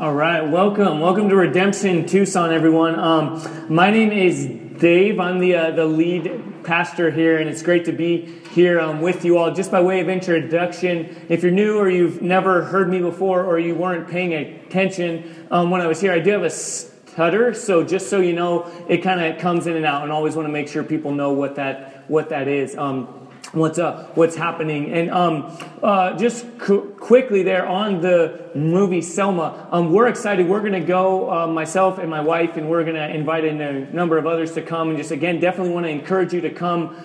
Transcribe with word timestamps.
All 0.00 0.14
right, 0.14 0.40
welcome, 0.40 1.00
welcome 1.00 1.28
to 1.28 1.36
Redemption 1.36 2.06
Tucson, 2.06 2.54
everyone. 2.54 2.98
Um, 2.98 3.66
my 3.68 3.90
name 3.90 4.10
is 4.12 4.46
Dave. 4.80 5.20
I'm 5.20 5.40
the 5.40 5.54
uh, 5.54 5.70
the 5.72 5.84
lead 5.84 6.64
pastor 6.64 7.10
here, 7.10 7.36
and 7.36 7.50
it's 7.50 7.62
great 7.62 7.84
to 7.84 7.92
be 7.92 8.40
here 8.52 8.80
um, 8.80 9.02
with 9.02 9.26
you 9.26 9.36
all. 9.36 9.52
Just 9.52 9.70
by 9.70 9.82
way 9.82 10.00
of 10.00 10.08
introduction, 10.08 11.26
if 11.28 11.42
you're 11.42 11.52
new 11.52 11.76
or 11.76 11.90
you've 11.90 12.22
never 12.22 12.64
heard 12.64 12.88
me 12.88 13.00
before, 13.00 13.44
or 13.44 13.58
you 13.58 13.74
weren't 13.74 14.08
paying 14.08 14.32
attention 14.32 15.46
um, 15.50 15.70
when 15.70 15.82
I 15.82 15.86
was 15.86 16.00
here, 16.00 16.12
I 16.12 16.18
do 16.18 16.30
have 16.30 16.44
a 16.44 16.48
stutter. 16.48 17.52
So 17.52 17.84
just 17.84 18.08
so 18.08 18.20
you 18.20 18.32
know, 18.32 18.72
it 18.88 19.02
kind 19.02 19.20
of 19.20 19.38
comes 19.38 19.66
in 19.66 19.76
and 19.76 19.84
out, 19.84 20.04
and 20.04 20.10
always 20.10 20.34
want 20.34 20.48
to 20.48 20.52
make 20.52 20.68
sure 20.68 20.82
people 20.82 21.12
know 21.12 21.32
what 21.32 21.56
that 21.56 22.08
what 22.08 22.30
that 22.30 22.48
is. 22.48 22.74
Um, 22.74 23.28
what's 23.52 23.78
uh, 23.78 24.08
what's 24.14 24.36
happening. 24.36 24.92
And 24.92 25.10
um, 25.10 25.58
uh, 25.82 26.16
just 26.16 26.46
cu- 26.58 26.92
quickly 26.94 27.42
there 27.42 27.66
on 27.66 28.00
the 28.00 28.50
movie 28.54 29.02
Selma, 29.02 29.68
um, 29.70 29.92
we're 29.92 30.08
excited. 30.08 30.48
We're 30.48 30.60
going 30.60 30.72
to 30.72 30.80
go, 30.80 31.30
uh, 31.30 31.46
myself 31.46 31.98
and 31.98 32.08
my 32.08 32.20
wife, 32.20 32.56
and 32.56 32.68
we're 32.68 32.84
going 32.84 32.96
to 32.96 33.08
invite 33.08 33.44
in 33.44 33.60
a 33.60 33.92
number 33.92 34.18
of 34.18 34.26
others 34.26 34.52
to 34.52 34.62
come. 34.62 34.90
And 34.90 34.98
just 34.98 35.10
again, 35.10 35.40
definitely 35.40 35.72
want 35.72 35.86
to 35.86 35.90
encourage 35.90 36.32
you 36.32 36.40
to 36.42 36.50
come 36.50 36.96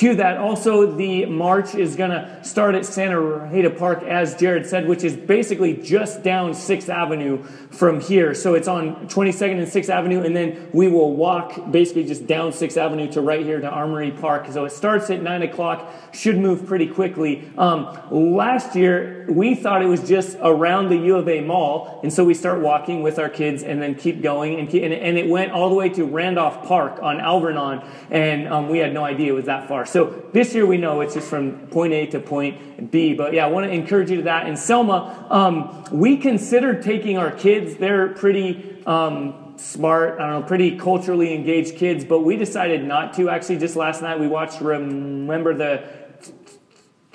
to 0.00 0.14
that. 0.14 0.38
Also, 0.38 0.90
the 0.96 1.26
march 1.26 1.74
is 1.74 1.94
going 1.94 2.08
to 2.08 2.42
start 2.42 2.74
at 2.74 2.86
Santa 2.86 3.20
Rita 3.20 3.68
Park, 3.68 4.02
as 4.02 4.34
Jared 4.34 4.64
said, 4.64 4.88
which 4.88 5.04
is 5.04 5.14
basically 5.14 5.76
just 5.76 6.22
down 6.22 6.52
6th 6.52 6.88
Avenue 6.88 7.42
from 7.70 8.00
here. 8.00 8.32
So 8.32 8.54
it's 8.54 8.66
on 8.66 9.08
22nd 9.08 9.58
and 9.58 9.68
6th 9.68 9.90
Avenue, 9.90 10.22
and 10.22 10.34
then 10.34 10.70
we 10.72 10.88
will 10.88 11.14
walk 11.14 11.70
basically 11.70 12.04
just 12.04 12.26
down 12.26 12.50
6th 12.50 12.78
Avenue 12.78 13.12
to 13.12 13.20
right 13.20 13.44
here 13.44 13.60
to 13.60 13.68
Armory 13.68 14.10
Park. 14.10 14.46
So 14.50 14.64
it 14.64 14.72
starts 14.72 15.10
at 15.10 15.20
9 15.20 15.42
o'clock, 15.42 15.92
should 16.12 16.38
move 16.38 16.64
pretty 16.64 16.86
quickly. 16.86 17.50
Um, 17.58 17.98
last 18.10 18.74
year, 18.74 19.26
we 19.28 19.54
thought 19.54 19.82
it 19.82 19.86
was 19.86 20.08
just 20.08 20.38
around 20.40 20.88
the 20.88 20.96
U 20.96 21.16
of 21.16 21.28
A 21.28 21.42
Mall, 21.42 22.00
and 22.02 22.10
so 22.10 22.24
we 22.24 22.32
start 22.32 22.60
walking 22.60 23.02
with 23.02 23.18
our 23.18 23.28
kids 23.28 23.62
and 23.62 23.82
then 23.82 23.94
keep 23.94 24.22
going, 24.22 24.58
and, 24.58 24.66
keep, 24.66 24.82
and 24.82 24.92
it 25.18 25.28
went 25.28 25.52
all 25.52 25.68
the 25.68 25.74
way 25.74 25.90
to 25.90 26.06
Randolph 26.06 26.66
Park 26.66 27.02
on 27.02 27.20
Alvernon, 27.20 27.82
and 28.10 28.48
um, 28.48 28.70
we 28.70 28.78
had 28.78 28.94
no 28.94 29.04
idea 29.04 29.32
it 29.32 29.34
was 29.34 29.44
that 29.44 29.68
far. 29.68 29.84
So 29.90 30.22
this 30.32 30.54
year 30.54 30.66
we 30.66 30.76
know 30.76 31.00
it's 31.00 31.14
just 31.14 31.28
from 31.28 31.66
point 31.66 31.92
A 31.92 32.06
to 32.06 32.20
point 32.20 32.92
B. 32.92 33.12
But 33.12 33.34
yeah, 33.34 33.44
I 33.44 33.48
want 33.48 33.66
to 33.66 33.72
encourage 33.72 34.08
you 34.08 34.18
to 34.18 34.22
that. 34.22 34.46
In 34.46 34.56
Selma, 34.56 35.26
um, 35.30 35.84
we 35.90 36.16
considered 36.16 36.82
taking 36.82 37.18
our 37.18 37.32
kids. 37.32 37.74
They're 37.74 38.08
pretty 38.08 38.84
um, 38.86 39.54
smart, 39.56 40.20
I 40.20 40.30
don't 40.30 40.42
know, 40.42 40.46
pretty 40.46 40.76
culturally 40.76 41.34
engaged 41.34 41.74
kids, 41.74 42.04
but 42.04 42.20
we 42.20 42.36
decided 42.36 42.84
not 42.84 43.14
to. 43.14 43.30
Actually, 43.30 43.58
just 43.58 43.74
last 43.74 44.00
night 44.00 44.20
we 44.20 44.28
watched 44.28 44.60
Remember 44.60 45.54
the 45.54 45.82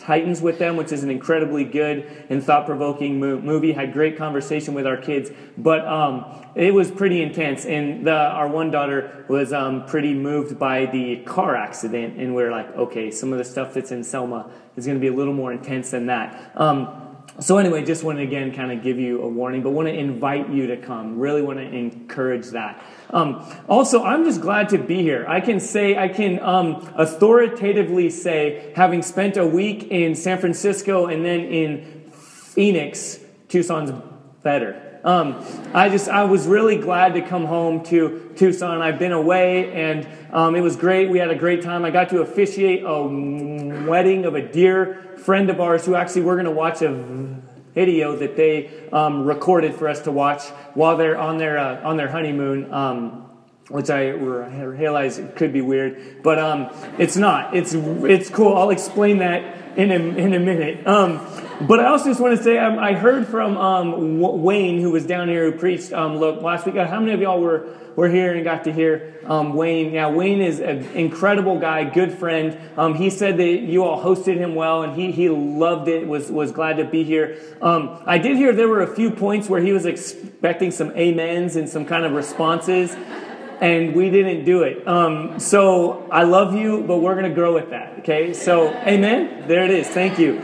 Titans 0.05 0.39
with 0.39 0.59
them, 0.59 0.77
which 0.77 0.91
is 0.91 1.03
an 1.03 1.09
incredibly 1.09 1.63
good 1.63 2.25
and 2.29 2.43
thought 2.43 2.67
provoking 2.67 3.19
movie. 3.19 3.71
Had 3.71 3.91
great 3.91 4.17
conversation 4.17 4.75
with 4.75 4.85
our 4.85 4.97
kids, 4.97 5.31
but 5.57 5.85
um, 5.87 6.25
it 6.53 6.71
was 6.75 6.91
pretty 6.91 7.23
intense. 7.23 7.65
And 7.65 8.05
the, 8.05 8.13
our 8.13 8.47
one 8.47 8.69
daughter 8.69 9.25
was 9.27 9.51
um, 9.51 9.85
pretty 9.87 10.13
moved 10.13 10.59
by 10.59 10.85
the 10.85 11.17
car 11.25 11.55
accident, 11.55 12.19
and 12.19 12.35
we 12.35 12.43
are 12.43 12.51
like, 12.51 12.69
okay, 12.75 13.09
some 13.09 13.31
of 13.31 13.39
the 13.39 13.43
stuff 13.43 13.73
that's 13.73 13.91
in 13.91 14.03
Selma 14.03 14.51
is 14.75 14.85
going 14.85 14.97
to 14.97 15.01
be 15.01 15.07
a 15.07 15.13
little 15.13 15.33
more 15.33 15.51
intense 15.51 15.89
than 15.89 16.05
that. 16.05 16.51
Um, 16.55 17.04
so 17.39 17.57
anyway, 17.57 17.83
just 17.83 18.03
want 18.03 18.17
to 18.19 18.23
again 18.23 18.53
kind 18.53 18.71
of 18.71 18.81
give 18.81 18.97
you 18.97 19.21
a 19.21 19.27
warning, 19.27 19.61
but 19.61 19.71
want 19.71 19.87
to 19.89 19.93
invite 19.93 20.49
you 20.49 20.67
to 20.67 20.77
come. 20.77 21.19
Really 21.19 21.41
want 21.41 21.59
to 21.59 21.65
encourage 21.65 22.47
that. 22.47 22.81
Um, 23.09 23.45
also, 23.67 24.03
I'm 24.03 24.23
just 24.23 24.39
glad 24.39 24.69
to 24.69 24.77
be 24.77 25.01
here. 25.01 25.25
I 25.27 25.41
can 25.41 25.59
say, 25.59 25.97
I 25.97 26.07
can 26.07 26.39
um, 26.39 26.89
authoritatively 26.95 28.09
say, 28.09 28.71
having 28.75 29.01
spent 29.01 29.35
a 29.35 29.45
week 29.45 29.89
in 29.91 30.15
San 30.15 30.39
Francisco 30.39 31.07
and 31.07 31.25
then 31.25 31.41
in 31.41 32.03
Phoenix, 32.11 33.19
Tucson's 33.49 33.91
better. 34.41 34.84
Um, 35.05 35.45
I 35.71 35.89
just, 35.89 36.09
I 36.09 36.23
was 36.23 36.47
really 36.47 36.77
glad 36.77 37.13
to 37.13 37.21
come 37.21 37.45
home 37.45 37.83
to 37.85 38.33
Tucson. 38.35 38.81
I've 38.81 38.97
been 38.97 39.11
away 39.11 39.71
and 39.71 40.07
um, 40.33 40.55
it 40.55 40.61
was 40.61 40.75
great. 40.75 41.11
We 41.11 41.19
had 41.19 41.29
a 41.29 41.35
great 41.35 41.61
time. 41.61 41.85
I 41.85 41.91
got 41.91 42.09
to 42.09 42.21
officiate 42.21 42.81
a 42.83 43.03
wedding 43.87 44.25
of 44.25 44.33
a 44.33 44.41
dear 44.41 45.15
friend 45.17 45.51
of 45.51 45.61
ours 45.61 45.85
who 45.85 45.93
actually 45.93 46.23
we're 46.23 46.35
going 46.35 46.45
to 46.45 46.51
watch 46.51 46.81
a 46.81 46.91
video 47.75 48.15
that 48.15 48.35
they 48.35 48.71
um, 48.91 49.25
recorded 49.25 49.75
for 49.75 49.87
us 49.87 50.01
to 50.01 50.11
watch 50.11 50.41
while 50.73 50.97
they're 50.97 51.19
on 51.19 51.37
their, 51.37 51.59
uh, 51.59 51.87
on 51.87 51.97
their 51.97 52.09
honeymoon. 52.09 52.73
Um, 52.73 53.21
which 53.69 53.89
I 53.89 54.09
realize 54.09 55.19
could 55.35 55.51
be 55.51 55.61
weird, 55.61 56.21
but 56.21 56.37
um, 56.37 56.69
it's 56.99 57.17
not. 57.17 57.55
It's 57.55 57.73
it's 57.73 58.29
cool. 58.29 58.55
I'll 58.55 58.69
explain 58.69 59.17
that 59.17 59.64
in 59.75 59.91
a, 59.91 59.95
in 59.95 60.33
a 60.33 60.39
minute. 60.39 60.85
Um, 60.87 61.25
but 61.67 61.79
I 61.79 61.87
also 61.87 62.05
just 62.05 62.19
want 62.19 62.37
to 62.37 62.43
say 62.43 62.57
um, 62.57 62.79
I 62.79 62.93
heard 62.93 63.27
from 63.27 63.57
um, 63.57 64.19
Wayne, 64.19 64.81
who 64.81 64.91
was 64.91 65.05
down 65.05 65.29
here, 65.29 65.51
who 65.51 65.57
preached 65.57 65.93
um, 65.93 66.17
look, 66.17 66.41
last 66.41 66.65
week. 66.65 66.75
How 66.75 66.99
many 66.99 67.13
of 67.13 67.21
y'all 67.21 67.39
were, 67.39 67.67
were 67.95 68.09
here 68.09 68.33
and 68.33 68.43
got 68.43 68.65
to 68.65 68.73
hear 68.73 69.21
um, 69.25 69.53
Wayne? 69.53 69.93
Yeah, 69.93 70.09
Wayne 70.09 70.41
is 70.41 70.59
an 70.59 70.83
incredible 70.91 71.59
guy, 71.59 71.85
good 71.85 72.11
friend. 72.11 72.57
He 72.97 73.09
said 73.09 73.37
that 73.37 73.45
you 73.61 73.85
all 73.85 74.03
hosted 74.03 74.35
him 74.35 74.53
well, 74.55 74.83
and 74.83 74.99
he, 74.99 75.11
he 75.11 75.29
loved 75.29 75.87
it, 75.87 76.05
was, 76.07 76.29
was 76.29 76.51
glad 76.51 76.77
to 76.77 76.85
be 76.85 77.03
here. 77.03 77.37
I 77.61 78.17
did 78.17 78.35
hear 78.35 78.51
there 78.53 78.67
were 78.67 78.81
a 78.81 78.93
few 78.93 79.11
points 79.11 79.47
where 79.47 79.61
he 79.61 79.71
was 79.71 79.85
expecting 79.85 80.71
some 80.71 80.89
amens 80.89 81.55
and 81.55 81.69
some 81.69 81.85
kind 81.85 82.05
of 82.05 82.11
responses 82.11 82.95
and 83.61 83.95
we 83.95 84.09
didn't 84.09 84.45
do 84.45 84.63
it. 84.63 84.87
Um, 84.87 85.39
so 85.39 86.07
I 86.11 86.23
love 86.23 86.53
you, 86.53 86.83
but 86.83 86.97
we're 86.97 87.15
going 87.15 87.29
to 87.29 87.35
grow 87.35 87.53
with 87.53 87.69
that. 87.69 87.99
Okay. 87.99 88.33
So, 88.33 88.69
amen. 88.69 89.47
There 89.47 89.63
it 89.63 89.71
is. 89.71 89.87
Thank 89.87 90.19
you. 90.19 90.41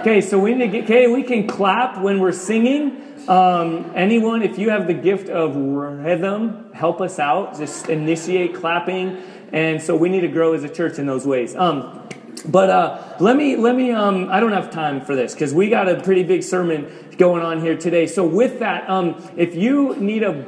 Okay, 0.00 0.20
so 0.20 0.38
we 0.38 0.52
need 0.52 0.66
to 0.66 0.68
get, 0.68 0.84
okay, 0.84 1.06
we 1.06 1.22
can 1.22 1.46
clap 1.46 1.98
when 1.98 2.20
we're 2.20 2.32
singing. 2.32 3.00
Um, 3.26 3.90
anyone, 3.94 4.42
if 4.42 4.58
you 4.58 4.68
have 4.68 4.86
the 4.86 4.92
gift 4.92 5.30
of 5.30 5.56
rhythm, 5.56 6.70
help 6.74 7.00
us 7.00 7.18
out. 7.18 7.56
Just 7.56 7.88
initiate 7.88 8.54
clapping. 8.54 9.22
And 9.52 9.80
so 9.80 9.96
we 9.96 10.10
need 10.10 10.20
to 10.20 10.28
grow 10.28 10.52
as 10.52 10.62
a 10.62 10.68
church 10.68 10.98
in 10.98 11.06
those 11.06 11.26
ways. 11.26 11.56
Um, 11.56 12.06
but 12.46 12.68
uh, 12.68 13.16
let 13.20 13.36
me, 13.36 13.56
let 13.56 13.74
me, 13.74 13.92
um, 13.92 14.28
I 14.30 14.40
don't 14.40 14.52
have 14.52 14.70
time 14.70 15.00
for 15.00 15.16
this 15.16 15.32
because 15.32 15.54
we 15.54 15.70
got 15.70 15.88
a 15.88 16.02
pretty 16.02 16.22
big 16.22 16.42
sermon 16.42 17.14
going 17.16 17.42
on 17.42 17.62
here 17.62 17.76
today. 17.76 18.06
So 18.06 18.26
with 18.26 18.58
that, 18.58 18.90
um, 18.90 19.26
if 19.36 19.54
you 19.54 19.96
need 19.96 20.22
a 20.22 20.44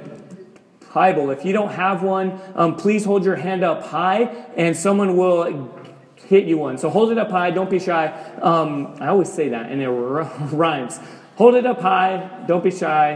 Bible, 0.96 1.30
if 1.30 1.44
you 1.44 1.52
don't 1.52 1.72
have 1.72 2.02
one, 2.02 2.40
um, 2.54 2.74
please 2.74 3.04
hold 3.04 3.22
your 3.22 3.36
hand 3.36 3.62
up 3.62 3.82
high 3.82 4.22
and 4.56 4.74
someone 4.74 5.14
will 5.14 5.70
hit 6.14 6.46
you 6.46 6.56
one. 6.56 6.78
So 6.78 6.88
hold 6.88 7.12
it 7.12 7.18
up 7.18 7.30
high, 7.30 7.50
don't 7.50 7.68
be 7.68 7.78
shy. 7.78 8.06
Um, 8.40 8.96
I 8.98 9.08
always 9.08 9.30
say 9.30 9.50
that, 9.50 9.70
and 9.70 9.82
it 9.82 9.88
rhymes. 9.90 10.98
Hold 11.34 11.54
it 11.54 11.66
up 11.66 11.82
high, 11.82 12.44
don't 12.48 12.64
be 12.64 12.70
shy. 12.70 13.10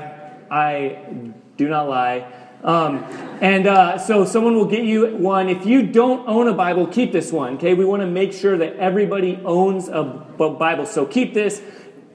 I 0.51 1.33
do 1.57 1.71
not 1.71 1.89
lie. 1.89 2.31
Um, 2.63 2.99
and 3.41 3.67
uh, 3.67 3.97
so 3.97 4.27
someone 4.27 4.57
will 4.57 4.67
get 4.67 4.85
you 4.85 5.17
one. 5.17 5.49
If 5.49 5.65
you 5.65 5.87
don't 5.87 6.29
own 6.29 6.49
a 6.49 6.53
Bible, 6.53 6.87
keep 6.87 7.13
this 7.13 7.33
one. 7.33 7.55
Okay, 7.55 7.73
we 7.73 7.87
want 7.87 8.03
to 8.03 8.07
make 8.07 8.35
sure 8.35 8.59
that 8.59 8.77
everybody 8.77 9.41
owns 9.43 9.89
a 9.89 10.05
Bible. 10.05 10.85
So 10.85 11.07
keep 11.07 11.33
this 11.33 11.63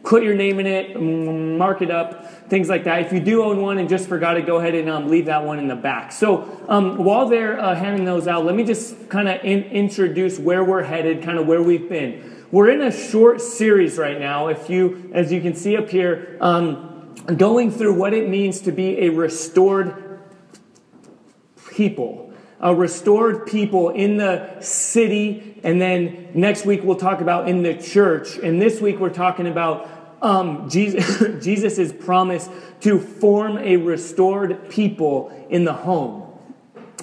put 0.06 0.24
your 0.24 0.36
name 0.36 0.60
in 0.60 0.68
it, 0.68 1.00
mark 1.00 1.82
it 1.82 1.90
up, 1.90 2.48
things 2.48 2.70
like 2.70 2.84
that. 2.84 3.02
If 3.02 3.12
you 3.12 3.20
do 3.20 3.44
own 3.44 3.62
one 3.62 3.80
and 3.80 3.90
just 3.90 4.08
forgot 4.08 4.38
it, 4.38 4.46
go 4.46 4.58
ahead 4.58 4.76
and 4.76 4.88
um, 4.88 5.10
leave 5.10 5.26
that 5.26 5.44
one 5.44 5.58
in 5.58 5.68
the 5.68 5.76
back. 5.76 6.12
So 6.12 6.64
um, 6.70 7.04
while 7.04 7.28
they're 7.28 7.60
uh, 7.60 7.76
handing 7.76 8.06
those 8.06 8.28
out, 8.28 8.46
let 8.46 8.56
me 8.56 8.64
just 8.64 9.10
kind 9.10 9.28
of 9.28 9.44
in- 9.44 9.64
introduce 9.64 10.40
where 10.40 10.64
we're 10.64 10.84
headed, 10.84 11.24
kind 11.24 11.40
of 11.40 11.48
where 11.48 11.62
we've 11.62 11.90
been. 11.90 12.46
We're 12.52 12.70
in 12.70 12.82
a 12.82 12.92
short 12.92 13.42
series 13.42 13.98
right 13.98 14.20
now. 14.20 14.48
If 14.48 14.70
you, 14.70 15.10
as 15.14 15.32
you 15.32 15.42
can 15.42 15.56
see 15.56 15.76
up 15.76 15.90
here, 15.90 16.38
um, 16.40 17.14
going 17.36 17.72
through 17.72 17.96
what 17.96 18.14
it 18.14 18.30
means 18.30 18.62
to 18.62 18.72
be 18.72 19.06
a 19.06 19.10
restored 19.10 20.22
people 21.72 22.26
a 22.60 22.74
restored 22.74 23.46
people 23.46 23.90
in 23.90 24.18
the 24.18 24.60
city. 24.60 25.60
And 25.64 25.82
then 25.82 26.30
next 26.34 26.66
week 26.66 26.84
we'll 26.84 26.96
talk 26.96 27.22
about 27.22 27.48
in 27.48 27.64
the 27.64 27.76
church. 27.76 28.38
And 28.38 28.62
this 28.62 28.82
week 28.82 29.00
we're 29.00 29.10
talking 29.10 29.48
about 29.48 29.88
um, 30.26 30.70
Jesus' 30.70 31.94
promise 31.94 32.50
to 32.82 33.00
form 33.00 33.58
a 33.60 33.78
restored 33.78 34.70
people 34.70 35.48
in 35.50 35.64
the 35.64 35.74
home. 35.74 36.24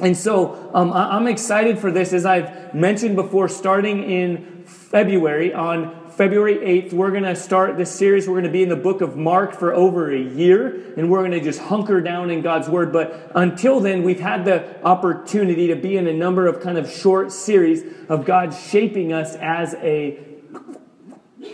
And 0.00 0.16
so 0.16 0.70
um, 0.74 0.92
I'm 0.92 1.28
excited 1.28 1.78
for 1.78 1.90
this, 1.90 2.12
as 2.12 2.26
I've 2.26 2.74
mentioned 2.74 3.14
before, 3.14 3.48
starting 3.48 4.02
in 4.02 4.64
February 4.64 5.54
on 5.54 6.02
February 6.10 6.56
8th, 6.56 6.92
we're 6.92 7.10
going 7.10 7.22
to 7.22 7.34
start 7.34 7.78
this 7.78 7.90
series. 7.90 8.28
We're 8.28 8.34
going 8.34 8.44
to 8.44 8.50
be 8.50 8.62
in 8.62 8.68
the 8.68 8.76
book 8.76 9.00
of 9.00 9.16
Mark 9.16 9.54
for 9.54 9.72
over 9.72 10.12
a 10.12 10.20
year, 10.20 10.92
and 10.96 11.10
we're 11.10 11.20
going 11.20 11.32
to 11.32 11.40
just 11.40 11.58
hunker 11.58 12.02
down 12.02 12.30
in 12.30 12.42
God's 12.42 12.68
Word. 12.68 12.92
But 12.92 13.32
until 13.34 13.80
then, 13.80 14.02
we've 14.02 14.20
had 14.20 14.44
the 14.44 14.84
opportunity 14.84 15.68
to 15.68 15.76
be 15.76 15.96
in 15.96 16.06
a 16.06 16.12
number 16.12 16.46
of 16.46 16.60
kind 16.60 16.76
of 16.76 16.90
short 16.90 17.32
series 17.32 17.82
of 18.10 18.26
God 18.26 18.52
shaping 18.52 19.14
us 19.14 19.36
as 19.36 19.72
a 19.76 20.18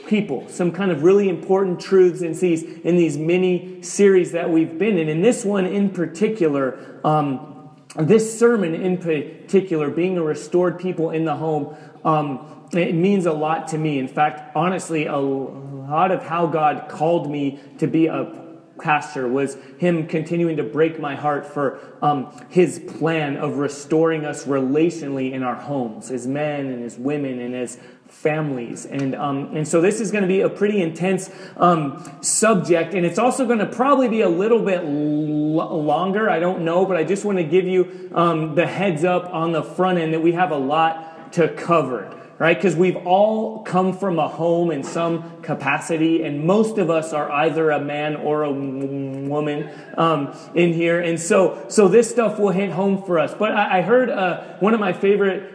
people, 0.06 0.48
some 0.48 0.72
kind 0.72 0.90
of 0.90 1.02
really 1.02 1.28
important 1.28 1.80
truths 1.80 2.22
in 2.22 2.32
these, 2.34 2.62
in 2.62 2.96
these 2.96 3.16
mini 3.16 3.82
series 3.82 4.32
that 4.32 4.50
we've 4.50 4.78
been 4.78 4.98
in. 4.98 5.08
And 5.08 5.24
this 5.24 5.44
one 5.44 5.66
in 5.66 5.90
particular, 5.90 7.00
um, 7.04 7.70
this 7.96 8.38
sermon 8.38 8.74
in 8.74 8.98
particular, 8.98 9.90
being 9.90 10.18
a 10.18 10.22
restored 10.22 10.78
people 10.78 11.10
in 11.10 11.24
the 11.24 11.36
home, 11.36 11.76
um, 12.04 12.66
it 12.72 12.94
means 12.94 13.26
a 13.26 13.32
lot 13.32 13.68
to 13.68 13.78
me. 13.78 13.98
In 13.98 14.08
fact, 14.08 14.54
honestly, 14.54 15.06
a 15.06 15.16
lot 15.16 16.10
of 16.10 16.22
how 16.22 16.46
God 16.46 16.88
called 16.88 17.30
me 17.30 17.60
to 17.78 17.86
be 17.86 18.06
a 18.06 18.46
pastor 18.78 19.28
was 19.28 19.56
him 19.78 20.06
continuing 20.06 20.56
to 20.56 20.62
break 20.62 21.00
my 21.00 21.14
heart 21.14 21.46
for 21.46 21.80
um, 22.00 22.30
his 22.48 22.78
plan 22.78 23.36
of 23.36 23.56
restoring 23.56 24.24
us 24.24 24.44
relationally 24.44 25.32
in 25.32 25.42
our 25.42 25.54
homes 25.54 26.10
as 26.10 26.26
men 26.26 26.66
and 26.66 26.84
as 26.84 26.96
women 26.96 27.40
and 27.40 27.54
as 27.54 27.78
families. 28.08 28.84
And, 28.84 29.14
um, 29.14 29.56
and 29.56 29.66
so 29.66 29.80
this 29.80 30.00
is 30.00 30.10
going 30.10 30.22
to 30.22 30.28
be 30.28 30.40
a 30.40 30.48
pretty 30.48 30.82
intense 30.82 31.30
um, 31.56 32.04
subject, 32.20 32.94
and 32.94 33.06
it's 33.06 33.18
also 33.18 33.46
going 33.46 33.60
to 33.60 33.66
probably 33.66 34.08
be 34.08 34.22
a 34.22 34.28
little 34.28 34.62
bit 34.64 34.80
l- 34.80 35.82
longer. 35.82 36.28
I 36.28 36.40
don't 36.40 36.62
know, 36.62 36.84
but 36.84 36.96
I 36.96 37.04
just 37.04 37.24
want 37.24 37.38
to 37.38 37.44
give 37.44 37.66
you 37.66 38.10
um, 38.14 38.54
the 38.54 38.66
heads 38.66 39.04
up 39.04 39.32
on 39.32 39.52
the 39.52 39.62
front 39.62 39.98
end 39.98 40.14
that 40.14 40.20
we 40.20 40.32
have 40.32 40.50
a 40.50 40.56
lot 40.58 41.32
to 41.34 41.48
cover. 41.48 42.14
Right? 42.40 42.56
Because 42.56 42.76
we've 42.76 43.04
all 43.04 43.64
come 43.64 43.98
from 43.98 44.20
a 44.20 44.28
home 44.28 44.70
in 44.70 44.84
some 44.84 45.42
capacity, 45.42 46.22
and 46.22 46.44
most 46.44 46.78
of 46.78 46.88
us 46.88 47.12
are 47.12 47.28
either 47.32 47.72
a 47.72 47.80
man 47.80 48.14
or 48.14 48.44
a 48.44 48.52
woman 48.52 49.68
um, 49.96 50.38
in 50.54 50.72
here. 50.72 51.00
And 51.00 51.18
so, 51.18 51.66
so 51.68 51.88
this 51.88 52.08
stuff 52.08 52.38
will 52.38 52.52
hit 52.52 52.70
home 52.70 53.02
for 53.02 53.18
us. 53.18 53.34
But 53.34 53.50
I, 53.50 53.78
I 53.78 53.82
heard 53.82 54.08
uh, 54.08 54.56
one 54.60 54.72
of 54.72 54.78
my 54.78 54.92
favorite 54.92 55.52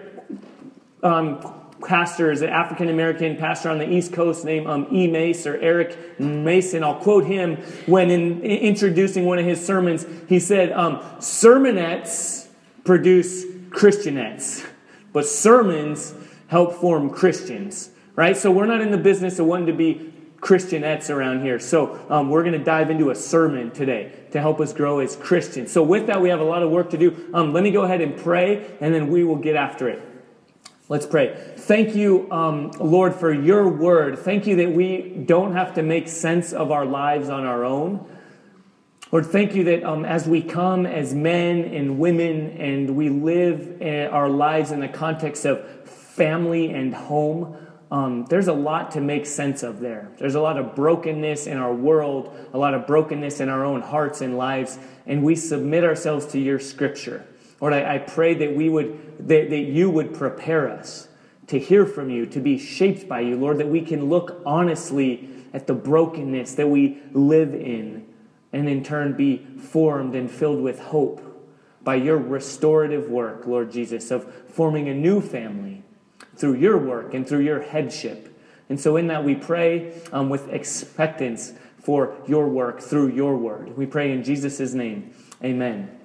um, 1.02 1.40
pastor 1.86 2.32
is 2.32 2.42
an 2.42 2.50
African 2.50 2.90
American 2.90 3.36
pastor 3.38 3.70
on 3.70 3.78
the 3.78 3.90
East 3.90 4.14
Coast 4.14 4.46
named 4.46 4.68
um, 4.68 4.88
E. 4.92 5.08
Mace 5.08 5.46
or 5.46 5.58
Eric 5.58 6.20
Mason. 6.20 6.84
I'll 6.84 6.96
quote 6.96 7.26
him 7.26 7.58
when 7.86 8.10
in, 8.10 8.42
in 8.42 8.58
introducing 8.60 9.26
one 9.26 9.40
of 9.40 9.46
his 9.46 9.64
sermons. 9.64 10.06
He 10.28 10.40
said, 10.40 10.72
um, 10.72 11.00
"Sermonettes 11.20 12.48
produce 12.84 13.46
Christianettes, 13.70 14.66
but 15.12 15.26
sermons 15.26 16.14
help 16.48 16.76
form 16.76 17.10
Christians." 17.10 17.90
Right. 18.16 18.38
So 18.38 18.52
we're 18.52 18.68
not 18.68 18.82
in 18.82 18.92
the 18.92 18.98
business 18.98 19.40
of 19.40 19.48
wanting 19.48 19.68
to 19.68 19.74
be 19.74 20.14
Christianettes 20.40 21.10
around 21.10 21.42
here. 21.42 21.58
So 21.58 22.06
um, 22.10 22.30
we're 22.30 22.44
going 22.44 22.58
to 22.58 22.64
dive 22.64 22.92
into 22.92 23.10
a 23.10 23.16
sermon 23.16 23.72
today 23.72 24.12
to 24.32 24.42
help 24.42 24.60
us 24.60 24.74
grow 24.74 25.00
as 25.00 25.16
Christians. 25.16 25.72
So 25.72 25.82
with 25.82 26.08
that, 26.08 26.22
we 26.22 26.30
have 26.30 26.42
a 26.42 26.44
lot 26.44 26.62
of 26.62 26.70
work 26.70 26.90
to 26.92 26.98
do. 26.98 27.30
Um, 27.34 27.54
let 27.54 27.64
me 27.64 27.72
go 27.72 27.84
ahead 27.84 28.02
and 28.02 28.16
pray, 28.16 28.78
and 28.82 28.94
then 28.94 29.08
we 29.08 29.24
will 29.24 29.38
get 29.38 29.56
after 29.56 29.88
it. 29.88 30.12
Let's 30.90 31.06
pray. 31.06 31.34
Thank 31.56 31.96
you, 31.96 32.30
um, 32.30 32.72
Lord, 32.72 33.16
for 33.16 33.34
your 33.34 33.70
word. 33.70 34.20
Thank 34.20 34.46
you 34.46 34.58
that 34.58 34.74
we 34.74 35.24
don't 35.26 35.54
have 35.54 35.76
to 35.76 35.82
make 35.82 36.10
sense 36.10 36.52
of 36.52 36.72
our 36.72 36.86
lives 36.86 37.30
on 37.30 37.46
our 37.46 37.64
own. 37.64 38.06
Lord, 39.10 39.28
thank 39.28 39.56
you 39.56 39.64
that 39.66 39.84
um, 39.84 40.04
as 40.04 40.28
we 40.28 40.42
come 40.42 40.86
as 40.86 41.14
men 41.14 41.64
and 41.66 42.00
women 42.00 42.58
and 42.58 42.98
we 42.98 43.10
live 43.10 43.82
eh, 43.82 44.08
our 44.08 44.28
lives 44.28 44.72
in 44.72 44.82
the 44.82 44.90
context 44.90 45.46
of 45.46 45.64
family 45.88 46.74
and 46.74 46.94
home, 46.94 47.56
um, 47.90 48.26
there's 48.26 48.48
a 48.48 48.54
lot 48.54 48.92
to 48.92 49.02
make 49.02 49.26
sense 49.26 49.64
of 49.64 49.80
there. 49.80 50.12
There's 50.18 50.36
a 50.36 50.42
lot 50.42 50.58
of 50.58 50.76
brokenness 50.76 51.48
in 51.48 51.58
our 51.58 51.74
world, 51.74 52.36
a 52.52 52.58
lot 52.58 52.74
of 52.74 52.88
brokenness 52.88 53.40
in 53.40 53.48
our 53.48 53.64
own 53.64 53.82
hearts 53.82 54.20
and 54.20 54.38
lives, 54.38 54.80
and 55.06 55.24
we 55.24 55.36
submit 55.36 55.86
ourselves 55.86 56.26
to 56.28 56.40
your 56.40 56.60
scripture. 56.60 57.26
Lord, 57.63 57.71
I, 57.71 57.95
I 57.95 57.98
pray 58.00 58.33
that 58.33 58.54
we 58.57 58.68
would, 58.68 59.30
that, 59.30 59.50
that 59.50 59.62
you 59.62 59.89
would 59.89 60.13
prepare 60.13 60.69
us 60.69 61.07
to 61.48 61.57
hear 61.57 61.86
from 61.86 62.10
you, 62.10 62.25
to 62.25 62.42
be 62.42 62.57
shaped 62.57 63.07
by 63.07 63.21
you, 63.21 63.38
Lord, 63.38 63.57
that 63.60 63.69
we 63.69 63.80
can 63.80 64.10
look 64.10 64.42
honestly 64.45 65.30
at 65.54 65.65
the 65.65 65.74
brokenness 65.74 66.56
that 66.56 66.68
we 66.68 67.01
live 67.13 67.54
in 67.54 68.06
and 68.51 68.68
in 68.68 68.83
turn 68.83 69.13
be 69.13 69.45
formed 69.57 70.13
and 70.13 70.30
filled 70.30 70.62
with 70.62 70.77
hope 70.77 71.21
by 71.81 71.95
your 71.95 72.18
restorative 72.18 73.10
work, 73.10 73.48
Lord 73.48 73.71
Jesus, 73.71 74.12
of 74.12 74.30
forming 74.50 74.89
a 74.89 74.94
new 74.94 75.21
family 75.21 75.83
through 76.36 76.56
your 76.56 76.77
work 76.77 77.13
and 77.13 77.25
through 77.25 77.44
your 77.45 77.62
headship. 77.62 78.38
And 78.68 78.77
so, 78.77 78.98
in 78.98 79.07
that, 79.07 79.24
we 79.24 79.36
pray 79.36 80.01
um, 80.12 80.30
with 80.30 80.50
expectance 80.50 81.54
for 81.77 82.13
your 82.27 82.50
work 82.50 82.81
through 82.81 83.13
your 83.13 83.38
word. 83.38 83.77
We 83.77 83.86
pray 83.86 84.12
in 84.12 84.21
Jesus' 84.21 84.74
name. 84.74 85.13
Amen. 85.42 86.03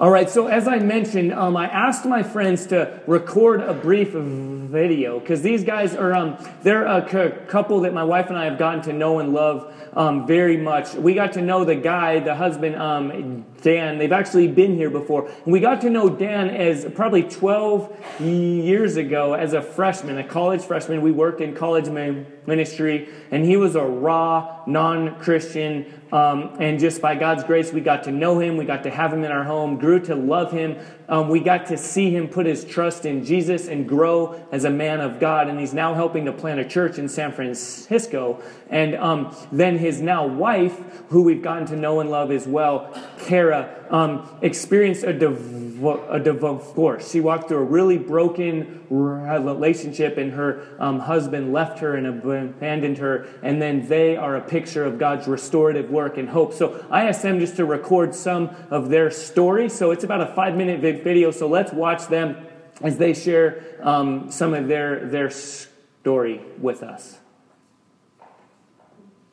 All 0.00 0.10
right, 0.12 0.30
so 0.30 0.46
as 0.46 0.68
I 0.68 0.78
mentioned, 0.78 1.32
um, 1.32 1.56
I 1.56 1.66
asked 1.66 2.04
my 2.04 2.22
friends 2.22 2.66
to 2.68 3.00
record 3.08 3.60
a 3.62 3.74
brief 3.74 4.10
video 4.12 5.18
because 5.18 5.42
these 5.42 5.64
guys 5.64 5.92
are, 5.96 6.14
um, 6.14 6.38
they're 6.62 6.84
a 6.84 7.04
c- 7.10 7.46
couple 7.48 7.80
that 7.80 7.92
my 7.92 8.04
wife 8.04 8.28
and 8.28 8.38
I 8.38 8.44
have 8.44 8.58
gotten 8.58 8.80
to 8.82 8.92
know 8.92 9.18
and 9.18 9.32
love 9.32 9.74
um, 9.94 10.24
very 10.24 10.56
much. 10.56 10.94
We 10.94 11.14
got 11.14 11.32
to 11.32 11.42
know 11.42 11.64
the 11.64 11.74
guy, 11.74 12.20
the 12.20 12.36
husband, 12.36 12.76
um, 12.76 13.44
Dan. 13.62 13.98
They've 13.98 14.12
actually 14.12 14.48
been 14.48 14.76
here 14.76 14.90
before. 14.90 15.26
And 15.26 15.52
we 15.52 15.60
got 15.60 15.80
to 15.82 15.90
know 15.90 16.08
Dan 16.08 16.48
as 16.48 16.86
probably 16.94 17.22
12 17.22 18.20
years 18.20 18.96
ago 18.96 19.34
as 19.34 19.52
a 19.52 19.62
freshman, 19.62 20.18
a 20.18 20.24
college 20.24 20.62
freshman. 20.62 21.02
We 21.02 21.12
worked 21.12 21.40
in 21.40 21.54
college 21.54 21.88
ministry, 21.88 23.08
and 23.30 23.44
he 23.44 23.56
was 23.56 23.74
a 23.74 23.84
raw, 23.84 24.62
non 24.66 25.18
Christian 25.18 25.98
um, 26.12 26.56
and 26.58 26.78
just 26.78 27.02
by 27.02 27.14
God's 27.14 27.44
grace, 27.44 27.72
we 27.72 27.80
got 27.80 28.04
to 28.04 28.12
know 28.12 28.38
him. 28.38 28.56
We 28.56 28.64
got 28.64 28.82
to 28.84 28.90
have 28.90 29.12
him 29.12 29.24
in 29.24 29.32
our 29.32 29.44
home, 29.44 29.78
grew 29.78 30.00
to 30.00 30.14
love 30.14 30.52
him. 30.52 30.76
Um, 31.08 31.30
we 31.30 31.40
got 31.40 31.66
to 31.66 31.78
see 31.78 32.10
him 32.10 32.28
put 32.28 32.44
his 32.44 32.64
trust 32.64 33.06
in 33.06 33.24
Jesus 33.24 33.66
and 33.66 33.88
grow 33.88 34.44
as 34.52 34.64
a 34.64 34.70
man 34.70 35.00
of 35.00 35.18
God. 35.18 35.48
And 35.48 35.58
he's 35.58 35.72
now 35.72 35.94
helping 35.94 36.26
to 36.26 36.32
plant 36.32 36.60
a 36.60 36.64
church 36.64 36.98
in 36.98 37.08
San 37.08 37.32
Francisco. 37.32 38.42
And 38.68 38.94
um, 38.94 39.34
then 39.50 39.78
his 39.78 40.02
now 40.02 40.26
wife, 40.26 40.78
who 41.08 41.22
we've 41.22 41.42
gotten 41.42 41.66
to 41.68 41.76
know 41.76 42.00
and 42.00 42.10
love 42.10 42.30
as 42.30 42.46
well, 42.46 42.92
Kara, 43.20 43.74
um, 43.90 44.28
experienced 44.42 45.02
a, 45.04 45.14
div- 45.14 45.82
a 45.82 46.20
divorce. 46.20 47.10
She 47.10 47.20
walked 47.20 47.48
through 47.48 47.58
a 47.58 47.64
really 47.64 47.96
broken 47.96 48.84
relationship, 48.90 50.18
and 50.18 50.32
her 50.32 50.66
um, 50.78 50.98
husband 50.98 51.52
left 51.52 51.78
her 51.78 51.96
and 51.96 52.06
abandoned 52.06 52.98
her. 52.98 53.26
And 53.42 53.62
then 53.62 53.86
they 53.88 54.16
are 54.16 54.36
a 54.36 54.40
picture 54.40 54.84
of 54.84 54.98
God's 54.98 55.26
restorative 55.26 55.90
work 55.90 56.18
and 56.18 56.28
hope. 56.28 56.52
So 56.52 56.84
I 56.90 57.08
asked 57.08 57.22
them 57.22 57.38
just 57.40 57.56
to 57.56 57.64
record 57.64 58.14
some 58.14 58.50
of 58.70 58.90
their 58.90 59.10
story. 59.10 59.68
So 59.68 59.90
it's 59.90 60.04
about 60.04 60.20
a 60.20 60.34
five 60.34 60.54
minute 60.54 60.80
video. 60.80 60.97
Video, 61.02 61.30
so 61.30 61.48
let's 61.48 61.72
watch 61.72 62.06
them 62.06 62.36
as 62.80 62.98
they 62.98 63.14
share 63.14 63.78
um, 63.82 64.30
some 64.30 64.54
of 64.54 64.68
their, 64.68 65.06
their 65.06 65.30
story 65.30 66.40
with 66.60 66.82
us. 66.82 67.18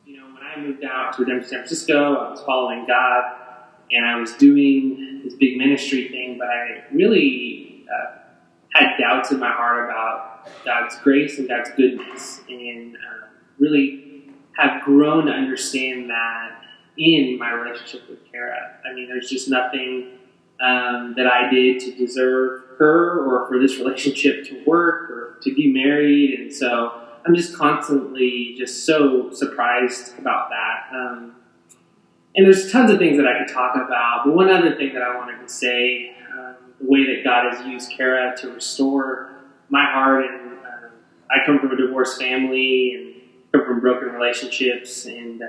You 0.04 0.18
know, 0.18 0.26
when 0.26 0.42
I 0.42 0.58
moved 0.58 0.84
out 0.84 1.14
to 1.14 1.22
Redemption 1.22 1.48
San 1.48 1.58
Francisco, 1.60 2.16
I 2.16 2.30
was 2.30 2.42
following 2.42 2.86
God 2.86 3.24
and 3.90 4.04
I 4.04 4.16
was 4.16 4.32
doing 4.32 5.20
this 5.24 5.34
big 5.34 5.58
ministry 5.58 6.08
thing, 6.08 6.38
but 6.38 6.48
I 6.48 6.84
really 6.92 7.86
uh, 7.88 8.18
had 8.74 8.96
doubts 8.98 9.30
in 9.30 9.38
my 9.38 9.52
heart 9.52 9.88
about 9.88 10.48
God's 10.64 10.96
grace 11.00 11.38
and 11.38 11.48
God's 11.48 11.70
goodness, 11.76 12.40
and 12.48 12.96
uh, 12.96 13.26
really 13.58 14.32
have 14.56 14.82
grown 14.82 15.26
to 15.26 15.32
understand 15.32 16.10
that 16.10 16.62
in 16.98 17.38
my 17.38 17.52
relationship 17.52 18.08
with 18.08 18.24
Kara. 18.30 18.78
I 18.88 18.94
mean, 18.94 19.08
there's 19.08 19.28
just 19.28 19.48
nothing 19.48 20.18
um, 20.60 21.14
that 21.16 21.26
I 21.26 21.50
did 21.50 21.80
to 21.80 21.94
deserve 21.96 22.62
her 22.78 23.24
or 23.24 23.48
for 23.48 23.58
this 23.58 23.78
relationship 23.78 24.44
to 24.46 24.64
work 24.64 25.10
or 25.10 25.38
to 25.42 25.54
be 25.54 25.72
married, 25.72 26.38
and 26.38 26.52
so 26.52 27.02
I'm 27.26 27.34
just 27.34 27.56
constantly 27.56 28.54
just 28.56 28.84
so 28.84 29.30
surprised 29.32 30.18
about 30.18 30.48
that. 30.50 30.94
Um, 30.94 31.36
and 32.36 32.46
there's 32.46 32.70
tons 32.70 32.90
of 32.90 32.98
things 32.98 33.16
that 33.16 33.26
I 33.26 33.38
could 33.38 33.52
talk 33.52 33.74
about, 33.74 34.22
but 34.24 34.34
one 34.34 34.50
other 34.50 34.76
thing 34.76 34.92
that 34.92 35.02
I 35.02 35.16
wanted 35.16 35.40
to 35.40 35.48
say, 35.48 36.14
um, 36.32 36.56
the 36.80 36.86
way 36.86 37.04
that 37.06 37.24
God 37.24 37.52
has 37.52 37.66
used 37.66 37.90
Kara 37.96 38.36
to 38.36 38.50
restore 38.52 39.30
my 39.70 39.84
heart, 39.84 40.26
and 40.26 40.52
uh, 40.58 40.88
I 41.30 41.44
come 41.44 41.58
from 41.58 41.72
a 41.72 41.76
divorced 41.76 42.20
family 42.20 42.92
and 42.94 43.22
come 43.52 43.66
from 43.66 43.80
broken 43.80 44.08
relationships, 44.08 45.06
and 45.06 45.42
uh, 45.42 45.46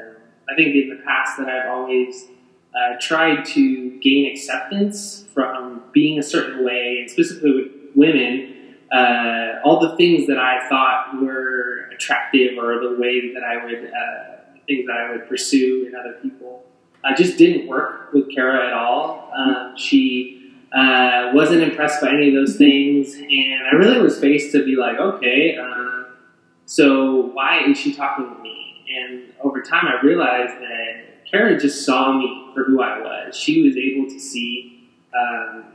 I 0.49 0.55
think 0.55 0.75
in 0.75 0.89
the 0.89 1.03
past 1.05 1.37
that 1.37 1.49
I've 1.49 1.69
always 1.69 2.27
uh, 2.77 2.95
tried 2.99 3.45
to 3.45 3.99
gain 3.99 4.31
acceptance 4.31 5.25
from 5.33 5.83
being 5.93 6.19
a 6.19 6.23
certain 6.23 6.63
way, 6.63 6.97
and 6.99 7.09
specifically 7.09 7.51
with 7.51 7.71
women, 7.95 8.75
uh, 8.91 9.59
all 9.63 9.79
the 9.79 9.95
things 9.95 10.27
that 10.27 10.37
I 10.37 10.67
thought 10.69 11.21
were 11.21 11.89
attractive 11.93 12.57
or 12.57 12.79
the 12.79 12.95
way 12.99 13.33
that 13.33 13.43
I 13.43 13.63
would, 13.65 13.85
uh, 13.85 14.61
things 14.67 14.85
that 14.87 14.97
I 14.97 15.11
would 15.11 15.27
pursue 15.27 15.85
in 15.87 15.95
other 15.95 16.13
people 16.21 16.67
uh, 17.03 17.15
just 17.15 17.37
didn't 17.37 17.67
work 17.67 18.13
with 18.13 18.29
Kara 18.33 18.67
at 18.67 18.73
all. 18.73 19.31
Um, 19.35 19.77
she 19.77 20.53
uh, 20.71 21.31
wasn't 21.33 21.61
impressed 21.61 22.01
by 22.01 22.09
any 22.09 22.29
of 22.29 22.35
those 22.35 22.57
things, 22.57 23.13
and 23.13 23.67
I 23.71 23.75
really 23.75 23.99
was 23.99 24.19
faced 24.19 24.51
to 24.53 24.65
be 24.65 24.75
like, 24.75 24.99
okay, 24.99 25.57
uh, 25.57 26.03
so 26.65 27.27
why 27.33 27.63
is 27.65 27.77
she 27.77 27.93
talking 27.93 28.33
to 28.33 28.41
me? 28.41 28.85
And 28.95 29.33
over 29.41 29.61
time, 29.61 29.85
I 29.85 30.01
realized 30.05 30.55
that 30.61 31.06
Kara 31.29 31.59
just 31.59 31.85
saw 31.85 32.17
me 32.17 32.51
for 32.53 32.63
who 32.63 32.81
I 32.81 32.99
was. 32.99 33.35
She 33.35 33.61
was 33.61 33.75
able 33.75 34.09
to 34.09 34.19
see 34.19 34.89
um, 35.13 35.65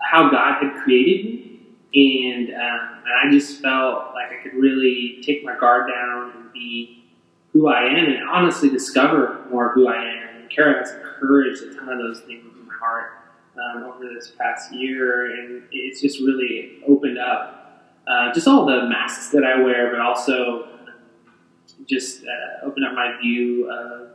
how 0.00 0.30
God 0.30 0.62
had 0.62 0.82
created 0.82 1.24
me, 1.24 2.32
and, 2.32 2.48
um, 2.50 3.02
and 3.04 3.12
I 3.24 3.30
just 3.30 3.62
felt 3.62 4.12
like 4.14 4.32
I 4.38 4.42
could 4.42 4.54
really 4.54 5.22
take 5.24 5.44
my 5.44 5.56
guard 5.58 5.88
down 5.88 6.32
and 6.36 6.52
be 6.52 7.04
who 7.52 7.68
I 7.68 7.84
am, 7.84 8.06
and 8.06 8.28
honestly 8.28 8.68
discover 8.68 9.46
more 9.50 9.68
of 9.68 9.74
who 9.74 9.88
I 9.88 10.02
am. 10.02 10.36
And 10.40 10.50
Kara 10.50 10.78
has 10.80 10.90
encouraged 10.90 11.62
a 11.62 11.74
ton 11.74 11.88
of 11.88 11.98
those 11.98 12.20
things 12.20 12.44
in 12.44 12.66
my 12.66 12.74
heart 12.74 13.12
um, 13.56 13.84
over 13.84 14.12
this 14.12 14.32
past 14.38 14.72
year, 14.72 15.30
and 15.30 15.62
it's 15.70 16.00
just 16.00 16.20
really 16.20 16.82
opened 16.86 17.18
up 17.18 17.56
uh, 18.06 18.32
just 18.32 18.46
all 18.46 18.66
the 18.66 18.88
masks 18.88 19.30
that 19.30 19.44
I 19.44 19.60
wear, 19.62 19.90
but 19.90 20.00
also 20.00 20.68
just 21.86 22.22
uh, 22.24 22.66
opened 22.66 22.86
up 22.86 22.94
my 22.94 23.16
view 23.20 23.70
of 23.70 24.10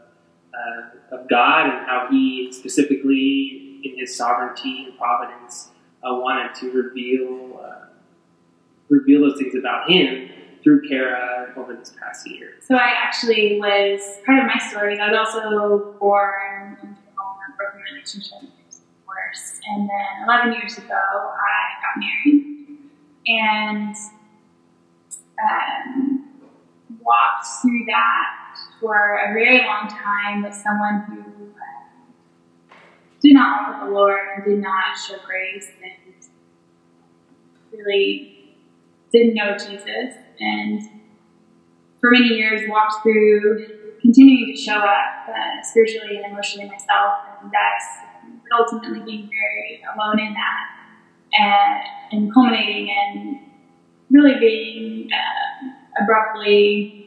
uh, 0.54 1.16
of 1.16 1.28
God 1.30 1.68
and 1.68 1.86
how 1.86 2.08
He 2.10 2.52
specifically, 2.52 3.80
in 3.84 3.98
His 3.98 4.16
sovereignty 4.16 4.86
and 4.86 4.98
providence, 4.98 5.70
uh, 6.04 6.16
wanted 6.16 6.56
to 6.56 6.72
reveal 6.72 7.60
uh, 7.64 7.86
reveal 8.90 9.22
those 9.22 9.38
things 9.38 9.56
about 9.56 9.90
Him 9.90 10.30
through 10.64 10.88
Kara 10.88 11.54
over 11.56 11.76
this 11.76 11.94
past 12.00 12.30
year. 12.30 12.52
So 12.62 12.76
I 12.76 12.94
actually 12.96 13.60
was 13.60 14.02
part 14.26 14.40
of 14.40 14.46
my 14.46 14.60
story. 14.70 15.00
I 15.00 15.10
was 15.10 15.34
also 15.34 15.96
born 16.00 16.78
into 16.82 17.02
a 17.02 17.58
broken 17.58 17.82
relationship, 17.92 18.42
divorce, 18.42 19.60
and 19.68 19.90
then 19.90 20.24
11 20.26 20.54
years 20.54 20.78
ago 20.78 20.94
I 20.94 21.82
got 21.82 21.98
married 21.98 22.52
and 23.28 23.96
um, 25.44 26.30
walked 27.02 27.48
through 27.62 27.86
that 27.86 28.41
for 28.82 29.20
a 29.30 29.34
very 29.34 29.60
long 29.60 29.88
time 29.88 30.44
with 30.44 30.56
someone 30.56 31.04
who 31.08 31.52
uh, 31.52 32.76
did 33.22 33.36
not 33.36 33.70
with 33.70 33.88
the 33.88 33.96
Lord 33.96 34.20
and 34.36 34.44
did 34.44 34.60
not 34.60 34.98
show 34.98 35.18
grace 35.26 35.70
and 35.84 35.94
really 37.72 38.56
didn't 39.12 39.36
know 39.36 39.54
Jesus 39.54 40.16
and 40.40 40.82
for 42.00 42.10
many 42.10 42.26
years 42.26 42.62
walked 42.68 43.04
through 43.04 43.68
continuing 44.02 44.56
to 44.56 44.60
show 44.60 44.78
up 44.78 45.30
uh, 45.30 45.64
spiritually 45.64 46.18
and 46.18 46.34
emotionally 46.34 46.68
myself. 46.68 47.20
And 47.44 47.52
that's 47.52 47.86
ultimately 48.58 49.00
being 49.06 49.30
very 49.30 49.82
alone 49.96 50.20
in 50.20 50.34
that 50.34 50.72
and, 51.40 51.84
and 52.12 52.34
culminating 52.34 52.88
in 52.88 53.40
really 54.10 54.40
being 54.40 55.10
uh, 55.14 56.04
abruptly 56.04 57.01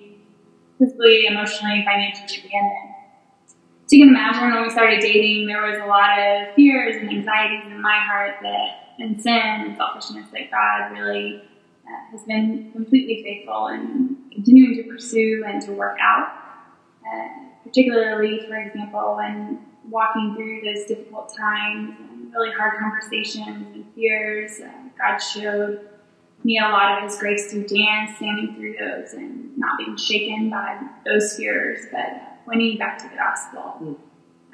physically, 0.79 1.27
emotionally, 1.27 1.85
financially 1.85 2.41
abandoned. 2.47 2.95
So 3.87 3.97
you 3.97 4.07
can 4.07 4.15
imagine 4.15 4.51
when 4.51 4.63
we 4.63 4.71
started 4.71 5.01
dating, 5.01 5.47
there 5.47 5.63
was 5.63 5.79
a 5.79 5.87
lot 5.87 6.19
of 6.19 6.55
fears 6.55 6.97
and 6.97 7.11
anxieties 7.11 7.67
in 7.67 7.83
my 7.83 7.99
heart 7.99 8.37
that, 8.43 8.97
and 8.99 9.21
sin 9.21 9.33
and 9.33 9.77
selfishness 9.77 10.29
that 10.33 10.51
God 10.51 10.93
really 10.99 11.43
uh, 11.87 12.11
has 12.13 12.23
been 12.23 12.71
completely 12.73 13.23
faithful 13.23 13.67
and 13.67 14.17
continuing 14.33 14.77
to 14.77 14.91
pursue 14.91 15.45
and 15.47 15.61
to 15.63 15.73
work 15.73 15.99
out. 16.01 16.29
Uh, 17.07 17.29
particularly, 17.63 18.47
for 18.49 18.57
example, 18.57 19.17
when 19.17 19.61
walking 19.91 20.35
through 20.35 20.63
those 20.63 20.87
difficult 20.87 21.35
times 21.37 21.95
and 21.99 22.33
really 22.33 22.51
hard 22.53 22.79
conversations 22.79 23.67
and 23.75 23.85
fears, 23.95 24.61
uh, 24.61 24.71
God 24.99 25.19
showed 25.19 25.89
me 26.45 26.59
a 26.59 26.69
lot 26.69 26.99
of 26.99 27.11
His 27.11 27.19
grace 27.19 27.51
through 27.51 27.67
Dan's, 27.67 28.17
standing 28.17 28.55
through 28.55 28.77
those 28.79 29.13
and 29.15 29.57
not 29.57 29.79
being 29.79 29.97
shaken 29.97 30.51
by 30.51 30.81
those 31.05 31.37
fears, 31.37 31.87
but 31.91 32.45
pointing 32.45 32.79
back 32.79 32.99
to 32.99 33.09
the 33.09 33.17
gospel. 33.17 33.75
Mm. 33.81 33.97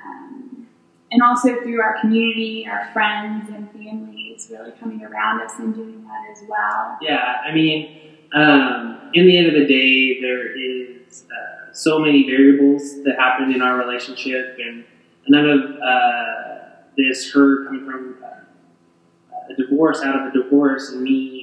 Um, 0.05 0.67
and 1.11 1.23
also 1.23 1.61
through 1.63 1.81
our 1.81 2.01
community, 2.01 2.67
our 2.71 2.91
friends 2.93 3.49
and 3.51 3.71
families 3.73 4.49
really 4.51 4.73
coming 4.73 5.03
around 5.03 5.43
us 5.43 5.53
and 5.59 5.75
doing 5.75 6.05
that 6.05 6.31
as 6.31 6.45
well. 6.49 6.99
Yeah, 7.03 7.37
I 7.45 7.53
mean, 7.53 8.17
um, 8.33 9.11
in 9.13 9.27
the 9.27 9.37
end 9.37 9.49
of 9.49 9.55
the 9.55 9.67
day, 9.67 10.21
there 10.21 10.57
is 10.57 11.25
uh, 11.25 11.73
so 11.73 11.99
many 11.99 12.25
variables 12.25 13.03
that 13.03 13.17
happen 13.19 13.53
in 13.53 13.61
our 13.61 13.77
relationship, 13.77 14.57
and 14.65 14.85
none 15.29 15.49
of 15.49 15.61
uh, 15.61 16.59
this, 16.97 17.33
her 17.33 17.65
coming 17.67 17.85
from 17.85 18.17
uh, 18.23 19.53
a 19.53 19.57
divorce, 19.57 20.01
out 20.03 20.15
of 20.15 20.33
a 20.33 20.43
divorce, 20.43 20.91
and 20.91 21.03
me 21.03 21.40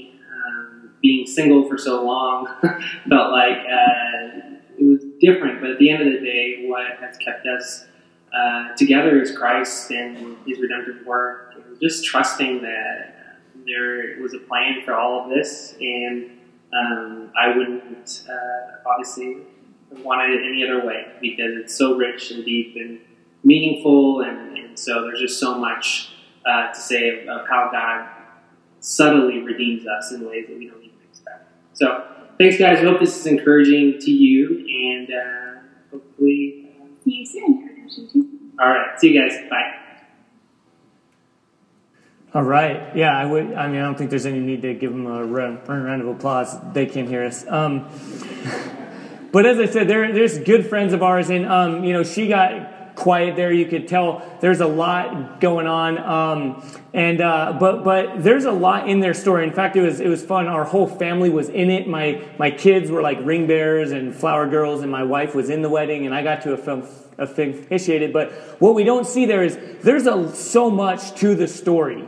being 1.02 1.28
single 1.28 1.68
for 1.68 1.78
so 1.78 2.04
long, 2.04 2.48
felt 3.10 3.32
like 3.32 3.58
uh, 3.58 4.58
it 4.78 4.84
was 4.84 5.04
different. 5.20 5.62
But 5.62 5.72
at 5.72 5.80
the 5.80 5.90
end 5.90 6.08
of 6.08 6.14
the 6.14 6.20
day, 6.20 6.66
what 6.68 6.98
has 7.00 7.18
kept 7.18 7.46
us 7.48 7.86
uh, 8.34 8.76
together 8.76 9.22
is 9.22 9.36
Christ 9.36 9.92
and 9.92 10.38
His 10.46 10.60
redemptive 10.60 11.06
work, 11.06 11.54
and 11.56 11.80
just 11.80 12.06
trusting 12.06 12.62
that 12.62 13.38
there 13.66 14.22
was 14.22 14.34
a 14.34 14.40
plan 14.40 14.82
for 14.86 14.96
all 14.96 15.24
of 15.24 15.30
this, 15.30 15.76
and 15.80 16.32
um, 16.74 17.32
I 17.40 17.56
wouldn't 17.56 18.24
uh, 18.30 18.90
obviously 18.90 19.38
want 20.04 20.30
it 20.32 20.42
any 20.46 20.64
other 20.64 20.86
way 20.86 21.06
because 21.22 21.56
it's 21.56 21.76
so 21.76 21.96
rich 21.96 22.32
and 22.32 22.44
deep 22.44 22.76
and 22.76 23.00
meaningful, 23.44 24.22
and, 24.22 24.58
and 24.58 24.78
so 24.78 25.04
there's 25.04 25.20
just 25.20 25.40
so 25.40 25.58
much 25.58 26.10
uh, 26.46 26.74
to 26.74 26.80
say 26.80 27.10
of, 27.10 27.28
of, 27.28 27.48
how 27.48 27.70
God 27.72 28.10
subtly 28.80 29.40
redeems 29.40 29.86
us 29.88 30.12
in 30.12 30.28
ways 30.28 30.48
that 30.48 30.58
we 30.58 30.68
don't 30.68 30.84
even 30.84 30.98
expect. 31.10 31.50
So, 31.74 32.06
thanks, 32.38 32.58
guys. 32.58 32.80
I 32.80 32.84
hope 32.84 33.00
this 33.00 33.18
is 33.18 33.26
encouraging 33.26 34.00
to 34.00 34.12
you, 34.12 34.66
and 34.90 35.10
uh, 35.10 35.60
hopefully, 35.92 36.70
uh, 36.82 36.86
see 37.04 37.12
you 37.12 37.26
soon. 37.26 38.56
All 38.60 38.70
right, 38.70 39.00
see 39.00 39.14
you 39.14 39.22
guys. 39.22 39.38
Bye. 39.50 39.78
All 42.34 42.44
right. 42.44 42.96
Yeah, 42.96 43.18
I 43.18 43.26
would. 43.26 43.54
I 43.54 43.68
mean, 43.68 43.82
I 43.82 43.86
don't 43.86 43.98
think 43.98 44.10
there's 44.10 44.26
any 44.26 44.40
need 44.40 44.62
to 44.64 44.74
give 44.74 44.92
them 44.92 45.08
a 45.08 45.26
round, 45.26 45.68
round 45.68 46.02
of 46.02 46.08
applause. 46.08 46.56
They 46.74 46.86
can't 46.86 47.08
hear 47.08 47.24
us. 47.24 47.46
Um, 47.48 47.90
but 49.32 49.46
as 49.46 49.60
I 49.60 49.66
said, 49.66 49.88
there, 49.88 50.12
there's 50.12 50.38
good 50.38 50.68
friends 50.68 50.94
of 50.94 51.02
ours, 51.02 51.30
and 51.30 51.46
um, 51.46 51.84
you 51.84 51.94
know, 51.94 52.04
she 52.04 52.28
got 52.28 52.67
quiet 53.08 53.38
there. 53.38 53.54
You 53.54 53.66
could 53.66 53.88
tell 53.88 54.22
there's 54.42 54.60
a 54.60 54.68
lot 54.68 55.40
going 55.40 55.66
on. 55.66 55.98
Um, 55.98 56.82
and 56.94 57.22
uh, 57.22 57.56
but 57.58 57.86
but 57.86 58.22
there's 58.22 58.44
a 58.44 58.52
lot 58.52 58.90
in 58.90 59.00
their 59.00 59.14
story. 59.14 59.48
In 59.48 59.54
fact, 59.54 59.78
it 59.78 59.82
was 59.82 60.02
it 60.02 60.10
was 60.10 60.22
fun. 60.22 60.48
Our 60.48 60.66
whole 60.66 60.88
family 60.88 61.30
was 61.30 61.48
in 61.48 61.70
it. 61.70 61.88
My 61.88 62.22
my 62.38 62.52
kids 62.52 62.92
were 62.92 63.02
like 63.02 63.18
ring 63.22 63.48
bearers 63.48 63.94
and 63.94 64.14
flower 64.14 64.46
girls, 64.46 64.82
and 64.82 64.92
my 64.92 65.04
wife 65.04 65.34
was 65.34 65.50
in 65.50 65.62
the 65.62 65.70
wedding, 65.70 66.06
and 66.06 66.14
I 66.14 66.22
got 66.22 66.42
to 66.42 66.52
officiate 67.18 68.02
it. 68.02 68.12
But 68.12 68.34
what 68.60 68.76
we 68.76 68.84
don't 68.84 69.08
see 69.08 69.26
there 69.26 69.42
is 69.42 69.58
there's 69.84 70.06
a, 70.06 70.36
so 70.36 70.70
much 70.70 71.16
to 71.22 71.34
the 71.34 71.48
story. 71.48 72.04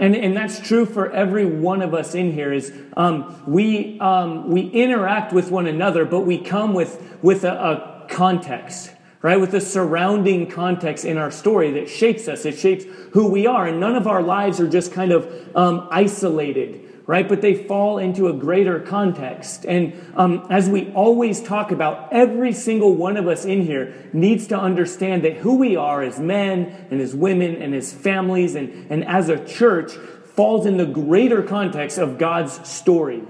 And, 0.00 0.16
and 0.16 0.34
that's 0.34 0.60
true 0.60 0.86
for 0.86 1.10
every 1.10 1.44
one 1.44 1.82
of 1.82 1.92
us 1.92 2.14
in 2.14 2.32
here 2.32 2.52
is 2.52 2.72
um, 2.96 3.42
we, 3.48 3.98
um, 3.98 4.48
we 4.48 4.60
interact 4.60 5.32
with 5.32 5.50
one 5.50 5.66
another, 5.66 6.04
but 6.04 6.20
we 6.20 6.38
come 6.38 6.72
with, 6.72 7.18
with 7.20 7.42
a, 7.42 7.52
a 7.52 8.06
context 8.08 8.92
right? 9.22 9.40
With 9.40 9.50
the 9.50 9.60
surrounding 9.60 10.48
context 10.48 11.04
in 11.04 11.18
our 11.18 11.30
story 11.30 11.72
that 11.72 11.88
shapes 11.88 12.28
us, 12.28 12.44
it 12.44 12.58
shapes 12.58 12.84
who 13.12 13.28
we 13.28 13.46
are. 13.46 13.66
And 13.66 13.80
none 13.80 13.96
of 13.96 14.06
our 14.06 14.22
lives 14.22 14.60
are 14.60 14.68
just 14.68 14.92
kind 14.92 15.12
of 15.12 15.56
um, 15.56 15.88
isolated, 15.90 17.02
right? 17.06 17.28
But 17.28 17.40
they 17.40 17.54
fall 17.54 17.98
into 17.98 18.28
a 18.28 18.32
greater 18.32 18.78
context. 18.78 19.64
And 19.66 19.92
um, 20.14 20.46
as 20.50 20.68
we 20.68 20.92
always 20.92 21.42
talk 21.42 21.72
about, 21.72 22.12
every 22.12 22.52
single 22.52 22.94
one 22.94 23.16
of 23.16 23.26
us 23.26 23.44
in 23.44 23.62
here 23.62 24.08
needs 24.12 24.46
to 24.48 24.58
understand 24.58 25.24
that 25.24 25.38
who 25.38 25.56
we 25.56 25.74
are 25.74 26.02
as 26.02 26.20
men 26.20 26.86
and 26.90 27.00
as 27.00 27.14
women 27.14 27.60
and 27.60 27.74
as 27.74 27.92
families 27.92 28.54
and, 28.54 28.90
and 28.90 29.04
as 29.04 29.28
a 29.28 29.44
church 29.44 29.92
falls 30.36 30.64
in 30.64 30.76
the 30.76 30.86
greater 30.86 31.42
context 31.42 31.98
of 31.98 32.18
God's 32.18 32.68
story 32.68 33.22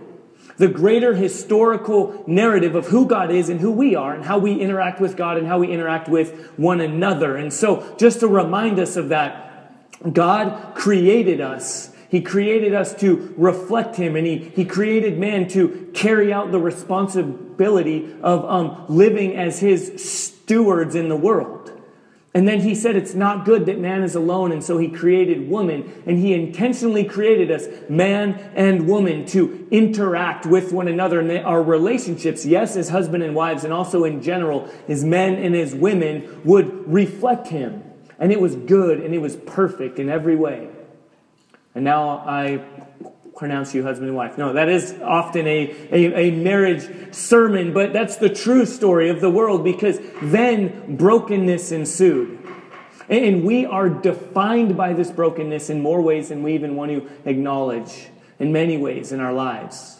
the 0.58 0.68
greater 0.68 1.14
historical 1.14 2.24
narrative 2.26 2.74
of 2.74 2.88
who 2.88 3.06
God 3.06 3.30
is 3.30 3.48
and 3.48 3.60
who 3.60 3.70
we 3.70 3.94
are 3.94 4.12
and 4.14 4.24
how 4.24 4.38
we 4.38 4.54
interact 4.60 5.00
with 5.00 5.16
God 5.16 5.38
and 5.38 5.46
how 5.46 5.60
we 5.60 5.68
interact 5.68 6.08
with 6.08 6.50
one 6.58 6.80
another. 6.80 7.36
And 7.36 7.52
so, 7.52 7.96
just 7.96 8.20
to 8.20 8.28
remind 8.28 8.78
us 8.78 8.96
of 8.96 9.08
that, 9.08 10.12
God 10.12 10.74
created 10.74 11.40
us. 11.40 11.94
He 12.10 12.22
created 12.22 12.74
us 12.74 12.94
to 13.00 13.34
reflect 13.36 13.96
Him, 13.96 14.16
and 14.16 14.26
He, 14.26 14.38
he 14.38 14.64
created 14.64 15.18
man 15.18 15.48
to 15.48 15.90
carry 15.94 16.32
out 16.32 16.50
the 16.52 16.58
responsibility 16.58 18.14
of 18.22 18.44
um, 18.44 18.86
living 18.88 19.36
as 19.36 19.60
His 19.60 20.02
stewards 20.02 20.94
in 20.94 21.08
the 21.08 21.16
world. 21.16 21.57
And 22.34 22.46
then 22.46 22.60
he 22.60 22.74
said 22.74 22.94
it's 22.94 23.14
not 23.14 23.46
good 23.46 23.66
that 23.66 23.78
man 23.78 24.02
is 24.02 24.14
alone, 24.14 24.52
and 24.52 24.62
so 24.62 24.76
he 24.76 24.88
created 24.88 25.48
woman, 25.48 26.02
and 26.06 26.18
he 26.18 26.34
intentionally 26.34 27.02
created 27.02 27.50
us, 27.50 27.66
man 27.88 28.34
and 28.54 28.86
woman, 28.86 29.24
to 29.26 29.66
interact 29.70 30.44
with 30.44 30.72
one 30.72 30.88
another. 30.88 31.20
And 31.20 31.30
our 31.44 31.62
relationships, 31.62 32.44
yes, 32.44 32.76
as 32.76 32.90
husband 32.90 33.22
and 33.22 33.34
wives, 33.34 33.64
and 33.64 33.72
also 33.72 34.04
in 34.04 34.22
general, 34.22 34.70
as 34.88 35.04
men 35.04 35.34
and 35.36 35.56
as 35.56 35.74
women, 35.74 36.42
would 36.44 36.92
reflect 36.92 37.48
him. 37.48 37.82
And 38.18 38.30
it 38.30 38.40
was 38.40 38.56
good 38.56 39.00
and 39.00 39.14
it 39.14 39.18
was 39.18 39.36
perfect 39.36 39.98
in 39.98 40.08
every 40.08 40.36
way. 40.36 40.68
And 41.74 41.84
now 41.84 42.18
I 42.26 42.64
pronounce 43.38 43.72
you 43.72 43.84
husband 43.84 44.08
and 44.08 44.16
wife. 44.16 44.36
No, 44.36 44.52
that 44.52 44.68
is 44.68 44.94
often 45.00 45.46
a, 45.46 45.70
a, 45.92 46.14
a, 46.14 46.30
marriage 46.32 47.14
sermon, 47.14 47.72
but 47.72 47.92
that's 47.92 48.16
the 48.16 48.28
true 48.28 48.66
story 48.66 49.08
of 49.08 49.20
the 49.20 49.30
world 49.30 49.62
because 49.62 50.00
then 50.20 50.96
brokenness 50.96 51.70
ensued. 51.70 52.36
And 53.08 53.44
we 53.44 53.64
are 53.64 53.88
defined 53.88 54.76
by 54.76 54.92
this 54.92 55.10
brokenness 55.10 55.70
in 55.70 55.80
more 55.80 56.02
ways 56.02 56.28
than 56.28 56.42
we 56.42 56.54
even 56.54 56.74
want 56.74 56.90
to 56.90 57.08
acknowledge, 57.24 58.08
in 58.38 58.52
many 58.52 58.76
ways 58.76 59.12
in 59.12 59.20
our 59.20 59.32
lives. 59.32 59.97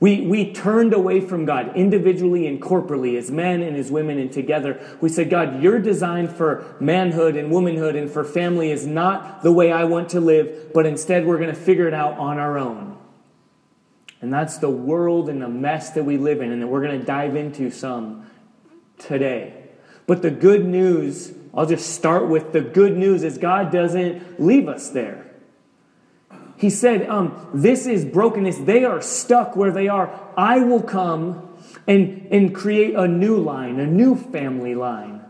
We, 0.00 0.20
we 0.20 0.52
turned 0.52 0.94
away 0.94 1.20
from 1.20 1.44
God 1.44 1.76
individually 1.76 2.46
and 2.46 2.62
corporately 2.62 3.18
as 3.18 3.32
men 3.32 3.62
and 3.62 3.76
as 3.76 3.90
women 3.90 4.18
and 4.18 4.30
together. 4.30 4.80
We 5.00 5.08
said, 5.08 5.28
God, 5.28 5.60
your 5.60 5.80
design 5.80 6.28
for 6.28 6.76
manhood 6.78 7.34
and 7.34 7.50
womanhood 7.50 7.96
and 7.96 8.08
for 8.08 8.22
family 8.22 8.70
is 8.70 8.86
not 8.86 9.42
the 9.42 9.52
way 9.52 9.72
I 9.72 9.84
want 9.84 10.10
to 10.10 10.20
live, 10.20 10.72
but 10.72 10.86
instead 10.86 11.26
we're 11.26 11.38
going 11.38 11.54
to 11.54 11.60
figure 11.60 11.88
it 11.88 11.94
out 11.94 12.16
on 12.18 12.38
our 12.38 12.58
own. 12.58 12.96
And 14.20 14.32
that's 14.32 14.58
the 14.58 14.70
world 14.70 15.28
and 15.28 15.42
the 15.42 15.48
mess 15.48 15.90
that 15.90 16.04
we 16.04 16.16
live 16.16 16.40
in 16.40 16.52
and 16.52 16.62
that 16.62 16.68
we're 16.68 16.82
going 16.82 16.98
to 16.98 17.04
dive 17.04 17.34
into 17.34 17.70
some 17.70 18.26
today. 18.98 19.64
But 20.06 20.22
the 20.22 20.30
good 20.30 20.64
news, 20.64 21.32
I'll 21.52 21.66
just 21.66 21.94
start 21.94 22.28
with 22.28 22.52
the 22.52 22.60
good 22.60 22.96
news 22.96 23.24
is 23.24 23.36
God 23.36 23.72
doesn't 23.72 24.40
leave 24.40 24.68
us 24.68 24.90
there. 24.90 25.27
He 26.58 26.70
said, 26.70 27.08
um, 27.08 27.48
This 27.54 27.86
is 27.86 28.04
brokenness. 28.04 28.58
They 28.58 28.84
are 28.84 29.00
stuck 29.00 29.56
where 29.56 29.70
they 29.70 29.88
are. 29.88 30.12
I 30.36 30.58
will 30.58 30.82
come 30.82 31.56
and, 31.86 32.26
and 32.30 32.54
create 32.54 32.94
a 32.94 33.06
new 33.06 33.38
line, 33.38 33.78
a 33.78 33.86
new 33.86 34.16
family 34.16 34.74
line, 34.74 35.24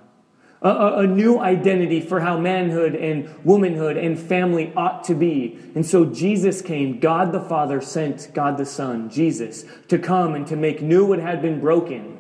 a, 0.63 0.69
a, 0.71 0.99
a 1.01 1.07
new 1.07 1.39
identity 1.39 2.01
for 2.01 2.21
how 2.21 2.39
manhood 2.39 2.95
and 2.95 3.29
womanhood 3.45 3.99
and 3.99 4.19
family 4.19 4.73
ought 4.75 5.05
to 5.05 5.15
be. 5.15 5.59
And 5.75 5.85
so 5.85 6.07
Jesus 6.07 6.63
came. 6.63 6.99
God 6.99 7.33
the 7.33 7.43
Father 7.43 7.83
sent 7.83 8.31
God 8.33 8.57
the 8.57 8.67
Son, 8.67 9.11
Jesus, 9.11 9.67
to 9.89 9.99
come 9.99 10.35
and 10.35 10.47
to 10.47 10.57
make 10.57 10.81
new 10.81 11.05
what 11.05 11.19
had 11.19 11.43
been 11.43 11.61
broken. 11.61 12.19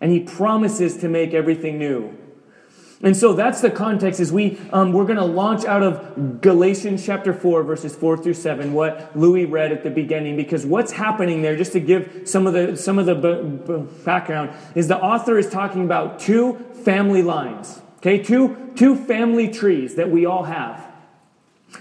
And 0.00 0.12
he 0.12 0.20
promises 0.20 0.96
to 0.98 1.08
make 1.08 1.34
everything 1.34 1.78
new. 1.78 2.16
And 3.00 3.16
so 3.16 3.32
that's 3.32 3.60
the 3.60 3.70
context. 3.70 4.18
Is 4.18 4.32
we 4.32 4.58
um, 4.72 4.92
we're 4.92 5.04
going 5.04 5.18
to 5.18 5.24
launch 5.24 5.64
out 5.64 5.84
of 5.84 6.40
Galatians 6.40 7.06
chapter 7.06 7.32
four, 7.32 7.62
verses 7.62 7.94
four 7.94 8.16
through 8.16 8.34
seven, 8.34 8.72
what 8.72 9.16
Louis 9.16 9.44
read 9.44 9.70
at 9.70 9.84
the 9.84 9.90
beginning, 9.90 10.36
because 10.36 10.66
what's 10.66 10.92
happening 10.92 11.42
there, 11.42 11.56
just 11.56 11.72
to 11.72 11.80
give 11.80 12.22
some 12.24 12.46
of 12.46 12.54
the 12.54 12.76
some 12.76 12.98
of 12.98 13.06
the 13.06 13.14
b- 13.14 13.66
b- 13.66 14.04
background, 14.04 14.50
is 14.74 14.88
the 14.88 14.98
author 14.98 15.38
is 15.38 15.48
talking 15.48 15.84
about 15.84 16.18
two 16.18 16.54
family 16.84 17.22
lines. 17.22 17.80
Okay, 17.98 18.20
two 18.20 18.72
two 18.74 18.96
family 18.96 19.48
trees 19.48 19.94
that 19.94 20.10
we 20.10 20.26
all 20.26 20.44
have. 20.44 20.84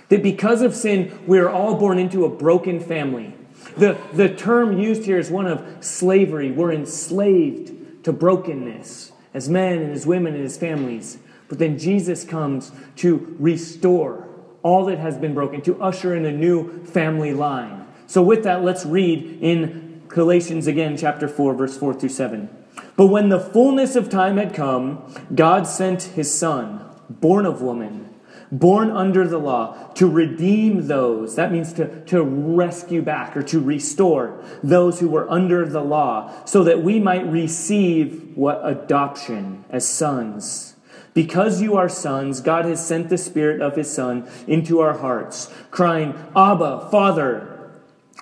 That 0.09 0.21
because 0.21 0.62
of 0.62 0.75
sin, 0.75 1.17
we 1.25 1.39
are 1.39 1.50
all 1.50 1.75
born 1.75 1.97
into 1.97 2.25
a 2.25 2.29
broken 2.29 2.79
family. 2.79 3.33
The, 3.75 3.97
the 4.13 4.33
term 4.33 4.77
used 4.77 5.05
here 5.05 5.17
is 5.17 5.29
one 5.29 5.47
of 5.47 5.83
slavery. 5.83 6.51
We're 6.51 6.74
enslaved 6.74 8.03
to 8.05 8.13
brokenness 8.13 9.07
as 9.38 9.48
men 9.48 9.77
and 9.77 9.94
as 9.94 10.08
women 10.08 10.34
and 10.34 10.44
as 10.44 10.58
families. 10.58 11.20
But 11.48 11.60
then 11.60 11.77
Jesus 11.77 12.24
comes 12.24 12.72
to 12.98 13.36
restore 13.39 14.27
all 14.63 14.86
that 14.86 14.98
has 14.98 15.17
been 15.17 15.34
broken, 15.34 15.62
to 15.62 15.82
usher 15.82 16.15
in 16.15 16.25
a 16.25 16.32
new 16.32 16.84
family 16.84 17.34
line. 17.34 17.88
So, 18.08 18.22
with 18.22 18.44
that, 18.44 18.63
let's 18.63 18.86
read 18.86 19.39
in 19.41 20.01
Galatians 20.08 20.67
again, 20.67 20.98
chapter 20.98 21.27
4, 21.27 21.53
verse 21.53 21.77
4 21.77 21.94
through 21.94 22.10
7. 22.10 22.50
But 22.96 23.08
when 23.08 23.29
the 23.29 23.39
fullness 23.39 23.96
of 23.96 24.10
time 24.10 24.38
had 24.38 24.53
come, 24.53 25.03
God 25.34 25.67
sent 25.67 26.03
his 26.03 26.34
Son, 26.34 26.84
born 27.10 27.46
of 27.46 27.62
woman 27.62 28.07
born 28.51 28.92
under 28.92 29.27
the 29.27 29.38
law, 29.38 29.92
to 29.94 30.08
redeem 30.08 30.88
those, 30.88 31.36
that 31.36 31.51
means 31.51 31.74
to, 31.74 32.04
to 32.06 32.22
rescue 32.22 33.01
back 33.01 33.36
or 33.36 33.44
to 33.44 33.60
restore 33.60 34.44
those 34.63 35.00
who 35.00 35.10
were 35.10 35.30
under 35.30 35.66
the 35.66 35.84
law, 35.84 36.32
so 36.46 36.63
that 36.63 36.82
we 36.82 37.00
might 37.00 37.25
receive 37.27 38.36
what 38.36 38.62
adoption 38.63 39.66
as 39.70 39.88
sons. 39.88 40.75
Because 41.13 41.62
you 41.62 41.75
are 41.75 41.89
sons, 41.89 42.42
God 42.42 42.66
has 42.66 42.86
sent 42.86 43.10
the 43.10 43.18
Spirit 43.18 43.62
of 43.62 43.75
His 43.75 43.92
Son 43.92 44.30
into 44.46 44.80
our 44.80 44.98
hearts, 45.00 45.51
crying, 45.72 46.13
Abba, 46.36 46.89
Father. 46.92 47.72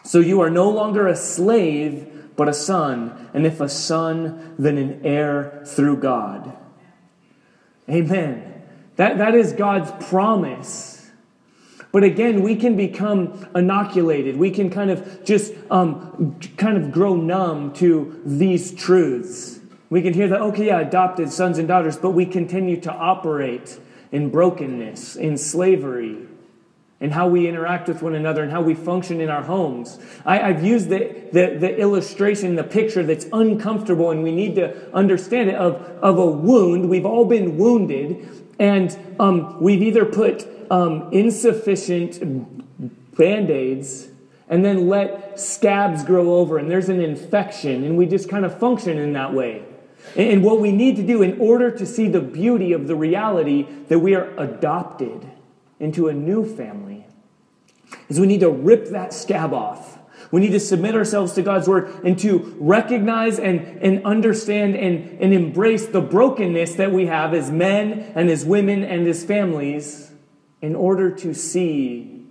So 0.03 0.20
you 0.20 0.39
are 0.41 0.50
no 0.50 0.70
longer 0.70 1.08
a 1.08 1.15
slave, 1.15 2.12
but 2.36 2.48
a 2.48 2.53
son, 2.53 3.29
and 3.34 3.46
if 3.46 3.60
a 3.60 3.70
son, 3.70 4.55
then 4.58 4.77
an 4.77 5.05
heir 5.05 5.63
through 5.65 5.98
God. 5.98 6.55
Amen. 7.89 8.44
That, 8.95 9.17
that 9.17 9.35
is 9.35 9.53
God's 9.53 9.91
promise. 10.07 11.09
But 11.91 12.03
again, 12.03 12.41
we 12.41 12.55
can 12.55 12.75
become 12.75 13.47
inoculated. 13.55 14.37
We 14.37 14.51
can 14.51 14.69
kind 14.69 14.91
of 14.91 15.23
just 15.23 15.53
um, 15.71 16.37
kind 16.57 16.77
of 16.77 16.91
grow 16.91 17.15
numb 17.15 17.73
to 17.75 18.21
these 18.25 18.73
truths. 18.73 19.59
We 19.89 20.01
can 20.01 20.13
hear 20.13 20.27
that, 20.27 20.41
okay, 20.41 20.67
yeah, 20.67 20.79
adopted 20.79 21.31
sons 21.31 21.57
and 21.57 21.67
daughters, 21.67 21.95
but 21.95 22.11
we 22.11 22.25
continue 22.25 22.81
to 22.81 22.91
operate 22.91 23.79
in 24.11 24.29
brokenness, 24.29 25.15
in 25.15 25.37
slavery, 25.37 26.17
in 26.99 27.11
how 27.11 27.27
we 27.27 27.47
interact 27.47 27.88
with 27.88 28.01
one 28.01 28.15
another 28.15 28.41
and 28.41 28.51
how 28.51 28.62
we 28.62 28.73
function 28.73 29.21
in 29.21 29.29
our 29.29 29.43
homes. 29.43 29.99
I, 30.25 30.38
have 30.38 30.63
used 30.63 30.89
the, 30.89 31.27
the, 31.31 31.58
the, 31.60 31.77
illustration, 31.77 32.55
the 32.55 32.63
picture 32.63 33.03
that's 33.03 33.25
uncomfortable, 33.31 34.12
and 34.12 34.23
we 34.23 34.31
need 34.31 34.55
to 34.55 34.93
understand 34.93 35.49
it 35.49 35.55
of, 35.55 35.75
of 36.01 36.17
a 36.17 36.25
wound. 36.25 36.89
We've 36.89 37.05
all 37.05 37.25
been 37.25 37.58
wounded, 37.58 38.44
and 38.60 38.98
um, 39.20 39.62
we've 39.62 39.82
either 39.82 40.06
put 40.06 40.48
um, 40.72 41.10
insufficient 41.12 42.20
band 43.15 43.50
aids 43.50 44.08
and 44.48 44.63
then 44.63 44.88
let 44.88 45.39
scabs 45.39 46.04
grow 46.04 46.36
over, 46.36 46.58
and 46.58 46.70
there's 46.70 46.89
an 46.89 47.02
infection, 47.02 47.84
and 47.84 47.98
we 47.98 48.06
just 48.06 48.30
kind 48.30 48.46
of 48.46 48.60
function 48.60 48.98
in 48.98 49.13
that 49.13 49.34
way. 49.34 49.63
And 50.15 50.44
what 50.44 50.60
we 50.60 50.72
need 50.72 50.98
to 50.98 51.04
do 51.04 51.24
in 51.24 51.39
order 51.39 51.72
to 51.72 51.86
see 51.86 52.08
the 52.08 52.22
beauty 52.22 52.72
of 52.74 52.88
the 52.88 52.96
reality 52.96 53.68
that 53.88 54.00
we 54.00 54.13
are 54.13 54.36
adopted 54.38 55.28
into 55.80 56.08
a 56.08 56.13
new 56.13 56.46
family 56.56 57.06
is 58.08 58.20
we 58.20 58.28
need 58.28 58.41
to 58.41 58.50
rip 58.50 58.89
that 58.89 59.13
scab 59.13 59.52
off 59.52 59.94
we 60.36 60.41
need 60.41 60.52
to 60.52 60.60
submit 60.60 60.95
ourselves 60.95 61.32
to 61.32 61.41
God's 61.41 61.65
word 61.65 62.04
and 62.04 62.19
to 62.19 62.58
recognize 62.60 63.39
and, 63.39 63.62
and 63.82 64.06
understand 64.06 64.76
and, 64.76 65.17
and 65.21 65.34
embrace 65.34 65.86
the 65.86 66.02
brokenness 66.02 66.76
that 66.76 66.91
we 66.91 67.06
have 67.06 67.34
as 67.34 67.50
men 67.50 68.12
and 68.15 68.30
as 68.30 68.43
women 68.43 68.84
and 68.84 69.08
as 69.08 69.24
families 69.24 70.12
in 70.62 70.76
order 70.76 71.10
to 71.10 71.34
see 71.34 72.26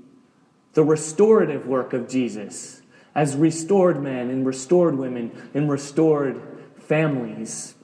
the 0.74 0.84
restorative 0.84 1.66
work 1.66 1.94
of 1.94 2.06
Jesus 2.06 2.82
as 3.14 3.36
restored 3.36 4.02
men 4.02 4.28
and 4.28 4.44
restored 4.44 4.98
women 4.98 5.32
and 5.54 5.70
restored 5.70 6.42
families. 6.76 7.74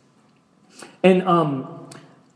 And 1.03 1.23
um, 1.23 1.89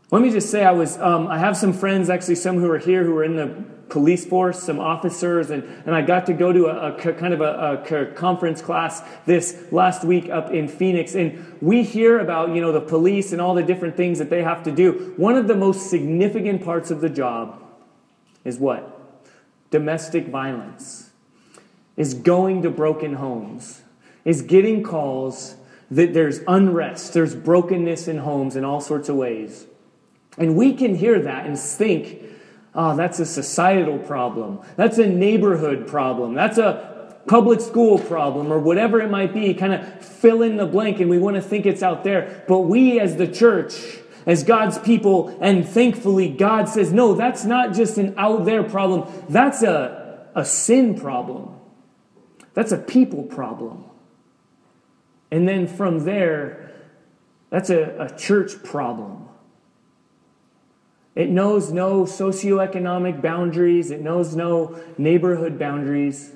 let 0.09 0.23
me 0.23 0.31
just 0.31 0.49
say, 0.49 0.65
I 0.65 0.71
was 0.71 0.97
um, 0.97 1.27
I 1.27 1.37
have 1.37 1.55
some 1.55 1.71
friends, 1.71 2.09
actually, 2.09 2.33
some 2.33 2.57
who 2.57 2.71
are 2.71 2.79
here 2.79 3.03
who 3.03 3.15
are 3.15 3.23
in 3.23 3.35
the 3.35 3.74
police 3.89 4.25
force, 4.25 4.61
some 4.61 4.79
officers, 4.79 5.49
and, 5.51 5.63
and 5.85 5.95
I 5.95 6.01
got 6.01 6.25
to 6.27 6.33
go 6.33 6.51
to 6.51 6.65
a, 6.65 6.93
a 6.93 7.13
kind 7.13 7.33
of 7.33 7.41
a, 7.41 7.83
a, 7.83 8.05
conference 8.13 8.61
class 8.61 9.01
this 9.25 9.65
last 9.71 10.03
week 10.03 10.29
up 10.29 10.51
in 10.51 10.67
Phoenix. 10.67 11.15
And 11.15 11.57
we 11.61 11.83
hear 11.83 12.19
about, 12.19 12.55
you 12.55 12.61
know, 12.61 12.71
the 12.71 12.81
police 12.81 13.31
and 13.31 13.41
all 13.41 13.53
the 13.53 13.63
different 13.63 13.95
things 13.95 14.19
that 14.19 14.29
they 14.29 14.43
have 14.43 14.63
to 14.63 14.71
do. 14.71 15.13
One 15.17 15.35
of 15.35 15.47
the 15.47 15.55
most 15.55 15.89
significant 15.89 16.63
parts 16.63 16.91
of 16.91 17.01
the 17.01 17.09
job 17.09 17.61
is 18.43 18.57
what? 18.59 18.91
Domestic 19.71 20.27
violence, 20.27 21.11
is 21.97 22.13
going 22.13 22.61
to 22.63 22.69
broken 22.69 23.15
homes, 23.15 23.81
is 24.23 24.41
getting 24.41 24.83
calls 24.83 25.55
that 25.91 26.13
there's 26.13 26.39
unrest, 26.47 27.13
there's 27.13 27.35
brokenness 27.35 28.07
in 28.07 28.19
homes 28.19 28.55
in 28.55 28.65
all 28.65 28.81
sorts 28.81 29.09
of 29.09 29.15
ways. 29.15 29.67
And 30.37 30.55
we 30.55 30.73
can 30.73 30.95
hear 30.95 31.19
that 31.21 31.45
and 31.45 31.57
think, 31.57 32.21
oh, 32.75 32.95
that's 32.95 33.19
a 33.19 33.25
societal 33.25 33.97
problem. 33.97 34.59
That's 34.75 34.97
a 34.97 35.07
neighborhood 35.07 35.87
problem. 35.87 36.33
That's 36.33 36.57
a 36.57 36.95
public 37.27 37.61
school 37.61 37.97
problem 37.97 38.51
or 38.51 38.59
whatever 38.59 39.01
it 39.01 39.09
might 39.09 39.33
be. 39.33 39.53
Kind 39.53 39.73
of 39.73 40.05
fill 40.05 40.41
in 40.41 40.57
the 40.57 40.65
blank 40.65 40.99
and 40.99 41.09
we 41.09 41.17
want 41.17 41.35
to 41.35 41.41
think 41.41 41.65
it's 41.65 41.81
out 41.81 42.03
there. 42.03 42.43
But 42.47 42.61
we 42.61 42.99
as 42.99 43.15
the 43.15 43.27
church, 43.27 43.73
as 44.25 44.43
God's 44.43 44.77
people, 44.77 45.37
and 45.41 45.67
thankfully 45.67 46.29
God 46.29 46.69
says, 46.69 46.91
no, 46.91 47.13
that's 47.13 47.45
not 47.45 47.73
just 47.73 47.97
an 47.97 48.13
out 48.17 48.45
there 48.45 48.63
problem. 48.63 49.11
That's 49.29 49.63
a, 49.63 50.27
a 50.35 50.45
sin 50.45 50.99
problem. 50.99 51.59
That's 52.53 52.71
a 52.71 52.77
people 52.77 53.23
problem. 53.23 53.85
And 55.31 55.47
then 55.47 55.67
from 55.67 56.05
there, 56.05 56.71
that's 57.49 57.69
a, 57.69 57.97
a 57.99 58.17
church 58.17 58.63
problem. 58.63 59.24
It 61.15 61.29
knows 61.29 61.71
no 61.71 62.03
socioeconomic 62.03 63.21
boundaries, 63.21 63.89
it 63.89 64.01
knows 64.01 64.35
no 64.35 64.79
neighborhood 64.97 65.57
boundaries. 65.57 66.33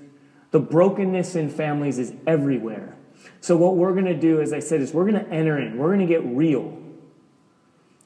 The 0.51 0.59
brokenness 0.59 1.35
in 1.35 1.49
families 1.49 1.99
is 1.99 2.13
everywhere. 2.25 2.95
So, 3.41 3.57
what 3.57 3.75
we're 3.75 3.93
going 3.93 4.05
to 4.05 4.17
do, 4.17 4.41
as 4.41 4.53
I 4.53 4.59
said, 4.59 4.81
is 4.81 4.93
we're 4.93 5.09
going 5.09 5.23
to 5.23 5.29
enter 5.29 5.59
in, 5.59 5.77
we're 5.77 5.93
going 5.93 5.99
to 5.99 6.05
get 6.05 6.25
real. 6.25 6.77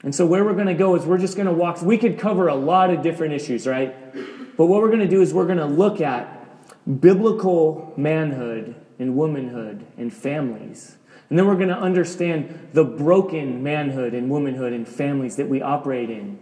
And 0.02 0.14
so, 0.14 0.26
where 0.26 0.44
we're 0.44 0.54
going 0.54 0.66
to 0.66 0.74
go 0.74 0.96
is 0.96 1.06
we're 1.06 1.18
just 1.18 1.36
going 1.36 1.46
to 1.46 1.52
walk. 1.52 1.80
We 1.80 1.96
could 1.96 2.18
cover 2.18 2.48
a 2.48 2.54
lot 2.54 2.90
of 2.90 3.02
different 3.02 3.34
issues, 3.34 3.66
right? 3.66 4.12
But 4.56 4.66
what 4.66 4.82
we're 4.82 4.88
going 4.88 5.00
to 5.00 5.08
do 5.08 5.22
is 5.22 5.32
we're 5.32 5.46
going 5.46 5.58
to 5.58 5.66
look 5.66 6.00
at 6.00 7.00
biblical 7.00 7.94
manhood 7.96 8.74
and 8.98 9.16
womanhood 9.16 9.86
and 9.96 10.12
families. 10.12 10.96
And 11.30 11.38
then 11.38 11.46
we're 11.46 11.56
going 11.56 11.68
to 11.68 11.78
understand 11.78 12.68
the 12.72 12.84
broken 12.84 13.62
manhood 13.62 14.12
and 14.12 14.30
womanhood 14.30 14.72
and 14.72 14.86
families 14.86 15.36
that 15.36 15.48
we 15.48 15.62
operate 15.62 16.10
in. 16.10 16.40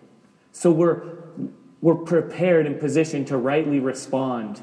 So 0.52 0.70
we're, 0.70 1.02
we're 1.80 1.96
prepared 1.96 2.66
and 2.66 2.78
positioned 2.78 3.26
to 3.28 3.36
rightly 3.36 3.80
respond 3.80 4.62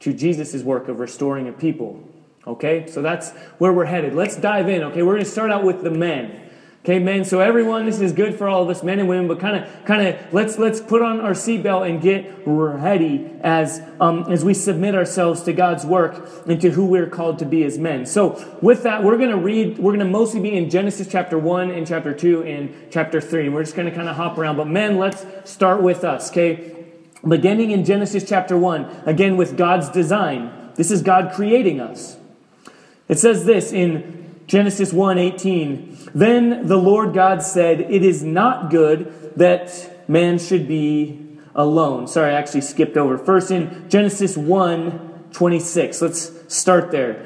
to 0.00 0.12
Jesus' 0.12 0.62
work 0.62 0.88
of 0.88 0.98
restoring 0.98 1.48
a 1.48 1.52
people. 1.52 2.02
Okay? 2.46 2.86
So 2.88 3.02
that's 3.02 3.30
where 3.58 3.72
we're 3.72 3.86
headed. 3.86 4.14
Let's 4.14 4.36
dive 4.36 4.68
in. 4.68 4.82
Okay? 4.82 5.02
We're 5.02 5.14
going 5.14 5.24
to 5.24 5.30
start 5.30 5.50
out 5.50 5.64
with 5.64 5.82
the 5.82 5.90
men. 5.90 6.50
Okay, 6.84 6.98
men. 6.98 7.24
So 7.24 7.38
everyone, 7.38 7.86
this 7.86 8.00
is 8.00 8.10
good 8.10 8.36
for 8.36 8.48
all 8.48 8.64
of 8.64 8.68
us, 8.68 8.82
men 8.82 8.98
and 8.98 9.08
women. 9.08 9.28
But 9.28 9.38
kind 9.38 9.62
of, 9.62 9.84
kind 9.84 10.04
of, 10.04 10.32
let's 10.32 10.58
let's 10.58 10.80
put 10.80 11.00
on 11.00 11.20
our 11.20 11.30
seatbelt 11.30 11.88
and 11.88 12.02
get 12.02 12.42
ready 12.44 13.30
as 13.40 13.80
um, 14.00 14.24
as 14.28 14.44
we 14.44 14.52
submit 14.52 14.96
ourselves 14.96 15.42
to 15.42 15.52
God's 15.52 15.86
work 15.86 16.28
and 16.48 16.60
to 16.60 16.70
who 16.70 16.86
we're 16.86 17.06
called 17.06 17.38
to 17.38 17.44
be 17.44 17.62
as 17.62 17.78
men. 17.78 18.04
So 18.04 18.58
with 18.60 18.82
that, 18.82 19.04
we're 19.04 19.16
going 19.16 19.30
to 19.30 19.36
read. 19.36 19.78
We're 19.78 19.92
going 19.92 20.04
to 20.04 20.12
mostly 20.12 20.40
be 20.40 20.56
in 20.56 20.70
Genesis 20.70 21.06
chapter 21.06 21.38
one 21.38 21.70
and 21.70 21.86
chapter 21.86 22.12
two 22.12 22.42
and 22.42 22.74
chapter 22.90 23.20
three. 23.20 23.46
And 23.46 23.54
we're 23.54 23.62
just 23.62 23.76
going 23.76 23.88
to 23.88 23.94
kind 23.94 24.08
of 24.08 24.16
hop 24.16 24.36
around. 24.36 24.56
But 24.56 24.66
men, 24.66 24.98
let's 24.98 25.24
start 25.48 25.82
with 25.82 26.02
us. 26.02 26.32
Okay, 26.32 26.84
beginning 27.26 27.70
in 27.70 27.84
Genesis 27.84 28.28
chapter 28.28 28.58
one, 28.58 28.90
again 29.06 29.36
with 29.36 29.56
God's 29.56 29.88
design. 29.88 30.72
This 30.74 30.90
is 30.90 31.00
God 31.02 31.32
creating 31.32 31.78
us. 31.78 32.16
It 33.06 33.20
says 33.20 33.44
this 33.44 33.72
in 33.72 34.21
Genesis 34.52 34.92
1:18 34.92 36.10
Then 36.14 36.66
the 36.66 36.76
Lord 36.76 37.14
God 37.14 37.42
said, 37.42 37.86
"It 37.88 38.04
is 38.04 38.22
not 38.22 38.70
good 38.70 39.10
that 39.36 39.72
man 40.06 40.38
should 40.38 40.68
be 40.68 41.18
alone." 41.54 42.06
Sorry, 42.06 42.32
I 42.32 42.34
actually 42.34 42.60
skipped 42.60 42.98
over. 42.98 43.16
First 43.16 43.50
in 43.50 43.70
Genesis 43.88 44.36
1:26. 44.36 46.02
Let's 46.02 46.32
start 46.48 46.90
there. 46.90 47.16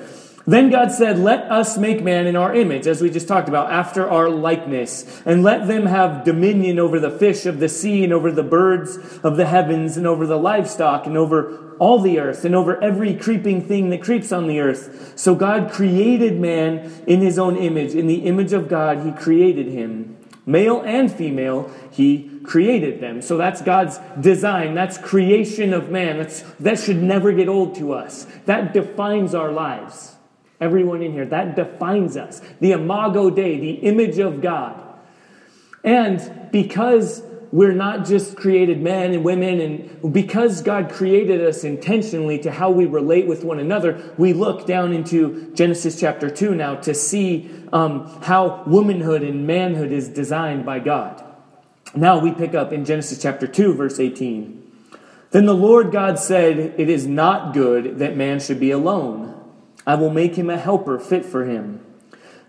Then 0.47 0.71
God 0.71 0.93
said, 0.93 1.19
Let 1.19 1.51
us 1.51 1.77
make 1.77 2.05
man 2.05 2.27
in 2.27 2.37
our 2.37 2.55
image, 2.55 2.87
as 2.87 3.03
we 3.03 3.11
just 3.11 3.27
talked 3.27 3.49
about, 3.49 3.73
after 3.73 4.09
our 4.09 4.31
likeness, 4.31 5.23
and 5.25 5.43
let 5.43 5.67
them 5.67 5.87
have 5.87 6.25
dominion 6.25 6.79
over 6.79 7.01
the 7.01 7.11
fish 7.11 7.47
of 7.47 7.59
the 7.59 7.69
sea, 7.69 8.05
and 8.05 8.13
over 8.13 8.31
the 8.31 8.45
birds 8.45 8.97
of 9.25 9.37
the 9.37 9.47
heavens, 9.47 9.97
and 9.97 10.07
over 10.07 10.27
the 10.27 10.39
livestock, 10.39 11.07
and 11.07 11.17
over 11.17 11.67
all 11.79 12.01
the 12.01 12.19
earth 12.19 12.45
and 12.45 12.55
over 12.55 12.83
every 12.83 13.15
creeping 13.15 13.63
thing 13.63 13.91
that 13.91 14.03
creeps 14.03 14.33
on 14.33 14.47
the 14.47 14.61
earth. 14.61 15.13
So 15.17 15.35
God 15.35 15.71
created 15.71 16.41
man 16.41 16.91
in 17.07 17.21
his 17.21 17.39
own 17.39 17.57
image. 17.57 17.95
In 17.95 18.07
the 18.07 18.25
image 18.27 18.53
of 18.53 18.69
God, 18.69 19.05
he 19.05 19.13
created 19.13 19.69
him. 19.69 20.17
Male 20.47 20.81
and 20.83 21.13
female, 21.13 21.71
he 21.91 22.41
created 22.45 23.01
them. 23.01 23.21
So 23.21 23.37
that's 23.37 23.61
God's 23.63 23.99
design. 24.21 24.75
That's 24.75 24.97
creation 24.97 25.75
of 25.75 25.91
man. 25.91 26.19
That's, 26.19 26.43
that 26.61 26.79
should 26.79 27.03
never 27.03 27.33
get 27.33 27.49
old 27.49 27.75
to 27.77 27.93
us. 27.93 28.27
That 28.45 28.73
defines 28.73 29.35
our 29.35 29.51
lives. 29.51 30.16
Everyone 30.61 31.03
in 31.03 31.13
here, 31.13 31.27
that 31.27 31.57
defines 31.57 32.17
us. 32.17 32.41
The 32.61 32.73
imago 32.73 33.31
Dei, 33.31 33.59
the 33.59 33.73
image 33.73 34.19
of 34.19 34.41
God. 34.41 34.83
And 35.85 36.49
because 36.51 37.23
we're 37.53 37.73
not 37.73 38.05
just 38.07 38.37
created 38.37 38.83
men 38.83 39.13
and 39.13 39.25
women, 39.25 39.61
and 39.61 40.13
because 40.13 40.63
God 40.63 40.91
created 40.91 41.41
us 41.43 41.63
intentionally 41.63 42.39
to 42.41 42.51
how 42.51 42.71
we 42.71 42.87
relate 42.87 43.27
with 43.27 43.45
one 43.45 43.59
another, 43.59 44.13
we 44.17 44.33
look 44.33 44.67
down 44.67 44.93
into 44.93 45.53
Genesis 45.55 46.01
chapter 46.01 46.29
2 46.29 46.55
now 46.55 46.75
to 46.77 46.95
see 46.95 47.51
um, 47.73 48.07
how 48.23 48.65
womanhood 48.67 49.23
and 49.23 49.47
manhood 49.47 49.93
is 49.93 50.09
designed 50.09 50.67
by 50.67 50.81
God. 50.81 51.23
Now 51.95 52.19
we 52.19 52.33
pick 52.33 52.55
up 52.55 52.73
in 52.73 52.85
Genesis 52.85 53.21
chapter 53.23 53.47
2, 53.47 53.75
verse 53.75 54.01
18. 54.01 54.63
Then 55.31 55.47
the 55.47 55.55
Lord 55.55 55.93
God 55.93 56.19
said, 56.19 56.75
It 56.79 56.89
is 56.89 57.07
not 57.07 57.55
good 57.55 57.99
that 57.99 58.17
man 58.17 58.41
should 58.41 58.59
be 58.59 58.71
alone. 58.71 59.36
I 59.87 59.95
will 59.95 60.11
make 60.11 60.37
him 60.37 60.51
a 60.51 60.59
helper 60.59 60.99
fit 60.99 61.25
for 61.25 61.45
him. 61.45 61.81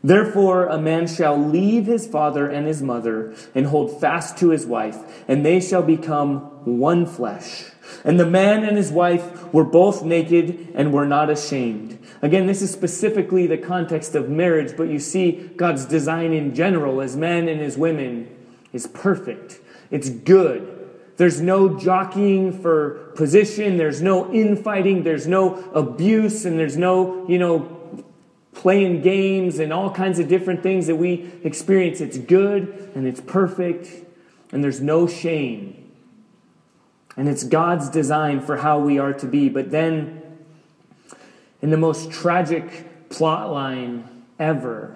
Therefore, 0.03 0.67
a 0.67 0.79
man 0.79 1.07
shall 1.07 1.37
leave 1.37 1.85
his 1.85 2.07
father 2.07 2.47
and 2.49 2.67
his 2.67 2.81
mother 2.81 3.33
and 3.55 3.67
hold 3.67 3.99
fast 3.99 4.37
to 4.37 4.49
his 4.49 4.65
wife, 4.65 4.97
and 5.27 5.45
they 5.45 5.59
shall 5.59 5.81
become 5.81 6.39
one 6.65 7.05
flesh. 7.05 7.65
And 8.03 8.19
the 8.19 8.25
man 8.25 8.63
and 8.63 8.77
his 8.77 8.91
wife 8.91 9.53
were 9.53 9.63
both 9.63 10.03
naked 10.03 10.69
and 10.75 10.93
were 10.93 11.05
not 11.05 11.29
ashamed. 11.29 11.97
Again, 12.21 12.47
this 12.47 12.61
is 12.61 12.71
specifically 12.71 13.47
the 13.47 13.57
context 13.57 14.15
of 14.15 14.29
marriage, 14.29 14.75
but 14.77 14.89
you 14.89 14.99
see 14.99 15.49
God's 15.55 15.85
design 15.85 16.33
in 16.33 16.53
general 16.53 17.01
as 17.01 17.15
men 17.15 17.47
and 17.47 17.61
as 17.61 17.77
women 17.77 18.29
is 18.73 18.87
perfect. 18.87 19.59
It's 19.89 20.09
good. 20.09 20.73
There's 21.17 21.41
no 21.41 21.77
jockeying 21.77 22.61
for 22.61 23.06
position. 23.17 23.75
There's 23.75 24.01
no 24.01 24.31
infighting. 24.31 25.03
There's 25.03 25.27
no 25.27 25.55
abuse. 25.73 26.45
And 26.45 26.57
there's 26.57 26.77
no, 26.77 27.27
you 27.27 27.37
know, 27.37 27.73
playing 28.53 29.01
games 29.01 29.59
and 29.59 29.73
all 29.73 29.91
kinds 29.91 30.19
of 30.19 30.27
different 30.27 30.63
things 30.63 30.87
that 30.87 30.95
we 30.95 31.29
experience. 31.43 31.99
It's 31.99 32.17
good 32.17 32.91
and 32.95 33.05
it's 33.05 33.19
perfect 33.19 33.89
and 34.51 34.63
there's 34.63 34.81
no 34.81 35.07
shame. 35.07 35.91
And 37.15 37.27
it's 37.27 37.43
God's 37.43 37.89
design 37.89 38.41
for 38.41 38.57
how 38.57 38.79
we 38.79 38.99
are 38.99 39.13
to 39.13 39.25
be. 39.25 39.49
But 39.49 39.71
then, 39.71 40.21
in 41.61 41.71
the 41.71 41.77
most 41.77 42.11
tragic 42.11 43.09
plot 43.09 43.51
line 43.51 44.07
ever, 44.37 44.95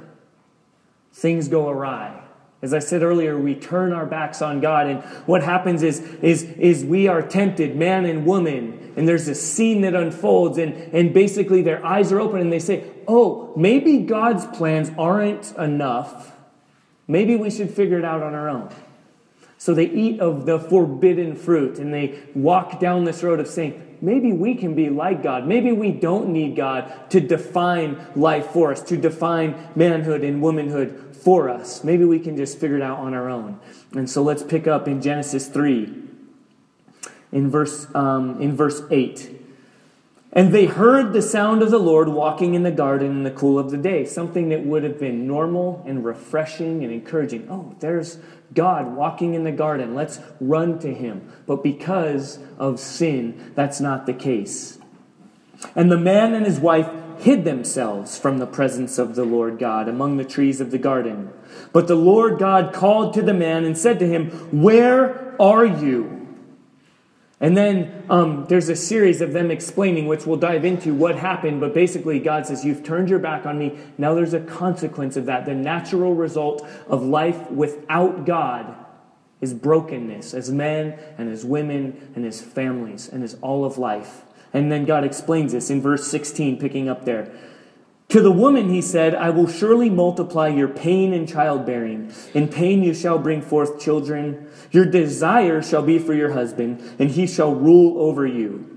things 1.13 1.47
go 1.47 1.67
awry. 1.67 2.20
As 2.61 2.75
I 2.75 2.79
said 2.79 3.01
earlier, 3.01 3.39
we 3.39 3.55
turn 3.55 3.91
our 3.91 4.05
backs 4.05 4.41
on 4.41 4.61
God, 4.61 4.87
and 4.87 5.01
what 5.25 5.41
happens 5.41 5.81
is, 5.81 5.99
is, 6.21 6.43
is 6.43 6.85
we 6.85 7.07
are 7.07 7.21
tempted, 7.21 7.75
man 7.75 8.05
and 8.05 8.23
woman, 8.23 8.93
and 8.95 9.07
there's 9.07 9.25
this 9.25 9.41
scene 9.41 9.81
that 9.81 9.95
unfolds, 9.95 10.59
and, 10.59 10.73
and 10.93 11.11
basically 11.11 11.63
their 11.63 11.83
eyes 11.83 12.11
are 12.11 12.19
open, 12.19 12.39
and 12.39 12.53
they 12.53 12.59
say, 12.59 12.83
Oh, 13.07 13.51
maybe 13.55 13.99
God's 13.99 14.45
plans 14.57 14.91
aren't 14.97 15.55
enough. 15.57 16.33
Maybe 17.07 17.35
we 17.35 17.49
should 17.49 17.71
figure 17.71 17.97
it 17.97 18.05
out 18.05 18.21
on 18.21 18.35
our 18.35 18.47
own. 18.47 18.69
So 19.57 19.73
they 19.73 19.89
eat 19.89 20.19
of 20.19 20.45
the 20.45 20.59
forbidden 20.59 21.35
fruit, 21.35 21.79
and 21.79 21.91
they 21.91 22.19
walk 22.35 22.79
down 22.79 23.05
this 23.05 23.23
road 23.23 23.39
of 23.39 23.47
saying, 23.47 23.87
Maybe 24.03 24.33
we 24.33 24.55
can 24.55 24.73
be 24.73 24.89
like 24.89 25.21
God. 25.21 25.45
Maybe 25.45 25.71
we 25.71 25.91
don't 25.91 26.29
need 26.29 26.55
God 26.55 26.91
to 27.11 27.19
define 27.19 28.03
life 28.15 28.47
for 28.47 28.71
us, 28.71 28.81
to 28.83 28.97
define 28.97 29.69
manhood 29.75 30.23
and 30.23 30.41
womanhood 30.41 31.10
for 31.23 31.49
us. 31.49 31.83
Maybe 31.83 32.05
we 32.05 32.19
can 32.19 32.35
just 32.35 32.59
figure 32.59 32.77
it 32.77 32.81
out 32.81 32.99
on 32.99 33.13
our 33.13 33.29
own. 33.29 33.59
And 33.93 34.09
so 34.09 34.23
let's 34.23 34.43
pick 34.43 34.67
up 34.67 34.87
in 34.87 35.01
Genesis 35.01 35.47
3, 35.47 35.93
in 37.31 37.49
verse, 37.49 37.87
um, 37.93 38.41
in 38.41 38.55
verse 38.55 38.81
8. 38.89 39.39
And 40.33 40.53
they 40.53 40.65
heard 40.65 41.11
the 41.11 41.21
sound 41.21 41.61
of 41.61 41.71
the 41.71 41.79
Lord 41.79 42.07
walking 42.07 42.53
in 42.53 42.63
the 42.63 42.71
garden 42.71 43.11
in 43.11 43.23
the 43.23 43.31
cool 43.31 43.59
of 43.59 43.69
the 43.69 43.77
day, 43.77 44.05
something 44.05 44.49
that 44.49 44.65
would 44.65 44.83
have 44.83 44.97
been 44.97 45.27
normal 45.27 45.83
and 45.85 46.05
refreshing 46.05 46.83
and 46.83 46.93
encouraging. 46.93 47.47
Oh, 47.49 47.75
there's 47.81 48.17
God 48.53 48.95
walking 48.95 49.33
in 49.33 49.43
the 49.43 49.51
garden. 49.51 49.93
Let's 49.93 50.19
run 50.39 50.79
to 50.79 50.93
him. 50.93 51.29
But 51.45 51.63
because 51.63 52.39
of 52.57 52.79
sin, 52.79 53.51
that's 53.55 53.81
not 53.81 54.05
the 54.05 54.13
case. 54.13 54.79
And 55.75 55.91
the 55.91 55.97
man 55.97 56.33
and 56.33 56.45
his 56.45 56.59
wife 56.59 56.89
hid 57.21 57.45
themselves 57.45 58.17
from 58.17 58.39
the 58.39 58.47
presence 58.47 58.97
of 58.97 59.15
the 59.15 59.23
Lord 59.23 59.59
God 59.59 59.87
among 59.87 60.17
the 60.17 60.25
trees 60.25 60.59
of 60.59 60.71
the 60.71 60.79
garden. 60.79 61.31
But 61.71 61.87
the 61.87 61.95
Lord 61.95 62.39
God 62.39 62.73
called 62.73 63.13
to 63.13 63.21
the 63.21 63.33
man 63.33 63.63
and 63.63 63.77
said 63.77 63.99
to 63.99 64.07
him, 64.07 64.31
Where 64.51 65.35
are 65.39 65.65
you? 65.65 66.17
And 67.39 67.55
then 67.55 68.05
um, 68.09 68.45
there's 68.49 68.69
a 68.69 68.75
series 68.75 69.21
of 69.21 69.33
them 69.33 69.51
explaining, 69.51 70.07
which 70.07 70.25
we'll 70.25 70.37
dive 70.37 70.65
into 70.65 70.93
what 70.93 71.15
happened. 71.15 71.59
But 71.59 71.73
basically, 71.73 72.19
God 72.19 72.47
says, 72.47 72.65
You've 72.65 72.83
turned 72.83 73.09
your 73.09 73.19
back 73.19 73.45
on 73.45 73.59
me. 73.59 73.77
Now 73.97 74.15
there's 74.15 74.33
a 74.33 74.39
consequence 74.39 75.15
of 75.15 75.27
that. 75.27 75.45
The 75.45 75.55
natural 75.55 76.15
result 76.15 76.67
of 76.87 77.03
life 77.03 77.51
without 77.51 78.25
God 78.25 78.75
is 79.41 79.53
brokenness 79.53 80.33
as 80.33 80.51
men 80.51 80.97
and 81.17 81.31
as 81.31 81.45
women 81.45 82.11
and 82.15 82.25
as 82.25 82.41
families 82.41 83.09
and 83.09 83.23
as 83.23 83.37
all 83.41 83.65
of 83.65 83.77
life. 83.77 84.23
And 84.53 84.71
then 84.71 84.85
God 84.85 85.03
explains 85.03 85.53
this 85.53 85.69
in 85.69 85.81
verse 85.81 86.07
16, 86.07 86.59
picking 86.59 86.89
up 86.89 87.05
there. 87.05 87.31
To 88.09 88.21
the 88.21 88.31
woman 88.31 88.69
he 88.69 88.81
said, 88.81 89.15
I 89.15 89.29
will 89.29 89.47
surely 89.47 89.89
multiply 89.89 90.49
your 90.49 90.67
pain 90.67 91.13
in 91.13 91.25
childbearing. 91.25 92.11
In 92.33 92.49
pain 92.49 92.83
you 92.83 92.93
shall 92.93 93.17
bring 93.17 93.41
forth 93.41 93.79
children. 93.79 94.49
Your 94.69 94.85
desire 94.85 95.61
shall 95.61 95.81
be 95.81 95.97
for 95.97 96.13
your 96.13 96.33
husband, 96.33 96.81
and 96.99 97.11
he 97.11 97.25
shall 97.25 97.55
rule 97.55 98.01
over 98.01 98.27
you. 98.27 98.67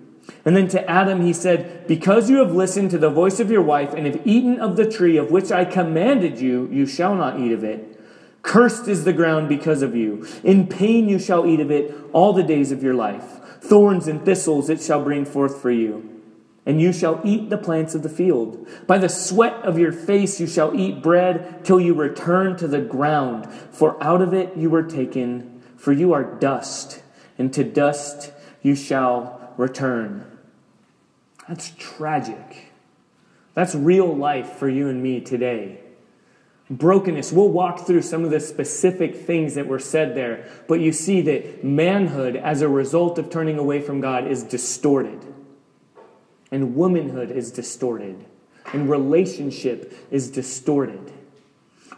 And 0.45 0.57
then 0.57 0.69
to 0.69 0.89
Adam 0.89 1.23
he 1.23 1.33
said, 1.33 1.89
Because 1.89 2.31
you 2.31 2.37
have 2.37 2.53
listened 2.53 2.93
to 2.93 2.99
the 2.99 3.11
voice 3.11 3.41
of 3.41 3.51
your 3.51 3.63
wife, 3.63 3.93
and 3.93 4.07
have 4.07 4.25
eaten 4.25 4.61
of 4.61 4.77
the 4.77 4.89
tree 4.89 5.17
of 5.17 5.33
which 5.33 5.51
I 5.51 5.65
commanded 5.65 6.39
you, 6.39 6.69
you 6.71 6.87
shall 6.87 7.17
not 7.17 7.41
eat 7.41 7.51
of 7.51 7.65
it. 7.65 8.01
Cursed 8.43 8.87
is 8.87 9.05
the 9.05 9.13
ground 9.13 9.49
because 9.49 9.83
of 9.83 9.97
you. 9.97 10.27
In 10.45 10.69
pain 10.69 11.09
you 11.09 11.19
shall 11.19 11.45
eat 11.45 11.59
of 11.59 11.73
it 11.73 11.93
all 12.13 12.33
the 12.33 12.45
days 12.45 12.71
of 12.71 12.85
your 12.85 12.95
life. 12.95 13.34
Thorns 13.65 14.09
and 14.09 14.25
thistles 14.25 14.69
it 14.69 14.83
shall 14.83 15.03
bring 15.03 15.25
forth 15.25 15.61
for 15.61 15.71
you. 15.71 16.11
And 16.67 16.81
you 16.81 16.93
shall 16.93 17.21
eat 17.25 17.51
the 17.51 17.59
plants 17.59 17.95
of 17.95 18.03
the 18.03 18.09
field. 18.09 18.67
By 18.87 18.99
the 18.99 19.09
sweat 19.09 19.55
of 19.65 19.79
your 19.79 19.93
face 19.93 20.41
you 20.41 20.47
shall 20.47 20.79
eat 20.79 21.03
bread 21.03 21.65
till 21.65 21.81
you 21.81 21.95
return 21.95 22.57
to 22.59 22.69
the 22.69 22.81
ground. 22.81 23.51
For 23.71 24.03
out 24.03 24.23
of 24.23 24.33
it 24.35 24.57
you 24.57 24.71
were 24.71 24.83
taken, 24.83 25.63
for 25.77 25.93
you 25.93 26.13
are 26.13 26.25
dust, 26.25 27.03
and 27.39 27.53
to 27.55 27.65
dust 27.65 28.33
you 28.63 28.75
shall 28.75 29.55
return. 29.57 30.25
That's 31.49 31.73
tragic. 31.79 32.73
That's 33.55 33.75
real 33.75 34.15
life 34.15 34.53
for 34.53 34.69
you 34.69 34.89
and 34.89 35.03
me 35.03 35.21
today 35.21 35.84
brokenness. 36.71 37.33
We'll 37.33 37.49
walk 37.49 37.87
through 37.87 38.03
some 38.03 38.25
of 38.25 38.31
the 38.31 38.41
specific 38.41 39.15
things 39.15 39.55
that 39.55 39.67
were 39.67 39.79
said 39.79 40.15
there, 40.15 40.49
but 40.67 40.81
you 40.81 40.93
see 40.93 41.21
that 41.23 41.63
manhood, 41.65 42.37
as 42.37 42.63
a 42.63 42.69
result 42.69 43.19
of 43.19 43.31
turning 43.31 43.59
away 43.59 43.81
from 43.81 44.01
God, 44.01 44.27
is 44.27 44.43
distorted, 44.43 45.21
and 46.51 46.75
womanhood 46.75 47.31
is 47.31 47.51
distorted, 47.51 48.25
and 48.73 48.89
relationship 48.89 49.93
is 50.11 50.31
distorted. 50.31 51.13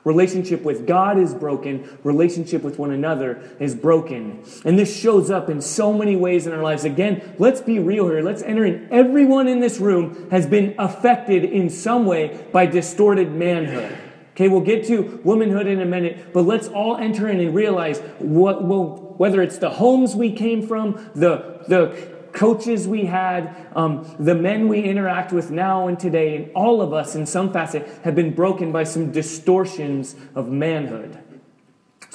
Relationship 0.05 0.63
with 0.63 0.87
God 0.87 1.19
is 1.19 1.35
broken. 1.35 1.99
Relationship 2.05 2.63
with 2.63 2.79
one 2.79 2.93
another 2.93 3.43
is 3.59 3.75
broken. 3.75 4.45
And 4.65 4.79
this 4.79 4.97
shows 4.97 5.33
up 5.33 5.51
in 5.51 5.61
so 5.61 5.93
many 5.93 6.15
ways 6.15 6.47
in 6.47 6.53
our 6.53 6.63
lives. 6.63 6.85
Again, 6.85 7.35
let's 7.41 7.61
be 7.61 7.81
real 7.81 8.09
here. 8.09 8.23
Let's 8.23 8.43
enter 8.43 8.65
in. 8.65 8.87
Everyone 8.93 9.49
in 9.49 9.59
this 9.59 9.81
room 9.81 10.31
has 10.31 10.47
been 10.47 10.77
affected 10.79 11.45
in 11.45 11.71
some 11.71 12.07
way 12.07 12.47
by 12.53 12.67
distorted 12.67 13.33
manhood. 13.33 13.99
Okay, 14.37 14.49
we'll 14.49 14.61
get 14.61 14.85
to 14.89 15.19
womanhood 15.25 15.67
in 15.67 15.81
a 15.81 15.87
minute, 15.87 16.35
but 16.35 16.43
let's 16.43 16.69
all 16.69 16.99
enter 16.99 17.27
in 17.27 17.41
and 17.41 17.55
realize 17.55 18.01
what, 18.19 18.63
well, 18.63 19.15
whether 19.17 19.41
it's 19.41 19.57
the 19.57 19.71
homes 19.71 20.15
we 20.15 20.31
came 20.31 20.67
from, 20.67 21.11
the, 21.15 21.65
the 21.69 21.97
coaches 22.35 22.87
we 22.87 23.07
had, 23.07 23.57
um, 23.75 24.15
the 24.19 24.35
men 24.35 24.69
we 24.69 24.83
interact 24.83 25.33
with 25.33 25.51
now 25.51 25.89
and 25.89 25.99
today, 25.99 26.37
and 26.37 26.51
all 26.55 26.83
of 26.83 26.93
us 26.93 27.15
in 27.15 27.25
some 27.25 27.51
facet 27.51 27.89
have 28.05 28.15
been 28.15 28.35
broken 28.35 28.73
by 28.73 28.85
some 28.85 29.11
distortions 29.11 30.15
of 30.35 30.51
manhood. 30.51 31.19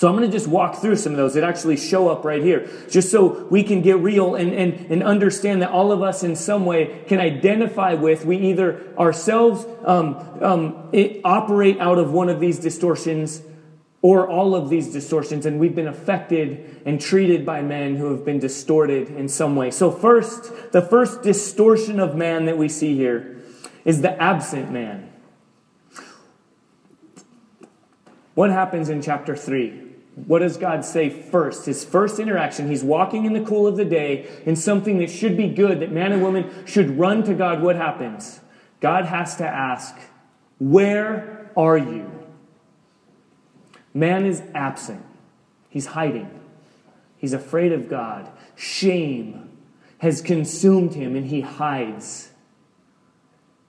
So 0.01 0.07
I'm 0.07 0.15
going 0.15 0.27
to 0.27 0.35
just 0.35 0.47
walk 0.47 0.77
through 0.77 0.95
some 0.95 1.13
of 1.13 1.17
those 1.17 1.35
that 1.35 1.43
actually 1.43 1.77
show 1.77 2.09
up 2.09 2.25
right 2.25 2.41
here, 2.41 2.67
just 2.89 3.11
so 3.11 3.45
we 3.51 3.61
can 3.61 3.83
get 3.83 3.99
real 3.99 4.33
and, 4.33 4.51
and, 4.51 4.73
and 4.91 5.03
understand 5.03 5.61
that 5.61 5.69
all 5.69 5.91
of 5.91 6.01
us 6.01 6.23
in 6.23 6.35
some 6.35 6.65
way 6.65 7.03
can 7.05 7.19
identify 7.19 7.93
with, 7.93 8.25
we 8.25 8.37
either 8.37 8.81
ourselves 8.97 9.63
um, 9.85 10.15
um, 10.41 10.89
operate 11.23 11.79
out 11.79 11.99
of 11.99 12.13
one 12.13 12.29
of 12.29 12.39
these 12.39 12.57
distortions 12.57 13.43
or 14.01 14.27
all 14.27 14.55
of 14.55 14.71
these 14.71 14.91
distortions, 14.91 15.45
and 15.45 15.59
we've 15.59 15.75
been 15.75 15.87
affected 15.87 16.81
and 16.83 16.99
treated 16.99 17.45
by 17.45 17.61
men 17.61 17.95
who 17.95 18.09
have 18.09 18.25
been 18.25 18.39
distorted 18.39 19.07
in 19.09 19.29
some 19.29 19.55
way. 19.55 19.69
So, 19.69 19.91
first, 19.91 20.71
the 20.71 20.81
first 20.81 21.21
distortion 21.21 21.99
of 21.99 22.15
man 22.15 22.45
that 22.45 22.57
we 22.57 22.69
see 22.69 22.95
here 22.95 23.39
is 23.85 24.01
the 24.01 24.19
absent 24.19 24.71
man. 24.71 25.13
What 28.33 28.49
happens 28.49 28.89
in 28.89 29.03
chapter 29.03 29.35
3? 29.35 29.89
What 30.15 30.39
does 30.39 30.57
God 30.57 30.83
say 30.83 31.09
first? 31.09 31.65
His 31.65 31.85
first 31.85 32.19
interaction, 32.19 32.67
he's 32.67 32.83
walking 32.83 33.25
in 33.25 33.33
the 33.33 33.41
cool 33.41 33.65
of 33.65 33.77
the 33.77 33.85
day 33.85 34.27
in 34.45 34.55
something 34.55 34.97
that 34.97 35.09
should 35.09 35.37
be 35.37 35.47
good, 35.47 35.79
that 35.79 35.91
man 35.91 36.11
and 36.11 36.21
woman 36.21 36.65
should 36.65 36.97
run 36.99 37.23
to 37.23 37.33
God. 37.33 37.61
What 37.61 37.77
happens? 37.77 38.41
God 38.81 39.05
has 39.05 39.37
to 39.37 39.45
ask, 39.47 39.95
Where 40.59 41.51
are 41.55 41.77
you? 41.77 42.11
Man 43.93 44.25
is 44.25 44.41
absent, 44.53 45.05
he's 45.69 45.87
hiding, 45.87 46.29
he's 47.17 47.33
afraid 47.33 47.71
of 47.71 47.87
God. 47.87 48.29
Shame 48.55 49.49
has 49.99 50.21
consumed 50.21 50.93
him 50.93 51.15
and 51.15 51.27
he 51.27 51.41
hides. 51.41 52.31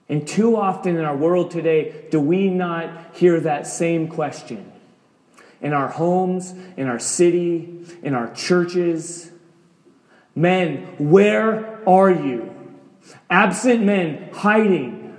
And 0.09 0.27
too 0.27 0.57
often 0.57 0.97
in 0.97 1.05
our 1.05 1.15
world 1.15 1.51
today, 1.51 2.05
do 2.11 2.19
we 2.19 2.49
not 2.49 3.15
hear 3.15 3.39
that 3.39 3.65
same 3.65 4.07
question? 4.09 4.72
In 5.63 5.73
our 5.73 5.87
homes, 5.87 6.53
in 6.77 6.87
our 6.87 6.99
city, 6.99 7.83
in 8.03 8.13
our 8.13 8.31
churches. 8.35 9.31
Men, 10.35 10.95
where 10.99 11.87
are 11.89 12.11
you? 12.11 12.53
Absent 13.29 13.83
men 13.83 14.29
hiding, 14.33 15.17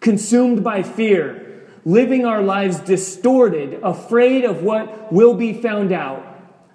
consumed 0.00 0.64
by 0.64 0.82
fear, 0.82 1.68
living 1.84 2.24
our 2.24 2.42
lives 2.42 2.80
distorted, 2.80 3.80
afraid 3.82 4.44
of 4.44 4.62
what 4.62 5.12
will 5.12 5.34
be 5.34 5.52
found 5.52 5.92
out. 5.92 6.24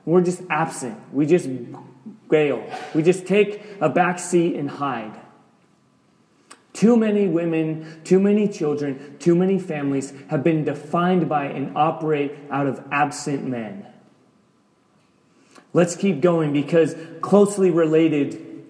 We're 0.06 0.22
just 0.22 0.42
absent. 0.50 1.00
We 1.14 1.26
just 1.26 1.50
bail. 2.30 2.64
We 2.94 3.04
just 3.04 3.26
take 3.26 3.62
a 3.82 3.90
back 3.90 4.20
seat 4.20 4.56
and 4.56 4.70
hide. 4.70 5.20
Too 6.80 6.96
many 6.96 7.28
women, 7.28 8.00
too 8.06 8.22
many 8.22 8.48
children, 8.48 9.18
too 9.20 9.36
many 9.36 9.60
families 9.60 10.14
have 10.30 10.46
been 10.46 10.64
defined 10.64 11.28
by 11.28 11.48
and 11.48 11.76
operate 11.76 12.38
out 12.50 12.68
of 12.68 12.82
absent 12.90 13.46
men. 13.46 13.86
Let's 15.74 15.98
keep 15.98 16.22
going 16.22 16.54
because 16.54 16.96
closely 17.20 17.70
related 17.70 18.64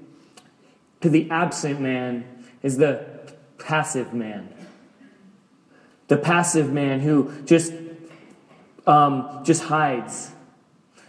to 1.01 1.09
the 1.11 1.29
absent 1.29 1.81
man 1.81 2.25
is 2.63 2.77
the 2.77 3.05
passive 3.59 4.11
man. 4.11 4.55
The 6.07 6.17
passive 6.17 6.73
man 6.73 7.01
who 7.01 7.31
just 7.45 7.71
um, 8.87 9.41
just 9.43 9.61
hides. 9.61 10.31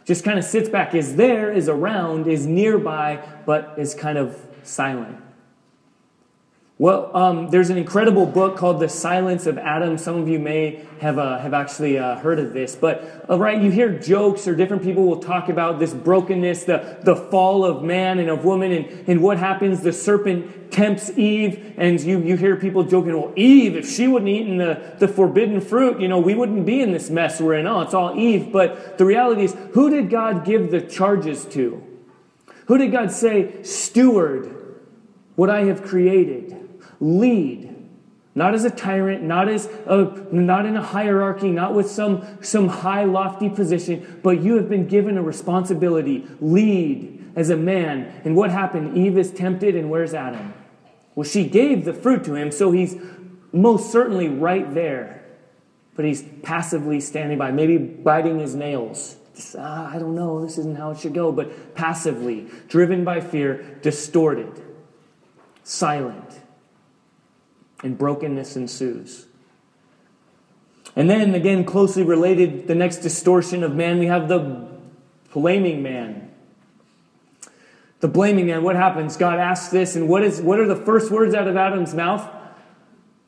Just 0.05 0.23
kind 0.23 0.39
of 0.39 0.45
sits 0.45 0.69
back 0.69 0.95
is 0.95 1.17
there 1.17 1.51
is 1.51 1.67
around 1.67 2.27
is 2.27 2.45
nearby 2.45 3.27
but 3.47 3.73
is 3.79 3.95
kind 3.95 4.19
of 4.19 4.37
silent 4.65 5.17
well, 6.81 7.14
um, 7.14 7.51
there's 7.51 7.69
an 7.69 7.77
incredible 7.77 8.25
book 8.25 8.57
called 8.57 8.81
The 8.81 8.88
Silence 8.88 9.45
of 9.45 9.59
Adam. 9.59 9.99
Some 9.99 10.16
of 10.16 10.31
you 10.31 10.38
may 10.38 10.83
have, 10.99 11.19
uh, 11.19 11.37
have 11.37 11.53
actually 11.53 11.99
uh, 11.99 12.16
heard 12.16 12.38
of 12.38 12.55
this. 12.55 12.75
But, 12.75 13.27
uh, 13.29 13.38
right, 13.38 13.61
you 13.61 13.71
hear 13.71 13.90
jokes 13.99 14.49
or 14.49 14.55
different 14.55 14.83
people 14.83 15.05
will 15.05 15.21
talk 15.21 15.51
about 15.51 15.79
this 15.79 15.93
brokenness, 15.93 16.64
the, 16.64 16.97
the 17.03 17.14
fall 17.14 17.66
of 17.66 17.83
man 17.83 18.19
and 18.19 18.31
of 18.31 18.47
woman, 18.47 18.73
and, 18.73 18.87
and 19.07 19.23
what 19.23 19.37
happens. 19.37 19.83
The 19.83 19.93
serpent 19.93 20.73
tempts 20.73 21.11
Eve, 21.19 21.75
and 21.77 22.01
you, 22.01 22.19
you 22.23 22.38
hear 22.38 22.57
people 22.57 22.83
joking, 22.85 23.14
well, 23.14 23.35
Eve, 23.37 23.77
if 23.77 23.87
she 23.87 24.09
wouldn't 24.09 24.31
eaten 24.31 24.57
the, 24.57 24.95
the 24.99 25.07
forbidden 25.07 25.61
fruit, 25.61 26.01
you 26.01 26.09
know, 26.09 26.19
we 26.19 26.35
wouldn't 26.35 26.64
be 26.64 26.81
in 26.81 26.93
this 26.93 27.11
mess 27.11 27.43
we're 27.43 27.57
in. 27.57 27.66
Oh, 27.66 27.83
it's 27.83 27.93
all 27.93 28.19
Eve. 28.19 28.51
But 28.51 28.97
the 28.97 29.05
reality 29.05 29.45
is, 29.45 29.55
who 29.73 29.90
did 29.90 30.09
God 30.09 30.47
give 30.47 30.71
the 30.71 30.81
charges 30.81 31.45
to? 31.45 31.87
Who 32.69 32.79
did 32.79 32.90
God 32.90 33.12
say, 33.12 33.62
steward 33.64 34.79
what 35.37 35.51
I 35.51 35.64
have 35.64 35.83
created? 35.83 36.69
Lead. 37.01 37.71
Not 38.35 38.55
as 38.55 38.65
a 38.65 38.71
tyrant, 38.71 39.25
not 39.25 39.49
as 39.49 39.67
a, 39.87 40.05
not 40.31 40.65
in 40.65 40.77
a 40.77 40.83
hierarchy, 40.83 41.51
not 41.51 41.75
with 41.75 41.91
some, 41.91 42.25
some 42.43 42.69
high 42.69 43.05
lofty 43.05 43.49
position, 43.49 44.21
but 44.23 44.41
you 44.41 44.55
have 44.57 44.69
been 44.69 44.87
given 44.87 45.19
a 45.19 45.23
responsibility. 45.23 46.27
Lead 46.41 47.33
as 47.35 47.51
a 47.51 47.57
man. 47.57 48.21
And 48.25 48.37
what 48.37 48.51
happened? 48.51 48.97
Eve 48.97 49.19
is 49.19 49.33
tempted, 49.33 49.75
and 49.75 49.91
where's 49.91 50.15
Adam? 50.15 50.55
Well, 51.17 51.25
she 51.25 51.49
gave 51.49 51.85
the 51.85 51.93
fruit 51.93 52.25
to 52.25 52.35
him, 52.35 52.53
so 52.53 52.71
he's 52.71 52.97
most 53.53 53.91
certainly 53.91 54.29
right 54.29 54.73
there. 54.75 55.25
But 55.97 56.05
he's 56.05 56.23
passively 56.43 57.01
standing 57.01 57.37
by, 57.37 57.51
maybe 57.51 57.79
biting 57.79 58.39
his 58.39 58.55
nails. 58.55 59.17
Just, 59.35 59.57
ah, 59.59 59.91
I 59.93 59.99
don't 59.99 60.15
know, 60.15 60.41
this 60.41 60.57
isn't 60.57 60.79
how 60.79 60.93
it 60.93 60.99
should 61.01 61.15
go, 61.15 61.33
but 61.33 61.75
passively, 61.75 62.49
driven 62.69 63.05
by 63.05 63.21
fear, 63.21 63.79
distorted, 63.83 64.63
silent 65.65 66.39
and 67.83 67.97
brokenness 67.97 68.57
ensues. 68.57 69.27
And 70.97 71.09
then, 71.09 71.35
again, 71.35 71.64
closely 71.64 72.03
related, 72.03 72.66
the 72.66 72.75
next 72.75 72.99
distortion 72.99 73.62
of 73.62 73.75
man, 73.75 73.99
we 73.99 74.07
have 74.07 74.29
the 74.29 74.69
blaming 75.33 75.83
man. 75.83 76.31
The 78.01 78.09
blaming 78.09 78.47
man, 78.47 78.62
what 78.62 78.77
happens? 78.77 79.16
God 79.16 79.38
asks 79.38 79.71
this, 79.71 79.95
and 79.95 80.09
what, 80.09 80.25
is, 80.25 80.40
what 80.40 80.59
are 80.59 80.66
the 80.66 80.77
first 80.77 81.11
words 81.11 81.35
out 81.35 81.47
of 81.47 81.57
Adam's 81.57 81.95
mouth? 81.95 82.29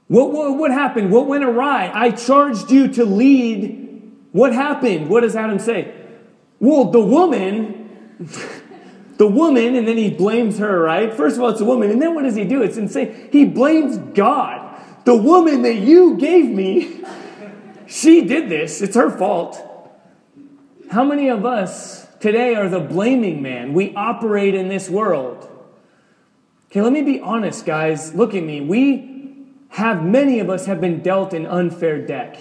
What, 0.09 0.33
what, 0.33 0.59
what 0.59 0.71
happened? 0.71 1.13
What 1.13 1.27
went 1.27 1.45
awry? 1.45 1.91
I 1.95 2.11
charged 2.11 2.71
you 2.71 2.89
to 2.89 3.05
lead. 3.05 4.13
What 4.33 4.53
happened? 4.53 5.09
What 5.09 5.21
does 5.21 5.37
Adam 5.37 5.59
say? 5.59 5.95
Well, 6.59 6.91
the 6.91 7.01
woman 7.01 8.17
the 9.23 9.29
woman, 9.29 9.77
and 9.77 9.87
then 9.87 9.97
he 9.97 10.11
blames 10.11 10.59
her, 10.59 10.81
right? 10.81 11.15
First 11.15 11.37
of 11.37 11.45
all, 11.45 11.51
it's 11.51 11.61
a 11.61 11.65
woman, 11.65 11.93
and 11.93 12.03
then 12.03 12.13
what 12.13 12.25
does 12.25 12.35
he 12.35 12.43
do? 12.43 12.61
It's 12.61 12.77
insane. 12.77 13.29
He 13.31 13.45
blames 13.45 13.97
God. 14.15 14.83
The 15.05 15.15
woman 15.15 15.63
that 15.63 15.77
you 15.77 16.17
gave 16.17 16.47
me, 16.47 17.05
she 17.87 18.23
did 18.23 18.49
this. 18.49 18.83
It's 18.83 18.97
her 18.97 19.17
fault. 19.17 19.65
How 20.91 21.05
many 21.05 21.29
of 21.29 21.47
us 21.47 22.09
today 22.19 22.57
are 22.57 22.69
the 22.69 22.81
blaming 22.81 23.43
man? 23.43 23.75
We 23.75 23.95
operate 23.95 24.57
in 24.57 24.67
this 24.67 24.91
world. 24.91 25.49
Okay, 26.67 26.83
let 26.83 26.93
me 26.93 27.03
be 27.03 27.21
honest, 27.21 27.65
guys. 27.65 28.13
Look 28.17 28.35
at 28.35 28.43
me. 28.43 28.61
We 28.61 29.47
have, 29.69 30.03
many 30.03 30.41
of 30.41 30.51
us 30.51 30.67
have 30.67 30.81
been 30.81 31.01
dealt 31.01 31.33
an 31.33 31.47
unfair 31.47 32.05
deck. 32.05 32.39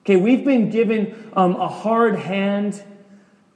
Okay, 0.00 0.16
we've 0.16 0.46
been 0.46 0.70
given 0.70 1.30
um, 1.36 1.56
a 1.56 1.68
hard 1.68 2.16
hand 2.16 2.82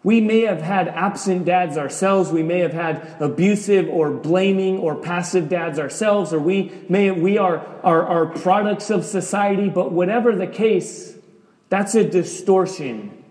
we 0.05 0.21
may 0.21 0.43
have 0.43 0.61
had 0.61 0.87
absent 0.89 1.47
dads 1.47 1.79
ourselves. 1.79 2.31
We 2.31 2.43
may 2.43 2.59
have 2.59 2.75
had 2.75 3.17
abusive 3.21 3.89
or 3.89 4.11
blaming 4.11 4.79
or 4.79 4.95
passive 4.95 5.49
dads 5.49 5.79
ourselves, 5.79 6.35
or 6.35 6.39
we 6.39 6.73
may 6.91 7.11
we 7.11 7.39
are, 7.39 7.67
are, 7.83 8.07
are 8.07 8.27
products 8.27 8.91
of 8.91 9.07
society, 9.07 9.71
but 9.71 9.93
whatever 9.93 10.37
the 10.37 10.47
case, 10.47 11.17
that's 11.71 11.95
a 11.95 12.09
distortion. 12.09 13.25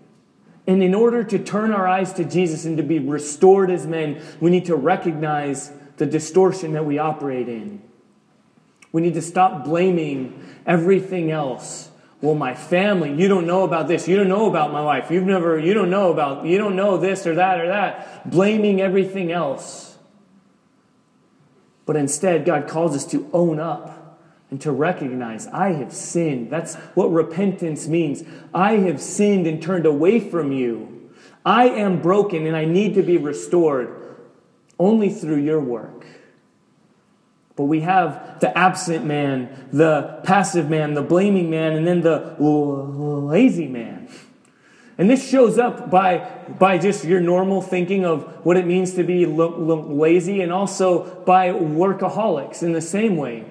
And 0.66 0.82
in 0.82 0.94
order 0.94 1.22
to 1.22 1.38
turn 1.38 1.70
our 1.70 1.86
eyes 1.86 2.12
to 2.14 2.24
Jesus 2.24 2.64
and 2.64 2.76
to 2.78 2.82
be 2.82 2.98
restored 2.98 3.70
as 3.70 3.86
men, 3.86 4.20
we 4.40 4.50
need 4.50 4.64
to 4.64 4.74
recognize 4.74 5.70
the 5.98 6.06
distortion 6.06 6.72
that 6.72 6.84
we 6.84 6.98
operate 6.98 7.48
in. 7.48 7.82
We 8.90 9.00
need 9.00 9.14
to 9.14 9.22
stop 9.22 9.64
blaming 9.64 10.44
everything 10.66 11.30
else 11.30 11.90
well, 12.24 12.34
my 12.34 12.54
family, 12.54 13.12
you 13.12 13.28
don't 13.28 13.46
know 13.46 13.64
about 13.64 13.86
this. 13.86 14.08
You 14.08 14.16
don't 14.16 14.28
know 14.28 14.48
about 14.48 14.72
my 14.72 14.80
wife. 14.80 15.10
You've 15.10 15.26
never, 15.26 15.58
you 15.58 15.74
don't 15.74 15.90
know 15.90 16.10
about, 16.10 16.46
you 16.46 16.56
don't 16.56 16.74
know 16.74 16.96
this 16.96 17.26
or 17.26 17.34
that 17.34 17.60
or 17.60 17.68
that. 17.68 18.30
Blaming 18.30 18.80
everything 18.80 19.30
else. 19.30 19.98
But 21.84 21.96
instead, 21.96 22.46
God 22.46 22.66
calls 22.66 22.96
us 22.96 23.04
to 23.08 23.28
own 23.34 23.60
up 23.60 24.18
and 24.50 24.58
to 24.62 24.72
recognize 24.72 25.46
I 25.48 25.72
have 25.72 25.92
sinned. 25.92 26.50
That's 26.50 26.76
what 26.94 27.12
repentance 27.12 27.88
means. 27.88 28.24
I 28.54 28.76
have 28.76 29.02
sinned 29.02 29.46
and 29.46 29.60
turned 29.60 29.84
away 29.84 30.18
from 30.18 30.50
you. 30.50 31.10
I 31.44 31.68
am 31.68 32.00
broken 32.00 32.46
and 32.46 32.56
I 32.56 32.64
need 32.64 32.94
to 32.94 33.02
be 33.02 33.18
restored 33.18 34.16
only 34.78 35.10
through 35.10 35.42
your 35.42 35.60
work. 35.60 36.03
But 37.56 37.64
we 37.64 37.80
have 37.80 38.40
the 38.40 38.56
absent 38.56 39.04
man, 39.04 39.68
the 39.72 40.20
passive 40.24 40.68
man, 40.68 40.94
the 40.94 41.02
blaming 41.02 41.50
man, 41.50 41.74
and 41.74 41.86
then 41.86 42.00
the 42.00 42.36
lazy 42.38 43.68
man. 43.68 44.08
And 44.96 45.10
this 45.10 45.28
shows 45.28 45.58
up 45.58 45.90
by, 45.90 46.18
by 46.58 46.78
just 46.78 47.04
your 47.04 47.20
normal 47.20 47.60
thinking 47.60 48.04
of 48.04 48.44
what 48.44 48.56
it 48.56 48.66
means 48.66 48.94
to 48.94 49.04
be 49.04 49.26
lazy 49.26 50.40
and 50.40 50.52
also 50.52 51.22
by 51.24 51.50
workaholics 51.50 52.62
in 52.62 52.72
the 52.72 52.80
same 52.80 53.16
way. 53.16 53.44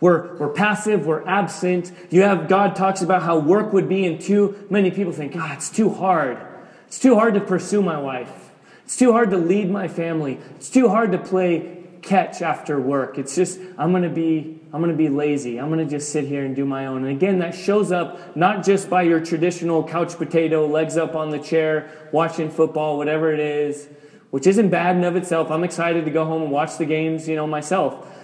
We're, 0.00 0.36
we're 0.36 0.52
passive, 0.52 1.06
we're 1.06 1.26
absent. 1.26 1.92
You 2.10 2.22
have, 2.22 2.48
God 2.48 2.76
talks 2.76 3.02
about 3.02 3.22
how 3.22 3.38
work 3.38 3.72
would 3.72 3.88
be, 3.88 4.06
and 4.06 4.20
too 4.20 4.66
many 4.70 4.90
people 4.90 5.12
think, 5.12 5.34
God, 5.34 5.52
it's 5.52 5.70
too 5.70 5.90
hard. 5.90 6.38
It's 6.86 6.98
too 6.98 7.14
hard 7.14 7.34
to 7.34 7.40
pursue 7.40 7.82
my 7.82 7.98
wife. 7.98 8.50
It's 8.84 8.96
too 8.96 9.12
hard 9.12 9.30
to 9.30 9.36
lead 9.36 9.70
my 9.70 9.86
family. 9.86 10.38
It's 10.56 10.70
too 10.70 10.88
hard 10.88 11.12
to 11.12 11.18
play 11.18 11.77
catch 12.02 12.42
after 12.42 12.80
work. 12.80 13.18
It's 13.18 13.34
just, 13.34 13.58
I'm 13.76 13.90
going 13.90 14.02
to 14.02 14.08
be 14.08 14.58
I'm 14.72 14.82
going 14.82 14.92
to 14.92 14.98
be 14.98 15.08
lazy. 15.08 15.58
I'm 15.58 15.68
going 15.70 15.84
to 15.84 15.90
just 15.90 16.12
sit 16.12 16.24
here 16.24 16.44
and 16.44 16.54
do 16.54 16.66
my 16.66 16.86
own. 16.86 17.04
And 17.04 17.16
again, 17.16 17.38
that 17.38 17.54
shows 17.54 17.90
up 17.90 18.36
not 18.36 18.64
just 18.64 18.90
by 18.90 19.02
your 19.02 19.24
traditional 19.24 19.82
couch 19.82 20.16
potato, 20.18 20.66
legs 20.66 20.98
up 20.98 21.14
on 21.14 21.30
the 21.30 21.38
chair, 21.38 21.90
watching 22.12 22.50
football, 22.50 22.98
whatever 22.98 23.32
it 23.32 23.40
is, 23.40 23.88
which 24.30 24.46
isn't 24.46 24.68
bad 24.68 24.96
in 24.96 25.04
of 25.04 25.16
itself. 25.16 25.50
I'm 25.50 25.64
excited 25.64 26.04
to 26.04 26.10
go 26.10 26.26
home 26.26 26.42
and 26.42 26.50
watch 26.50 26.76
the 26.76 26.84
games, 26.84 27.26
you 27.26 27.34
know, 27.34 27.46
myself 27.46 28.14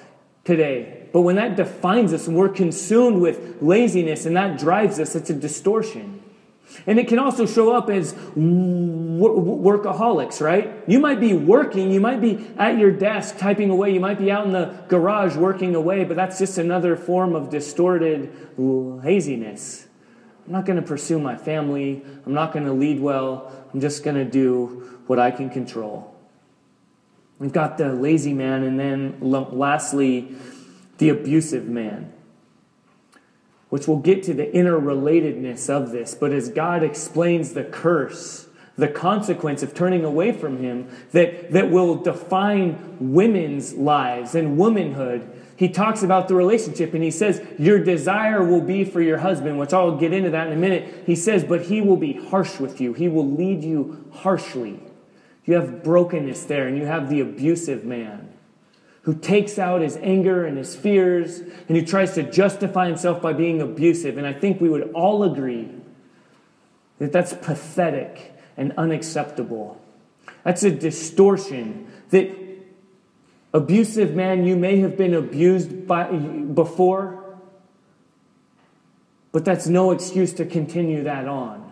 today. 0.45 1.09
But 1.15 1.23
when 1.23 1.37
that 1.37 1.57
defines 1.57 2.13
us 2.13 2.27
and 2.27 2.37
we're 2.37 2.51
consumed 2.51 3.23
with 3.23 3.63
laziness 3.63 4.27
and 4.27 4.37
that 4.37 4.59
drives 4.59 5.01
us, 5.01 5.15
it's 5.15 5.31
a 5.31 5.35
distortion. 5.35 6.24
And 6.87 6.99
it 6.99 7.09
can 7.09 7.19
also 7.19 7.47
show 7.47 7.75
up 7.75 7.89
as 7.89 8.15
workaholics, 8.15 10.41
right? 10.41 10.83
You 10.87 10.99
might 10.99 11.21
be 11.21 11.35
working, 11.35 11.91
you 11.91 12.01
might 12.01 12.21
be 12.21 12.47
at 12.59 12.79
your 12.79 12.91
desk 12.91 13.39
typing 13.39 13.71
away, 13.71 13.93
you 13.93 14.01
might 14.01 14.19
be 14.19 14.31
out 14.31 14.47
in 14.47 14.53
the 14.53 14.75
garage 14.89 15.37
working 15.37 15.75
away, 15.75 16.05
but 16.05 16.17
that's 16.17 16.39
just 16.39 16.59
another 16.59 16.97
form 16.97 17.35
of 17.35 17.51
distorted 17.51 18.33
laziness. 18.59 19.87
I'm 20.47 20.53
not 20.53 20.67
going 20.67 20.77
to 20.77 20.83
pursue 20.83 21.19
my 21.19 21.37
family, 21.37 22.03
I'm 22.27 22.35
not 22.35 22.53
going 22.53 22.67
to 22.67 22.73
lead 22.73 23.01
well, 23.01 23.51
I'm 23.73 23.81
just 23.81 24.05
going 24.05 24.17
to 24.17 24.25
do 24.25 25.01
what 25.07 25.19
I 25.19 25.31
can 25.31 25.51
control. 25.51 26.15
We've 27.39 27.53
got 27.53 27.79
the 27.79 27.93
lazy 27.93 28.33
man, 28.33 28.63
and 28.63 28.79
then 28.79 29.19
lastly, 29.21 30.37
the 30.99 31.09
abusive 31.09 31.67
man 31.67 32.13
which 33.75 33.89
we'll 33.89 33.99
get 33.99 34.23
to 34.23 34.33
the 34.33 34.47
interrelatedness 34.47 35.69
of 35.69 35.91
this. 35.91 36.15
But 36.15 36.31
as 36.31 36.49
God 36.49 36.85
explains 36.85 37.55
the 37.55 37.65
curse, 37.65 38.47
the 38.77 38.87
consequence 38.87 39.65
of 39.65 39.75
turning 39.75 40.05
away 40.05 40.31
from 40.31 40.63
Him 40.63 40.89
that, 41.11 41.51
that 41.51 41.73
will 41.73 41.97
define 41.97 42.97
women's 43.01 43.75
lives 43.75 44.37
and 44.37 44.57
womanhood, 44.57 45.29
he 45.57 45.69
talks 45.69 46.05
about 46.05 46.29
the 46.29 46.37
relationship 46.37 46.95
and 46.95 47.03
he 47.03 47.11
says, 47.11 47.45
Your 47.59 47.83
desire 47.83 48.45
will 48.45 48.61
be 48.61 48.85
for 48.85 49.03
your 49.03 49.19
husband, 49.19 49.59
which 49.59 49.73
I'll 49.73 49.99
get 49.99 50.13
into 50.13 50.31
that 50.31 50.47
in 50.47 50.53
a 50.53 50.57
minute. 50.57 51.03
He 51.05 51.17
says, 51.17 51.43
But 51.43 51.63
he 51.63 51.81
will 51.81 51.97
be 51.97 52.13
harsh 52.13 52.61
with 52.61 52.81
you, 52.81 52.93
he 52.93 53.09
will 53.09 53.29
lead 53.29 53.65
you 53.65 54.09
harshly. 54.13 54.79
You 55.47 55.55
have 55.55 55.83
brokenness 55.83 56.45
there, 56.45 56.69
and 56.69 56.79
you 56.79 56.87
have 56.87 57.11
the 57.11 57.19
abusive 57.19 57.85
man 57.85 58.34
who 59.05 59.15
takes 59.15 59.59
out 59.59 59.81
his 59.81 59.97
anger 59.99 60.45
and 60.45 60.59
his 60.59 60.75
fears 60.75 61.41
and 61.41 61.77
who 61.77 61.85
tries 61.85 62.15
to 62.15 62.23
justify 62.23 62.87
himself 62.87 63.21
by 63.23 63.33
being 63.33 63.61
abusive. 63.61 64.19
And 64.19 64.27
I 64.27 64.33
think 64.33 64.61
we 64.61 64.69
would 64.69 64.93
all 64.93 65.23
agree 65.23 65.71
that 66.99 67.13
that's 67.13 67.35
pathetic 67.35 68.35
and 68.57 68.73
unacceptable. 68.77 69.81
That's 70.43 70.63
a 70.63 70.71
distortion 70.71 71.91
that 72.11 72.31
abusive 73.53 74.15
man 74.15 74.45
you 74.45 74.57
may 74.57 74.79
have 74.79 74.97
been 74.97 75.15
abused 75.15 75.87
by 75.87 76.11
before 76.11 77.21
but 79.33 79.45
that's 79.45 79.67
no 79.67 79.91
excuse 79.91 80.33
to 80.35 80.45
continue 80.45 81.03
that 81.05 81.27
on 81.27 81.64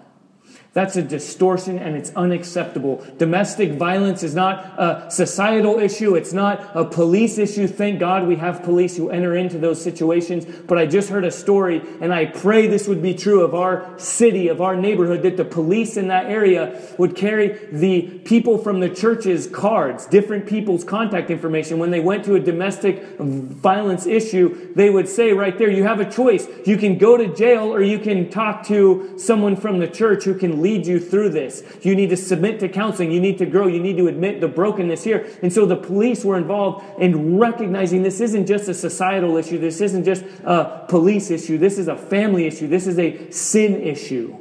that's 0.74 0.96
a 0.96 1.02
distortion 1.02 1.78
and 1.78 1.94
it's 1.96 2.10
unacceptable. 2.16 3.06
Domestic 3.18 3.72
violence 3.72 4.22
is 4.22 4.34
not 4.34 4.64
a 4.78 5.10
societal 5.10 5.78
issue. 5.78 6.14
It's 6.14 6.32
not 6.32 6.70
a 6.74 6.82
police 6.82 7.36
issue. 7.36 7.66
Thank 7.66 8.00
God 8.00 8.26
we 8.26 8.36
have 8.36 8.62
police 8.62 8.96
who 8.96 9.10
enter 9.10 9.36
into 9.36 9.58
those 9.58 9.82
situations. 9.82 10.46
But 10.46 10.78
I 10.78 10.86
just 10.86 11.10
heard 11.10 11.26
a 11.26 11.30
story 11.30 11.82
and 12.00 12.12
I 12.12 12.24
pray 12.24 12.68
this 12.68 12.88
would 12.88 13.02
be 13.02 13.12
true 13.12 13.42
of 13.42 13.54
our 13.54 13.98
city, 13.98 14.48
of 14.48 14.62
our 14.62 14.74
neighborhood, 14.74 15.22
that 15.24 15.36
the 15.36 15.44
police 15.44 15.98
in 15.98 16.08
that 16.08 16.26
area 16.26 16.80
would 16.96 17.16
carry 17.16 17.48
the 17.70 18.20
people 18.24 18.56
from 18.56 18.80
the 18.80 18.88
church's 18.88 19.46
cards, 19.48 20.06
different 20.06 20.46
people's 20.46 20.84
contact 20.84 21.30
information. 21.30 21.78
When 21.80 21.90
they 21.90 22.00
went 22.00 22.24
to 22.24 22.34
a 22.36 22.40
domestic 22.40 23.18
violence 23.18 24.06
issue, 24.06 24.72
they 24.74 24.88
would 24.88 25.08
say 25.08 25.34
right 25.34 25.58
there, 25.58 25.70
you 25.70 25.84
have 25.84 26.00
a 26.00 26.10
choice. 26.10 26.48
You 26.64 26.78
can 26.78 26.96
go 26.96 27.18
to 27.18 27.28
jail 27.34 27.64
or 27.74 27.82
you 27.82 27.98
can 27.98 28.30
talk 28.30 28.66
to 28.68 29.18
someone 29.18 29.54
from 29.56 29.78
the 29.78 29.88
church 29.88 30.24
who 30.24 30.34
can 30.34 30.61
lead 30.62 30.86
you 30.86 31.00
through 31.00 31.30
this. 31.30 31.62
You 31.82 31.94
need 31.94 32.10
to 32.10 32.16
submit 32.16 32.60
to 32.60 32.68
counseling. 32.68 33.10
You 33.10 33.20
need 33.20 33.38
to 33.38 33.46
grow. 33.46 33.66
You 33.66 33.80
need 33.80 33.96
to 33.96 34.08
admit 34.08 34.40
the 34.40 34.48
brokenness 34.48 35.04
here. 35.04 35.28
And 35.42 35.52
so 35.52 35.66
the 35.66 35.76
police 35.76 36.24
were 36.24 36.38
involved 36.38 36.84
in 37.00 37.38
recognizing 37.38 38.02
this 38.02 38.20
isn't 38.20 38.46
just 38.46 38.68
a 38.68 38.74
societal 38.74 39.36
issue. 39.36 39.58
This 39.58 39.80
isn't 39.80 40.04
just 40.04 40.24
a 40.44 40.84
police 40.88 41.30
issue. 41.30 41.58
This 41.58 41.78
is 41.78 41.88
a 41.88 41.96
family 41.96 42.46
issue. 42.46 42.68
This 42.68 42.86
is 42.86 42.98
a 42.98 43.30
sin 43.30 43.80
issue. 43.82 44.36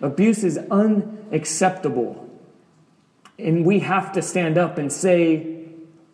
Abuse 0.00 0.44
is 0.44 0.58
unacceptable. 0.70 2.28
And 3.38 3.64
we 3.64 3.80
have 3.80 4.12
to 4.12 4.22
stand 4.22 4.58
up 4.58 4.78
and 4.78 4.92
say 4.92 5.64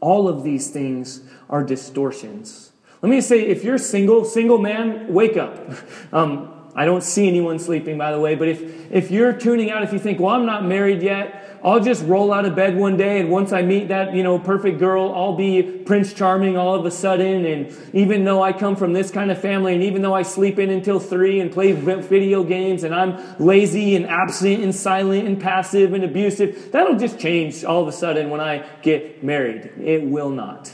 all 0.00 0.28
of 0.28 0.44
these 0.44 0.70
things 0.70 1.22
are 1.48 1.62
distortions. 1.62 2.72
Let 3.02 3.08
me 3.08 3.20
say, 3.20 3.40
if 3.40 3.64
you're 3.64 3.78
single, 3.78 4.24
single 4.24 4.58
man, 4.58 5.12
wake 5.12 5.36
up. 5.36 5.58
Um, 6.12 6.59
I 6.74 6.84
don't 6.84 7.02
see 7.02 7.26
anyone 7.26 7.58
sleeping, 7.58 7.98
by 7.98 8.12
the 8.12 8.20
way, 8.20 8.36
but 8.36 8.48
if, 8.48 8.92
if 8.92 9.10
you're 9.10 9.32
tuning 9.32 9.70
out, 9.70 9.82
if 9.82 9.92
you 9.92 9.98
think, 9.98 10.20
well, 10.20 10.34
I'm 10.34 10.46
not 10.46 10.64
married 10.64 11.02
yet, 11.02 11.58
I'll 11.62 11.80
just 11.80 12.04
roll 12.06 12.32
out 12.32 12.46
of 12.46 12.54
bed 12.54 12.76
one 12.76 12.96
day, 12.96 13.20
and 13.20 13.30
once 13.30 13.52
I 13.52 13.60
meet 13.62 13.88
that, 13.88 14.14
you 14.14 14.22
know, 14.22 14.38
perfect 14.38 14.78
girl, 14.78 15.12
I'll 15.14 15.36
be 15.36 15.62
Prince 15.62 16.14
Charming 16.14 16.56
all 16.56 16.74
of 16.74 16.86
a 16.86 16.90
sudden, 16.90 17.44
and 17.44 17.76
even 17.92 18.24
though 18.24 18.42
I 18.42 18.52
come 18.52 18.76
from 18.76 18.94
this 18.94 19.10
kind 19.10 19.30
of 19.30 19.38
family, 19.38 19.74
and 19.74 19.82
even 19.82 20.00
though 20.00 20.14
I 20.14 20.22
sleep 20.22 20.58
in 20.58 20.70
until 20.70 20.98
three 20.98 21.40
and 21.40 21.52
play 21.52 21.72
video 21.72 22.44
games, 22.44 22.82
and 22.82 22.94
I'm 22.94 23.38
lazy 23.38 23.94
and 23.94 24.06
absent 24.06 24.62
and 24.62 24.74
silent 24.74 25.26
and 25.26 25.38
passive 25.40 25.92
and 25.92 26.02
abusive, 26.02 26.72
that'll 26.72 26.96
just 26.96 27.18
change 27.18 27.62
all 27.62 27.82
of 27.82 27.88
a 27.88 27.92
sudden 27.92 28.30
when 28.30 28.40
I 28.40 28.66
get 28.80 29.22
married. 29.22 29.72
It 29.78 30.02
will 30.02 30.30
not. 30.30 30.72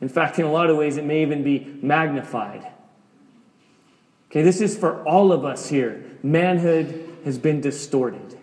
In 0.00 0.08
fact, 0.08 0.38
in 0.38 0.44
a 0.44 0.52
lot 0.52 0.70
of 0.70 0.76
ways, 0.76 0.98
it 0.98 1.04
may 1.04 1.22
even 1.22 1.42
be 1.42 1.78
magnified. 1.82 2.64
Okay, 4.30 4.42
this 4.42 4.60
is 4.60 4.76
for 4.76 5.02
all 5.04 5.32
of 5.32 5.44
us 5.44 5.68
here. 5.70 6.04
Manhood 6.22 7.18
has 7.24 7.38
been 7.38 7.60
distorted. 7.60 8.38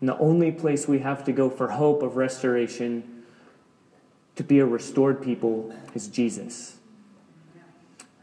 And 0.00 0.08
the 0.08 0.18
only 0.18 0.52
place 0.52 0.86
we 0.86 0.98
have 0.98 1.24
to 1.24 1.32
go 1.32 1.48
for 1.48 1.68
hope 1.68 2.02
of 2.02 2.16
restoration 2.16 3.24
to 4.36 4.44
be 4.44 4.58
a 4.58 4.66
restored 4.66 5.22
people 5.22 5.74
is 5.94 6.06
Jesus. 6.08 6.76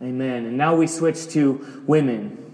Amen. 0.02 0.46
And 0.46 0.58
now 0.58 0.76
we 0.76 0.88
switch 0.88 1.28
to 1.30 1.84
women. 1.88 2.54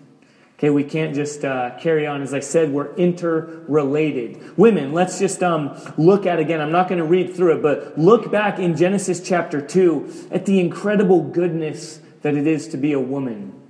Okay, 0.58 0.70
we 0.70 0.84
can't 0.84 1.14
just 1.14 1.44
uh, 1.44 1.78
carry 1.80 2.08
on. 2.08 2.22
As 2.22 2.34
I 2.34 2.40
said, 2.40 2.72
we're 2.72 2.94
interrelated. 2.96 4.58
Women, 4.58 4.94
let's 4.94 5.20
just 5.20 5.44
um, 5.44 5.78
look 5.98 6.26
at 6.26 6.40
again. 6.40 6.62
I'm 6.62 6.72
not 6.72 6.88
going 6.88 7.00
to 7.00 7.06
read 7.06 7.36
through 7.36 7.58
it, 7.58 7.62
but 7.62 7.98
look 7.98 8.32
back 8.32 8.58
in 8.58 8.78
Genesis 8.78 9.20
chapter 9.28 9.60
2 9.60 10.30
at 10.32 10.46
the 10.46 10.60
incredible 10.60 11.22
goodness 11.22 12.00
that 12.22 12.36
it 12.36 12.48
is 12.48 12.68
to 12.70 12.78
be 12.78 12.94
a 12.94 13.00
woman. 13.00 13.61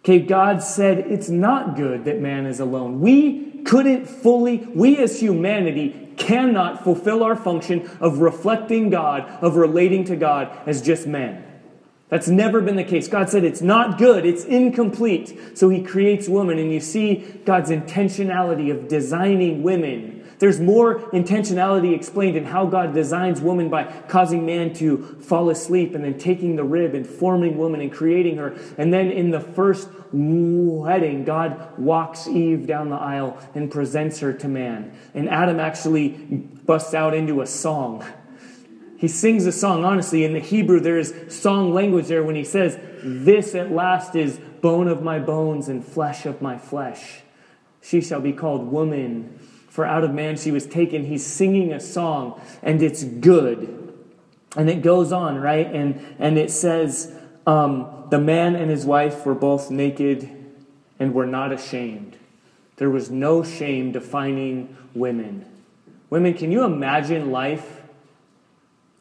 Okay, 0.00 0.20
God 0.20 0.62
said 0.62 0.98
it's 0.98 1.28
not 1.28 1.76
good 1.76 2.04
that 2.04 2.20
man 2.20 2.46
is 2.46 2.60
alone. 2.60 3.00
We 3.00 3.62
couldn't 3.64 4.06
fully, 4.06 4.58
we 4.74 4.96
as 4.98 5.20
humanity 5.20 6.08
cannot 6.16 6.84
fulfill 6.84 7.22
our 7.22 7.36
function 7.36 7.90
of 8.00 8.18
reflecting 8.18 8.90
God, 8.90 9.28
of 9.42 9.56
relating 9.56 10.04
to 10.04 10.16
God 10.16 10.56
as 10.66 10.82
just 10.82 11.06
men. 11.06 11.44
That's 12.08 12.28
never 12.28 12.62
been 12.62 12.76
the 12.76 12.84
case. 12.84 13.06
God 13.06 13.28
said 13.28 13.44
it's 13.44 13.60
not 13.60 13.98
good, 13.98 14.24
it's 14.24 14.44
incomplete. 14.44 15.58
So 15.58 15.68
he 15.68 15.82
creates 15.82 16.26
woman, 16.26 16.58
and 16.58 16.72
you 16.72 16.80
see 16.80 17.16
God's 17.44 17.70
intentionality 17.70 18.70
of 18.70 18.88
designing 18.88 19.62
women 19.62 20.18
there's 20.38 20.60
more 20.60 21.00
intentionality 21.10 21.94
explained 21.94 22.36
in 22.36 22.44
how 22.44 22.66
God 22.66 22.94
designs 22.94 23.40
woman 23.40 23.68
by 23.68 23.84
causing 24.08 24.46
man 24.46 24.72
to 24.74 24.98
fall 25.20 25.50
asleep 25.50 25.94
and 25.94 26.04
then 26.04 26.16
taking 26.16 26.56
the 26.56 26.64
rib 26.64 26.94
and 26.94 27.06
forming 27.06 27.58
woman 27.58 27.80
and 27.80 27.92
creating 27.92 28.36
her. 28.36 28.56
And 28.76 28.92
then 28.92 29.10
in 29.10 29.30
the 29.30 29.40
first 29.40 29.88
wedding, 30.12 31.24
God 31.24 31.78
walks 31.78 32.26
Eve 32.26 32.66
down 32.66 32.90
the 32.90 32.96
aisle 32.96 33.38
and 33.54 33.70
presents 33.70 34.20
her 34.20 34.32
to 34.32 34.48
man. 34.48 34.96
And 35.14 35.28
Adam 35.28 35.60
actually 35.60 36.08
busts 36.08 36.94
out 36.94 37.14
into 37.14 37.40
a 37.40 37.46
song. 37.46 38.04
he 38.96 39.08
sings 39.08 39.46
a 39.46 39.52
song. 39.52 39.84
Honestly, 39.84 40.24
in 40.24 40.32
the 40.32 40.40
Hebrew, 40.40 40.80
there 40.80 40.98
is 40.98 41.14
song 41.28 41.72
language 41.72 42.08
there 42.08 42.22
when 42.22 42.34
he 42.34 42.44
says, 42.44 42.78
This 43.02 43.54
at 43.54 43.70
last 43.70 44.14
is 44.14 44.38
bone 44.60 44.88
of 44.88 45.02
my 45.02 45.18
bones 45.18 45.68
and 45.68 45.84
flesh 45.84 46.26
of 46.26 46.42
my 46.42 46.58
flesh. 46.58 47.22
She 47.80 48.00
shall 48.00 48.20
be 48.20 48.32
called 48.32 48.70
woman, 48.70 49.38
for 49.68 49.84
out 49.84 50.04
of 50.04 50.12
man 50.12 50.36
she 50.36 50.50
was 50.50 50.66
taken. 50.66 51.04
He's 51.04 51.24
singing 51.24 51.72
a 51.72 51.80
song, 51.80 52.40
and 52.62 52.82
it's 52.82 53.04
good. 53.04 53.94
And 54.56 54.68
it 54.68 54.82
goes 54.82 55.12
on, 55.12 55.36
right? 55.36 55.66
And, 55.66 56.16
and 56.18 56.38
it 56.38 56.50
says, 56.50 57.14
um, 57.48 58.04
The 58.10 58.18
man 58.18 58.54
and 58.54 58.70
his 58.70 58.84
wife 58.84 59.24
were 59.24 59.34
both 59.34 59.70
naked 59.70 60.28
and 60.98 61.14
were 61.14 61.26
not 61.26 61.52
ashamed. 61.52 62.16
There 62.76 62.90
was 62.90 63.10
no 63.10 63.42
shame 63.42 63.92
defining 63.92 64.76
women. 64.94 65.44
Women, 66.10 66.34
can 66.34 66.52
you 66.52 66.64
imagine 66.64 67.30
life 67.30 67.82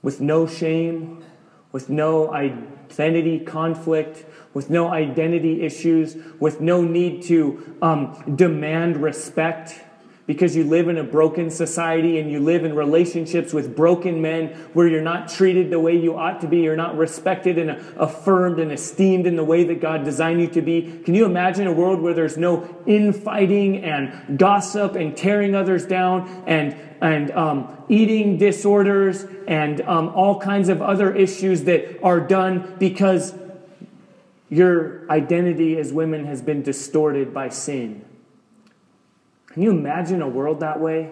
with 0.01 0.21
no 0.21 0.47
shame, 0.47 1.23
with 1.71 1.89
no 1.89 2.33
identity 2.33 3.39
conflict, 3.39 4.25
with 4.53 4.69
no 4.69 4.89
identity 4.89 5.61
issues, 5.61 6.15
with 6.39 6.61
no 6.61 6.81
need 6.81 7.23
to 7.23 7.77
um, 7.81 8.35
demand 8.35 9.03
respect? 9.03 9.81
Because 10.27 10.57
you 10.57 10.65
live 10.65 10.89
in 10.89 10.97
a 10.97 11.03
broken 11.03 11.49
society 11.49 12.19
and 12.19 12.29
you 12.29 12.41
live 12.41 12.65
in 12.65 12.75
relationships 12.75 13.53
with 13.53 13.75
broken 13.75 14.21
men 14.21 14.49
where 14.73 14.85
you're 14.85 15.01
not 15.01 15.29
treated 15.29 15.71
the 15.71 15.79
way 15.79 15.97
you 15.97 16.17
ought 16.17 16.41
to 16.41 16.47
be, 16.47 16.59
you're 16.59 16.75
not 16.75 16.97
respected 16.97 17.57
and 17.57 17.71
affirmed 17.95 18.59
and 18.59 18.69
esteemed 18.71 19.25
in 19.25 19.37
the 19.37 19.43
way 19.43 19.63
that 19.63 19.79
God 19.79 20.03
designed 20.03 20.41
you 20.41 20.49
to 20.49 20.61
be. 20.61 21.01
Can 21.05 21.15
you 21.15 21.25
imagine 21.25 21.65
a 21.65 21.71
world 21.71 22.01
where 22.01 22.13
there's 22.13 22.37
no 22.37 22.67
infighting 22.85 23.85
and 23.85 24.37
gossip 24.37 24.95
and 24.95 25.15
tearing 25.15 25.55
others 25.55 25.85
down 25.85 26.43
and 26.45 26.75
and 26.99 27.29
um, 27.31 27.77
eating 27.89 28.37
disorders 28.37 29.23
and 29.47 29.81
um, 29.81 30.09
all 30.09 30.39
kinds 30.41 30.67
of 30.67 30.81
other 30.81 31.15
issues 31.15 31.63
that 31.65 32.03
are 32.03 32.19
done 32.19 32.75
because 32.79 33.35
your 34.49 35.09
identity 35.11 35.77
as 35.77 35.93
women 35.93 36.25
has 36.25 36.41
been 36.41 36.63
distorted 36.63 37.33
by 37.33 37.49
sin? 37.49 38.03
Can 39.57 39.63
you 39.63 39.71
imagine 39.71 40.21
a 40.21 40.27
world 40.27 40.59
that 40.59 40.79
way? 40.79 41.09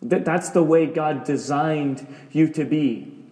That, 0.00 0.24
that's 0.24 0.48
the 0.48 0.62
way 0.62 0.86
God 0.86 1.24
designed 1.24 2.06
you 2.32 2.48
to 2.54 2.64
be. 2.64 3.22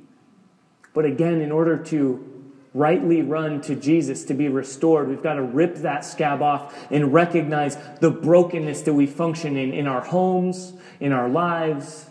But 0.93 1.07
again, 1.07 1.41
in 1.41 1.51
order 1.51 1.79
to 1.85 2.53
rightly 2.75 3.23
run 3.23 3.63
to 3.63 3.75
Jesus 3.75 4.23
to 4.25 4.35
be 4.35 4.51
restored, 4.51 5.09
we've 5.09 5.23
got 5.23 5.37
to 5.37 5.43
rip 5.43 5.77
that 5.77 6.05
scab 6.05 6.43
off 6.43 6.77
and 6.91 7.15
recognize 7.15 7.79
the 8.01 8.11
brokenness 8.11 8.83
that 8.83 8.93
we 8.93 9.07
function 9.07 9.57
in 9.57 9.73
in 9.73 9.87
our 9.87 10.03
homes, 10.03 10.75
in 11.01 11.13
our 11.15 11.31
lives. 11.31 12.11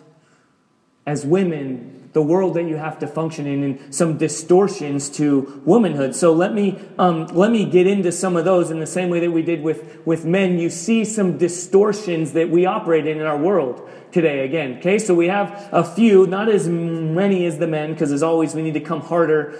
As 1.05 1.23
women, 1.23 1.94
the 2.15 2.21
world 2.21 2.53
that 2.53 2.63
you 2.63 2.77
have 2.77 2.97
to 2.97 3.07
function 3.07 3.45
in 3.45 3.61
and 3.61 3.93
some 3.93 4.17
distortions 4.17 5.09
to 5.09 5.61
womanhood. 5.65 6.15
So 6.15 6.31
let 6.31 6.53
me 6.53 6.79
um, 6.97 7.27
let 7.27 7.51
me 7.51 7.65
get 7.65 7.87
into 7.87 8.09
some 8.13 8.37
of 8.37 8.45
those 8.45 8.71
in 8.71 8.79
the 8.79 8.87
same 8.87 9.09
way 9.09 9.19
that 9.19 9.31
we 9.31 9.41
did 9.41 9.61
with 9.61 9.99
with 10.05 10.23
men. 10.23 10.57
You 10.57 10.69
see 10.69 11.03
some 11.03 11.37
distortions 11.37 12.31
that 12.31 12.49
we 12.49 12.65
operate 12.65 13.05
in 13.05 13.17
in 13.17 13.25
our 13.25 13.37
world 13.37 13.89
today. 14.13 14.45
Again, 14.45 14.77
okay. 14.77 14.97
So 14.97 15.13
we 15.13 15.27
have 15.27 15.67
a 15.73 15.83
few, 15.83 16.25
not 16.25 16.47
as 16.47 16.69
many 16.69 17.45
as 17.45 17.57
the 17.57 17.67
men, 17.67 17.91
because 17.91 18.13
as 18.13 18.23
always 18.23 18.55
we 18.55 18.61
need 18.61 18.75
to 18.75 18.79
come 18.79 19.01
harder 19.01 19.59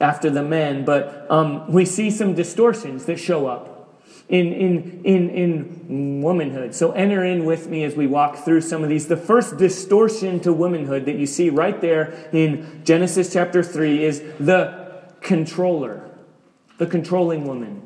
after 0.00 0.30
the 0.30 0.42
men. 0.42 0.84
But 0.84 1.30
um, 1.30 1.70
we 1.72 1.84
see 1.84 2.10
some 2.10 2.34
distortions 2.34 3.04
that 3.04 3.20
show 3.20 3.46
up 3.46 3.73
in, 4.28 4.52
in, 4.52 5.02
in, 5.04 5.30
in 5.30 6.22
womanhood. 6.22 6.74
So 6.74 6.92
enter 6.92 7.24
in 7.24 7.44
with 7.44 7.68
me 7.68 7.84
as 7.84 7.94
we 7.94 8.06
walk 8.06 8.38
through 8.38 8.62
some 8.62 8.82
of 8.82 8.88
these. 8.88 9.06
The 9.06 9.16
first 9.16 9.58
distortion 9.58 10.40
to 10.40 10.52
womanhood 10.52 11.04
that 11.06 11.16
you 11.16 11.26
see 11.26 11.50
right 11.50 11.78
there 11.80 12.28
in 12.32 12.82
Genesis 12.84 13.32
chapter 13.32 13.62
3 13.62 14.02
is 14.02 14.22
the 14.40 15.02
controller, 15.20 16.10
the 16.78 16.86
controlling 16.86 17.46
woman. 17.46 17.82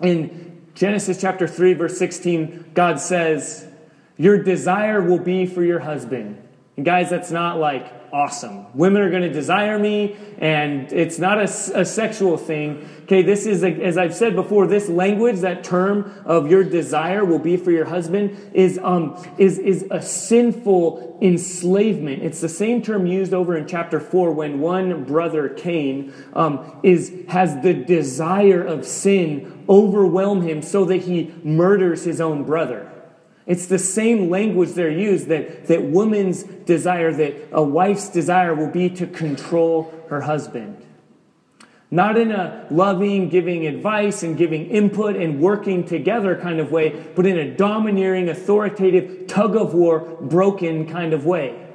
In 0.00 0.62
Genesis 0.74 1.20
chapter 1.20 1.46
3, 1.46 1.74
verse 1.74 1.98
16, 1.98 2.72
God 2.74 2.98
says, 2.98 3.68
Your 4.16 4.42
desire 4.42 5.00
will 5.02 5.18
be 5.18 5.46
for 5.46 5.62
your 5.62 5.80
husband. 5.80 6.42
And 6.76 6.84
guys, 6.84 7.10
that's 7.10 7.30
not 7.30 7.58
like 7.58 7.92
awesome. 8.12 8.66
Women 8.76 9.02
are 9.02 9.10
going 9.10 9.22
to 9.22 9.32
desire 9.32 9.78
me, 9.78 10.16
and 10.38 10.92
it's 10.92 11.18
not 11.18 11.38
a, 11.38 11.44
a 11.78 11.84
sexual 11.84 12.36
thing. 12.36 12.88
Okay, 13.02 13.22
this 13.22 13.46
is, 13.46 13.62
a, 13.62 13.68
as 13.68 13.98
I've 13.98 14.14
said 14.14 14.34
before, 14.34 14.66
this 14.66 14.88
language, 14.88 15.40
that 15.40 15.64
term 15.64 16.12
of 16.24 16.50
your 16.50 16.64
desire 16.64 17.24
will 17.24 17.38
be 17.38 17.56
for 17.56 17.70
your 17.70 17.84
husband, 17.84 18.50
is, 18.52 18.78
um, 18.82 19.22
is, 19.38 19.58
is 19.58 19.86
a 19.90 20.02
sinful 20.02 21.18
enslavement. 21.20 22.22
It's 22.22 22.40
the 22.40 22.48
same 22.48 22.82
term 22.82 23.06
used 23.06 23.34
over 23.34 23.56
in 23.56 23.66
chapter 23.66 24.00
4 24.00 24.32
when 24.32 24.60
one 24.60 25.04
brother, 25.04 25.48
Cain, 25.48 26.12
um, 26.32 26.80
is, 26.82 27.12
has 27.28 27.62
the 27.62 27.74
desire 27.74 28.64
of 28.64 28.86
sin 28.86 29.64
overwhelm 29.68 30.42
him 30.42 30.62
so 30.62 30.84
that 30.86 31.02
he 31.02 31.32
murders 31.44 32.04
his 32.04 32.20
own 32.20 32.44
brother. 32.44 32.89
It's 33.50 33.66
the 33.66 33.80
same 33.80 34.30
language 34.30 34.74
they're 34.74 34.92
used 34.92 35.26
that, 35.26 35.66
that 35.66 35.82
woman's 35.82 36.44
desire, 36.44 37.12
that 37.12 37.48
a 37.50 37.60
wife's 37.60 38.08
desire 38.08 38.54
will 38.54 38.70
be 38.70 38.88
to 38.90 39.08
control 39.08 39.92
her 40.08 40.20
husband. 40.20 40.86
Not 41.90 42.16
in 42.16 42.30
a 42.30 42.68
loving, 42.70 43.28
giving 43.28 43.66
advice 43.66 44.22
and 44.22 44.38
giving 44.38 44.70
input 44.70 45.16
and 45.16 45.40
working 45.40 45.82
together 45.82 46.36
kind 46.36 46.60
of 46.60 46.70
way, 46.70 46.90
but 47.16 47.26
in 47.26 47.36
a 47.38 47.52
domineering, 47.52 48.28
authoritative, 48.28 49.26
tug 49.26 49.56
of 49.56 49.74
war, 49.74 49.98
broken 50.20 50.88
kind 50.88 51.12
of 51.12 51.26
way. 51.26 51.66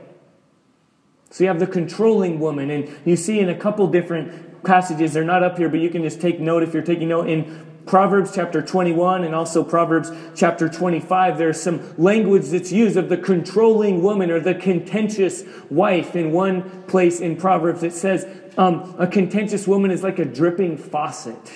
So 1.30 1.44
you 1.44 1.50
have 1.50 1.60
the 1.60 1.68
controlling 1.68 2.40
woman, 2.40 2.70
and 2.70 2.90
you 3.04 3.18
see 3.18 3.42
in 3.42 3.50
a 3.50 3.56
couple 3.56 3.86
different 3.88 4.45
passages, 4.66 5.14
they're 5.14 5.24
not 5.24 5.44
up 5.44 5.58
here, 5.58 5.70
but 5.70 5.80
you 5.80 5.90
can 5.90 6.04
just 6.04 6.20
take 6.20 6.40
note 6.40 6.64
if 6.64 6.74
you're 6.74 6.84
taking 6.84 7.10
note. 7.10 7.30
In 7.30 7.66
Proverbs 7.86 8.32
chapter 8.34 8.62
21 8.62 9.24
and 9.24 9.36
also 9.36 9.64
Proverbs 9.64 10.12
chapter 10.36 10.68
25, 10.68 11.38
there's 11.38 11.62
some 11.62 11.94
language 11.98 12.48
that's 12.48 12.72
used 12.72 12.98
of 12.98 13.10
the 13.10 13.18
controlling 13.18 14.02
woman 14.02 14.32
or 14.32 14.40
the 14.40 14.56
contentious 14.56 15.44
wife. 15.70 16.16
In 16.16 16.32
one 16.32 16.84
place 16.84 17.20
in 17.20 17.38
Proverbs, 17.38 17.84
it 17.84 17.94
says, 17.94 18.28
um, 18.58 18.96
a 18.98 19.06
contentious 19.06 19.68
woman 19.68 19.92
is 19.92 20.02
like 20.02 20.18
a 20.18 20.26
dripping 20.26 20.78
faucet, 20.78 21.52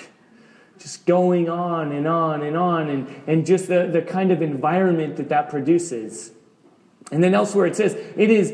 just 0.78 1.04
going 1.04 1.48
on 1.48 1.90
and 1.90 2.06
on 2.06 2.42
and 2.42 2.56
on, 2.56 2.88
and, 2.88 3.22
and 3.26 3.44
just 3.44 3.66
the, 3.66 3.88
the 3.88 4.02
kind 4.02 4.30
of 4.30 4.40
environment 4.40 5.16
that 5.16 5.28
that 5.30 5.50
produces. 5.50 6.30
And 7.10 7.24
then 7.24 7.34
elsewhere 7.34 7.66
it 7.66 7.74
says, 7.74 7.94
it 7.94 8.30
is 8.30 8.52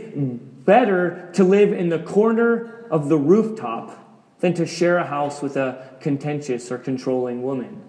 better 0.64 1.30
to 1.34 1.44
live 1.44 1.72
in 1.72 1.90
the 1.90 1.98
corner 1.98 2.86
of 2.90 3.10
the 3.10 3.18
rooftop 3.18 4.05
than 4.40 4.54
to 4.54 4.66
share 4.66 4.98
a 4.98 5.06
house 5.06 5.42
with 5.42 5.56
a 5.56 5.90
contentious 6.00 6.70
or 6.70 6.78
controlling 6.78 7.42
woman. 7.42 7.82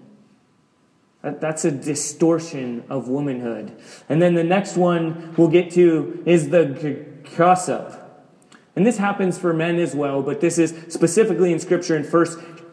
That's 1.22 1.64
a 1.64 1.70
distortion 1.70 2.84
of 2.88 3.08
womanhood. 3.08 3.76
And 4.08 4.22
then 4.22 4.34
the 4.34 4.44
next 4.44 4.76
one 4.76 5.34
we'll 5.36 5.48
get 5.48 5.72
to 5.72 6.22
is 6.24 6.50
the 6.50 7.06
gossip. 7.36 8.04
And 8.76 8.86
this 8.86 8.98
happens 8.98 9.36
for 9.36 9.52
men 9.52 9.78
as 9.80 9.94
well, 9.94 10.22
but 10.22 10.40
this 10.40 10.58
is 10.58 10.72
specifically 10.88 11.52
in 11.52 11.58
Scripture 11.58 11.96
in 11.96 12.04
1 12.04 12.26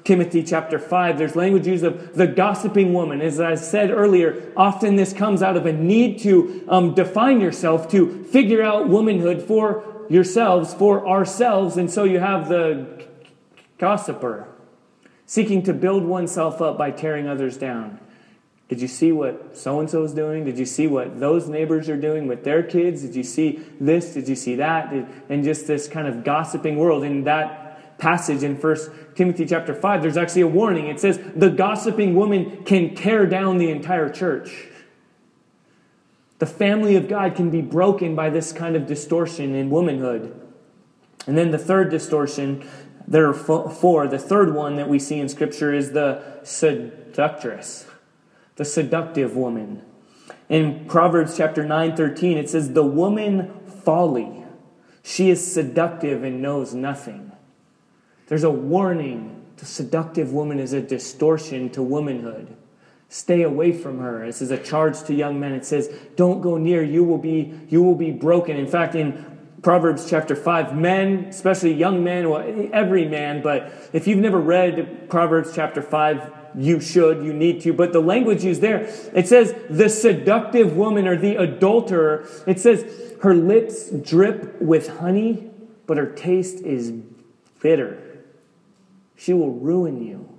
Timothy 0.04 0.44
chapter 0.44 0.78
5. 0.78 1.18
There's 1.18 1.36
language 1.36 1.66
used 1.66 1.84
of 1.84 2.14
the 2.14 2.28
gossiping 2.28 2.94
woman. 2.94 3.22
As 3.22 3.40
I 3.40 3.56
said 3.56 3.90
earlier, 3.90 4.54
often 4.56 4.96
this 4.96 5.12
comes 5.12 5.42
out 5.42 5.58
of 5.58 5.66
a 5.66 5.74
need 5.74 6.20
to 6.20 6.64
um, 6.70 6.94
define 6.94 7.42
yourself, 7.42 7.90
to 7.90 8.24
figure 8.26 8.62
out 8.62 8.88
womanhood 8.88 9.42
for 9.42 10.06
yourselves, 10.08 10.76
for 10.76 11.08
ourselves. 11.08 11.76
And 11.76 11.90
so 11.90 12.04
you 12.04 12.20
have 12.20 12.50
the 12.50 13.04
gossiper, 13.78 14.48
seeking 15.26 15.64
to 15.64 15.74
build 15.74 16.04
oneself 16.04 16.62
up 16.62 16.78
by 16.78 16.92
tearing 16.92 17.28
others 17.28 17.58
down. 17.58 18.00
Did 18.68 18.82
you 18.82 18.88
see 18.88 19.12
what 19.12 19.56
so 19.56 19.80
and 19.80 19.90
so 19.90 20.04
is 20.04 20.14
doing? 20.14 20.44
Did 20.44 20.58
you 20.58 20.66
see 20.66 20.88
what 20.88 21.20
those 21.20 21.48
neighbors 21.48 21.88
are 21.88 21.98
doing 21.98 22.28
with 22.28 22.44
their 22.44 22.64
kids? 22.64 23.04
Did 23.04 23.16
you 23.16 23.24
see 23.24 23.62
this? 23.80 24.14
Did 24.14 24.28
you 24.28 24.36
see 24.36 24.56
that? 24.56 24.92
and 25.30 25.44
just 25.44 25.68
this 25.68 25.88
kind 25.88 26.08
of 26.08 26.24
gossiping 26.24 26.78
world. 26.78 27.04
In 27.04 27.26
that 27.26 27.98
passage 28.00 28.44
in 28.44 28.56
1 28.56 28.78
Timothy 29.16 29.46
chapter 29.46 29.74
5, 29.74 30.02
there's 30.02 30.18
actually 30.18 30.42
a 30.42 30.48
warning. 30.48 30.88
It 30.88 31.00
says, 31.00 31.20
the 31.36 31.50
gossiping 31.50 32.16
woman 32.16 32.64
can 32.64 32.96
tear 32.96 33.26
down 33.26 33.58
the 33.58 33.70
entire 33.70 34.10
church. 34.10 34.68
The 36.40 36.46
family 36.46 36.96
of 36.96 37.08
God 37.08 37.36
can 37.36 37.50
be 37.50 37.62
broken 37.62 38.16
by 38.16 38.30
this 38.30 38.52
kind 38.52 38.76
of 38.76 38.86
distortion 38.88 39.56
in 39.56 39.70
womanhood. 39.70 40.42
And 41.28 41.38
then 41.38 41.52
the 41.52 41.58
third 41.58 41.90
distortion 41.90 42.68
there 43.08 43.28
are 43.28 43.34
four. 43.34 44.08
The 44.08 44.20
third 44.20 44.54
one 44.54 44.76
that 44.78 44.90
we 44.90 45.00
see 45.00 45.20
in 45.20 45.30
Scripture 45.30 45.74
is 45.74 45.92
the 45.92 46.40
seductress, 46.44 47.86
the 48.56 48.66
seductive 48.66 49.36
woman. 49.36 49.84
In 50.50 50.86
Proverbs 50.86 51.38
chapter 51.38 51.64
9 51.64 51.96
13, 51.96 52.38
it 52.38 52.50
says, 52.50 52.74
The 52.74 52.84
woman 52.84 53.54
folly. 53.84 54.44
She 55.04 55.30
is 55.30 55.54
seductive 55.54 56.24
and 56.24 56.42
knows 56.42 56.74
nothing. 56.74 57.32
There's 58.28 58.44
a 58.44 58.50
warning. 58.50 59.44
The 59.58 59.66
seductive 59.66 60.34
woman 60.34 60.60
is 60.60 60.74
a 60.74 60.82
distortion 60.82 61.70
to 61.72 61.84
womanhood. 61.84 62.58
Stay 63.08 63.44
away 63.44 63.72
from 63.72 64.00
her. 64.00 64.26
This 64.26 64.42
is 64.42 64.52
a 64.52 64.58
charge 64.58 65.02
to 65.04 65.14
young 65.14 65.40
men. 65.40 65.54
It 65.54 65.64
says, 65.64 65.94
Don't 66.16 66.42
go 66.42 66.58
near. 66.58 66.84
You 66.84 67.04
will 67.04 67.20
be, 67.20 67.54
you 67.70 67.84
will 67.84 67.96
be 67.96 68.12
broken. 68.12 68.58
In 68.58 68.68
fact, 68.68 68.96
in 68.96 69.35
Proverbs 69.66 70.08
chapter 70.08 70.36
5. 70.36 70.78
Men, 70.78 71.26
especially 71.26 71.74
young 71.74 72.04
men, 72.04 72.30
well, 72.30 72.70
every 72.72 73.08
man, 73.08 73.42
but 73.42 73.74
if 73.94 74.06
you've 74.06 74.20
never 74.20 74.40
read 74.40 75.10
Proverbs 75.10 75.56
chapter 75.56 75.82
5, 75.82 76.34
you 76.56 76.80
should, 76.80 77.26
you 77.26 77.34
need 77.34 77.62
to. 77.62 77.74
But 77.74 77.92
the 77.92 78.00
language 78.00 78.44
used 78.44 78.62
there, 78.62 78.88
it 79.16 79.28
says 79.28 79.56
the 79.68 79.90
seductive 79.90 80.78
woman 80.78 81.08
or 81.08 81.18
the 81.18 81.38
adulterer. 81.38 82.28
It 82.46 82.60
says 82.60 82.86
her 83.24 83.34
lips 83.34 83.90
drip 83.90 84.62
with 84.62 85.00
honey, 85.00 85.50
but 85.88 85.98
her 85.98 86.12
taste 86.12 86.60
is 86.60 86.92
bitter. 87.60 88.20
She 89.16 89.34
will 89.34 89.50
ruin 89.50 90.06
you. 90.06 90.35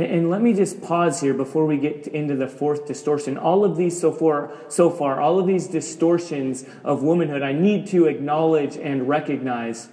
And, 0.00 0.30
let 0.30 0.40
me 0.40 0.52
just 0.52 0.80
pause 0.80 1.20
here 1.20 1.34
before 1.34 1.66
we 1.66 1.76
get 1.76 2.06
into 2.06 2.34
the 2.36 2.48
fourth 2.48 2.86
distortion. 2.86 3.36
All 3.36 3.64
of 3.64 3.76
these 3.76 4.00
so 4.00 4.12
far, 4.12 4.52
so 4.68 4.88
far, 4.88 5.20
all 5.20 5.38
of 5.38 5.46
these 5.46 5.66
distortions 5.66 6.64
of 6.84 7.02
womanhood, 7.02 7.42
I 7.42 7.52
need 7.52 7.86
to 7.88 8.06
acknowledge 8.06 8.76
and 8.76 9.08
recognize. 9.08 9.88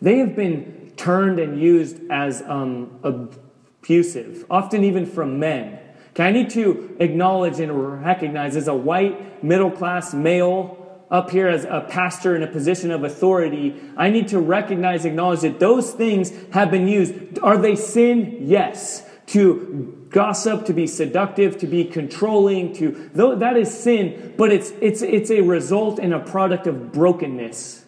They 0.00 0.18
have 0.18 0.36
been 0.36 0.92
turned 0.96 1.38
and 1.38 1.60
used 1.60 1.98
as 2.10 2.42
um, 2.42 2.98
abusive, 3.02 4.44
often 4.50 4.84
even 4.84 5.06
from 5.06 5.38
men. 5.38 5.78
Okay, 6.10 6.26
I 6.26 6.30
need 6.30 6.50
to 6.50 6.94
acknowledge 7.00 7.58
and 7.58 8.02
recognize 8.04 8.54
as 8.56 8.68
a 8.68 8.74
white 8.74 9.42
middle 9.42 9.70
class 9.70 10.12
male 10.12 10.81
up 11.12 11.30
here 11.30 11.46
as 11.46 11.64
a 11.66 11.86
pastor 11.88 12.34
in 12.34 12.42
a 12.42 12.46
position 12.46 12.90
of 12.90 13.04
authority, 13.04 13.78
I 13.98 14.08
need 14.08 14.28
to 14.28 14.40
recognize, 14.40 15.04
acknowledge 15.04 15.42
that 15.42 15.60
those 15.60 15.92
things 15.92 16.32
have 16.52 16.70
been 16.70 16.88
used. 16.88 17.38
Are 17.40 17.58
they 17.58 17.76
sin? 17.76 18.38
Yes. 18.40 19.06
To 19.26 20.06
gossip, 20.08 20.64
to 20.66 20.72
be 20.72 20.86
seductive, 20.86 21.58
to 21.58 21.66
be 21.66 21.84
controlling, 21.84 22.74
to 22.74 23.10
that 23.14 23.56
is 23.56 23.72
sin, 23.72 24.34
but 24.36 24.50
it's 24.52 24.72
it's 24.80 25.00
it's 25.02 25.30
a 25.30 25.42
result 25.42 25.98
and 25.98 26.12
a 26.12 26.18
product 26.18 26.66
of 26.66 26.92
brokenness. 26.92 27.81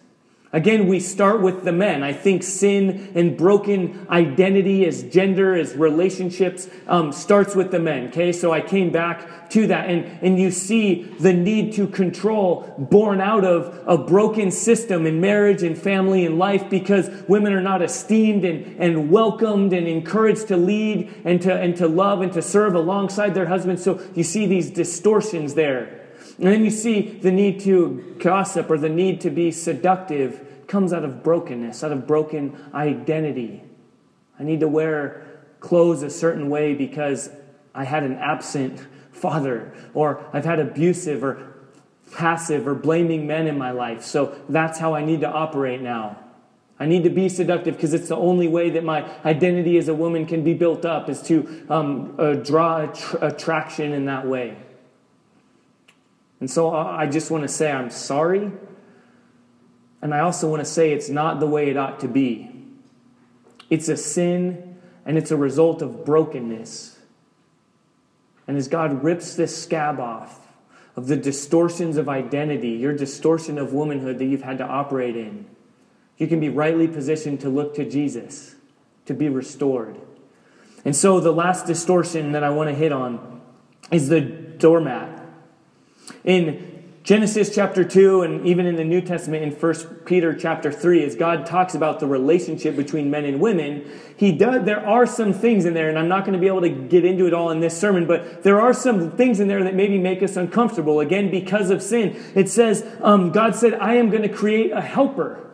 Again, 0.53 0.87
we 0.87 1.01
start 1.01 1.41
with 1.41 1.65
the 1.65 1.73
men. 1.73 2.01
I 2.01 2.13
think 2.13 2.41
sin 2.41 3.11
and 3.13 3.35
broken 3.35 4.07
identity 4.09 4.85
as 4.85 5.03
gender, 5.03 5.53
as 5.53 5.75
relationships, 5.75 6.69
um, 6.87 7.11
starts 7.11 7.55
with 7.55 7.71
the 7.71 7.79
men. 7.79 8.07
Okay, 8.07 8.31
so 8.31 8.53
I 8.53 8.61
came 8.61 8.89
back 8.89 9.49
to 9.49 9.67
that, 9.67 9.89
and, 9.89 10.05
and 10.21 10.39
you 10.39 10.51
see 10.51 11.03
the 11.19 11.33
need 11.33 11.73
to 11.73 11.87
control 11.87 12.73
born 12.77 13.19
out 13.19 13.43
of 13.43 13.83
a 13.85 13.97
broken 13.97 14.49
system 14.49 15.05
in 15.05 15.19
marriage 15.19 15.61
and 15.61 15.77
family 15.77 16.25
and 16.25 16.37
life 16.37 16.69
because 16.69 17.09
women 17.27 17.51
are 17.51 17.61
not 17.61 17.81
esteemed 17.81 18.45
and, 18.45 18.79
and 18.79 19.11
welcomed 19.11 19.73
and 19.73 19.87
encouraged 19.87 20.47
to 20.47 20.57
lead 20.57 21.13
and 21.25 21.41
to, 21.41 21.53
and 21.53 21.75
to 21.75 21.87
love 21.87 22.21
and 22.21 22.31
to 22.33 22.41
serve 22.41 22.75
alongside 22.75 23.33
their 23.33 23.47
husbands. 23.47 23.83
So 23.83 24.01
you 24.15 24.23
see 24.23 24.45
these 24.45 24.69
distortions 24.69 25.55
there. 25.55 26.04
And 26.37 26.47
then 26.47 26.65
you 26.65 26.71
see 26.71 27.01
the 27.01 27.31
need 27.31 27.61
to 27.61 28.15
gossip 28.19 28.69
or 28.69 28.77
the 28.77 28.89
need 28.89 29.21
to 29.21 29.29
be 29.29 29.51
seductive 29.51 30.67
comes 30.67 30.91
out 30.91 31.03
of 31.03 31.23
brokenness, 31.23 31.83
out 31.83 31.91
of 31.91 32.07
broken 32.07 32.57
identity. 32.73 33.63
I 34.39 34.43
need 34.43 34.59
to 34.59 34.67
wear 34.67 35.25
clothes 35.59 36.03
a 36.03 36.09
certain 36.09 36.49
way 36.49 36.73
because 36.73 37.29
I 37.73 37.85
had 37.85 38.03
an 38.03 38.15
absent 38.15 38.85
father, 39.11 39.73
or 39.93 40.25
I've 40.33 40.45
had 40.45 40.59
abusive 40.59 41.23
or 41.23 41.53
passive 42.11 42.67
or 42.67 42.75
blaming 42.75 43.27
men 43.27 43.47
in 43.47 43.57
my 43.57 43.71
life. 43.71 44.03
So 44.03 44.37
that's 44.49 44.77
how 44.77 44.93
I 44.93 45.03
need 45.05 45.21
to 45.21 45.29
operate 45.29 45.81
now. 45.81 46.19
I 46.77 46.85
need 46.85 47.03
to 47.03 47.09
be 47.09 47.29
seductive 47.29 47.75
because 47.75 47.93
it's 47.93 48.09
the 48.09 48.17
only 48.17 48.49
way 48.49 48.69
that 48.71 48.83
my 48.83 49.09
identity 49.23 49.77
as 49.77 49.87
a 49.87 49.93
woman 49.93 50.25
can 50.25 50.43
be 50.43 50.53
built 50.53 50.83
up 50.83 51.09
is 51.09 51.21
to 51.23 51.65
um, 51.69 52.15
uh, 52.19 52.33
draw 52.33 52.91
attraction 53.21 53.93
in 53.93 54.05
that 54.05 54.27
way. 54.27 54.57
And 56.45 56.51
so 56.51 56.75
I 56.75 57.07
just 57.07 57.31
want 57.31 57.41
to 57.41 57.47
say 57.47 57.71
I'm 57.71 57.89
sorry. 57.89 58.51
And 60.03 60.13
I 60.13 60.19
also 60.19 60.47
want 60.47 60.59
to 60.59 60.69
say 60.69 60.93
it's 60.93 61.09
not 61.09 61.39
the 61.39 61.47
way 61.47 61.71
it 61.71 61.75
ought 61.75 62.01
to 62.01 62.07
be. 62.07 62.51
It's 63.71 63.89
a 63.89 63.97
sin 63.97 64.77
and 65.07 65.17
it's 65.17 65.31
a 65.31 65.37
result 65.37 65.81
of 65.81 66.05
brokenness. 66.05 66.99
And 68.47 68.57
as 68.57 68.67
God 68.67 69.03
rips 69.03 69.33
this 69.33 69.59
scab 69.59 69.99
off 69.99 70.47
of 70.95 71.07
the 71.07 71.17
distortions 71.17 71.97
of 71.97 72.07
identity, 72.07 72.73
your 72.73 72.93
distortion 72.93 73.57
of 73.57 73.73
womanhood 73.73 74.19
that 74.19 74.25
you've 74.25 74.43
had 74.43 74.59
to 74.59 74.65
operate 74.65 75.15
in, 75.15 75.47
you 76.19 76.27
can 76.27 76.39
be 76.39 76.49
rightly 76.49 76.87
positioned 76.87 77.39
to 77.39 77.49
look 77.49 77.73
to 77.73 77.89
Jesus, 77.89 78.53
to 79.07 79.15
be 79.15 79.29
restored. 79.29 79.99
And 80.85 80.95
so 80.95 81.19
the 81.19 81.33
last 81.33 81.65
distortion 81.65 82.33
that 82.33 82.43
I 82.43 82.51
want 82.51 82.69
to 82.69 82.75
hit 82.75 82.91
on 82.91 83.41
is 83.91 84.09
the 84.09 84.21
doormat. 84.21 85.14
In 86.23 86.75
Genesis 87.05 87.53
chapter 87.53 87.83
2, 87.83 88.23
and 88.23 88.47
even 88.47 88.65
in 88.65 88.77
the 88.77 88.83
New 88.83 88.99
Testament 88.99 89.43
in 89.43 89.51
1 89.51 89.73
Peter 90.05 90.33
chapter 90.33 90.71
3, 90.71 91.03
as 91.03 91.15
God 91.15 91.45
talks 91.45 91.75
about 91.75 91.99
the 91.99 92.07
relationship 92.07 92.75
between 92.75 93.11
men 93.11 93.25
and 93.25 93.39
women, 93.39 93.85
he 94.17 94.31
does, 94.31 94.65
there 94.65 94.83
are 94.83 95.05
some 95.05 95.31
things 95.31 95.65
in 95.65 95.75
there, 95.75 95.87
and 95.87 95.99
I'm 95.99 96.07
not 96.07 96.25
going 96.25 96.33
to 96.33 96.39
be 96.39 96.47
able 96.47 96.61
to 96.61 96.69
get 96.69 97.05
into 97.05 97.27
it 97.27 97.33
all 97.35 97.51
in 97.51 97.59
this 97.59 97.77
sermon, 97.77 98.07
but 98.07 98.41
there 98.41 98.59
are 98.59 98.73
some 98.73 99.11
things 99.11 99.39
in 99.39 99.47
there 99.47 99.63
that 99.63 99.75
maybe 99.75 99.99
make 99.99 100.23
us 100.23 100.35
uncomfortable, 100.35 100.99
again, 100.99 101.29
because 101.29 101.69
of 101.69 101.83
sin. 101.83 102.19
It 102.33 102.49
says, 102.49 102.83
um, 103.01 103.31
God 103.31 103.55
said, 103.55 103.75
I 103.75 103.93
am 103.93 104.09
going 104.09 104.23
to 104.23 104.29
create 104.29 104.71
a 104.71 104.81
helper. 104.81 105.44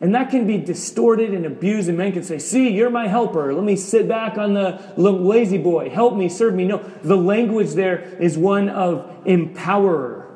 And 0.00 0.14
that 0.14 0.30
can 0.30 0.46
be 0.46 0.56
distorted 0.56 1.34
and 1.34 1.44
abused, 1.44 1.88
and 1.88 1.98
men 1.98 2.12
can 2.12 2.22
say, 2.22 2.38
See, 2.38 2.70
you're 2.70 2.90
my 2.90 3.06
helper. 3.06 3.52
Let 3.52 3.64
me 3.64 3.76
sit 3.76 4.08
back 4.08 4.38
on 4.38 4.54
the 4.54 4.80
lazy 4.96 5.58
boy. 5.58 5.90
Help 5.90 6.16
me, 6.16 6.28
serve 6.30 6.54
me. 6.54 6.64
No, 6.64 6.78
the 7.02 7.16
language 7.16 7.72
there 7.72 8.00
is 8.18 8.38
one 8.38 8.70
of 8.70 9.24
empowerer. 9.24 10.26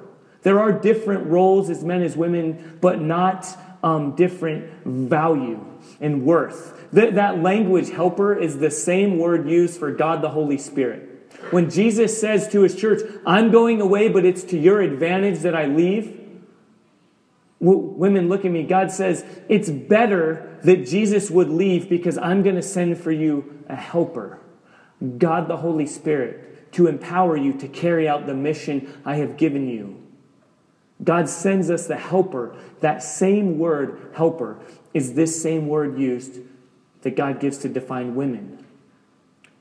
There 0.43 0.61
are 0.61 0.71
different 0.71 1.27
roles 1.29 1.71
as 1.71 1.83
men 1.83 2.03
as 2.03 2.15
women, 2.15 2.79
but 2.83 3.01
not 3.01 3.47
um, 3.83 4.15
different 4.15 4.85
value 4.85 5.65
and 6.01 6.25
worth. 6.27 6.91
That, 6.93 7.15
that 7.15 7.43
language, 7.43 7.89
helper, 7.89 8.37
is 8.37 8.59
the 8.59 8.71
same 8.71 9.19
word 9.19 9.49
used 9.49 9.79
for 9.79 9.91
God 9.91 10.21
the 10.21 10.29
Holy 10.29 10.59
Spirit. 10.59 11.11
When 11.51 11.71
Jesus 11.71 12.21
says 12.21 12.49
to 12.49 12.61
his 12.61 12.77
church, 12.77 13.01
I'm 13.27 13.51
going 13.51 13.81
away, 13.81 14.09
but 14.11 14.25
it's 14.25 14.45
to 14.45 14.59
your 14.59 14.81
advantage 14.81 15.41
that 15.41 15.55
I 15.55 15.67
leave, 15.67 16.21
women 17.65 18.29
look 18.29 18.45
at 18.45 18.51
me. 18.51 18.63
God 18.63 18.91
says, 18.91 19.25
It's 19.49 19.71
better 19.71 20.59
that 20.63 20.87
Jesus 20.87 21.31
would 21.31 21.49
leave 21.49 21.89
because 21.89 22.19
I'm 22.19 22.43
going 22.43 22.57
to 22.57 22.63
send 22.63 22.99
for 22.99 23.13
you 23.13 23.65
a 23.69 23.77
helper, 23.77 24.39
God 25.19 25.49
the 25.49 25.57
Holy 25.57 25.87
Spirit, 25.87 26.73
to 26.73 26.87
empower 26.87 27.37
you 27.37 27.53
to 27.55 27.69
carry 27.69 28.09
out 28.09 28.27
the 28.27 28.35
mission 28.35 29.01
I 29.05 29.17
have 29.17 29.37
given 29.37 29.69
you. 29.69 30.03
God 31.03 31.29
sends 31.29 31.71
us 31.71 31.87
the 31.87 31.97
helper. 31.97 32.57
That 32.81 33.03
same 33.03 33.59
word, 33.59 34.11
helper, 34.15 34.59
is 34.93 35.15
this 35.15 35.41
same 35.41 35.69
word 35.69 35.99
used 35.99 36.41
that 37.03 37.17
God 37.17 37.41
gives 37.41 37.59
to 37.59 37.69
define 37.69 38.15
women. 38.15 38.65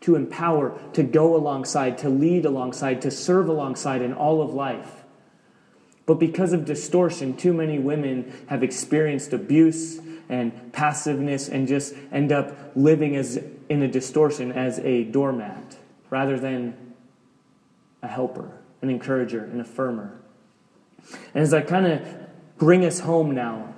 To 0.01 0.15
empower, 0.15 0.79
to 0.93 1.03
go 1.03 1.35
alongside, 1.35 1.97
to 1.99 2.09
lead 2.09 2.45
alongside, 2.45 3.01
to 3.01 3.11
serve 3.11 3.47
alongside 3.47 4.01
in 4.01 4.13
all 4.13 4.41
of 4.41 4.53
life. 4.53 5.02
But 6.05 6.15
because 6.15 6.53
of 6.53 6.65
distortion, 6.65 7.37
too 7.37 7.53
many 7.53 7.79
women 7.79 8.33
have 8.47 8.63
experienced 8.63 9.31
abuse 9.33 9.99
and 10.29 10.73
passiveness 10.73 11.49
and 11.49 11.67
just 11.67 11.93
end 12.11 12.31
up 12.31 12.55
living 12.75 13.15
as 13.15 13.41
in 13.69 13.81
a 13.83 13.87
distortion 13.87 14.51
as 14.51 14.79
a 14.79 15.03
doormat 15.05 15.77
rather 16.09 16.37
than 16.37 16.75
a 18.01 18.07
helper, 18.07 18.51
an 18.81 18.89
encourager, 18.89 19.45
an 19.45 19.63
affirmer. 19.63 20.11
And 21.33 21.43
as 21.43 21.53
I 21.53 21.61
kind 21.61 21.87
of 21.87 22.01
bring 22.57 22.85
us 22.85 22.99
home 22.99 23.33
now, 23.33 23.73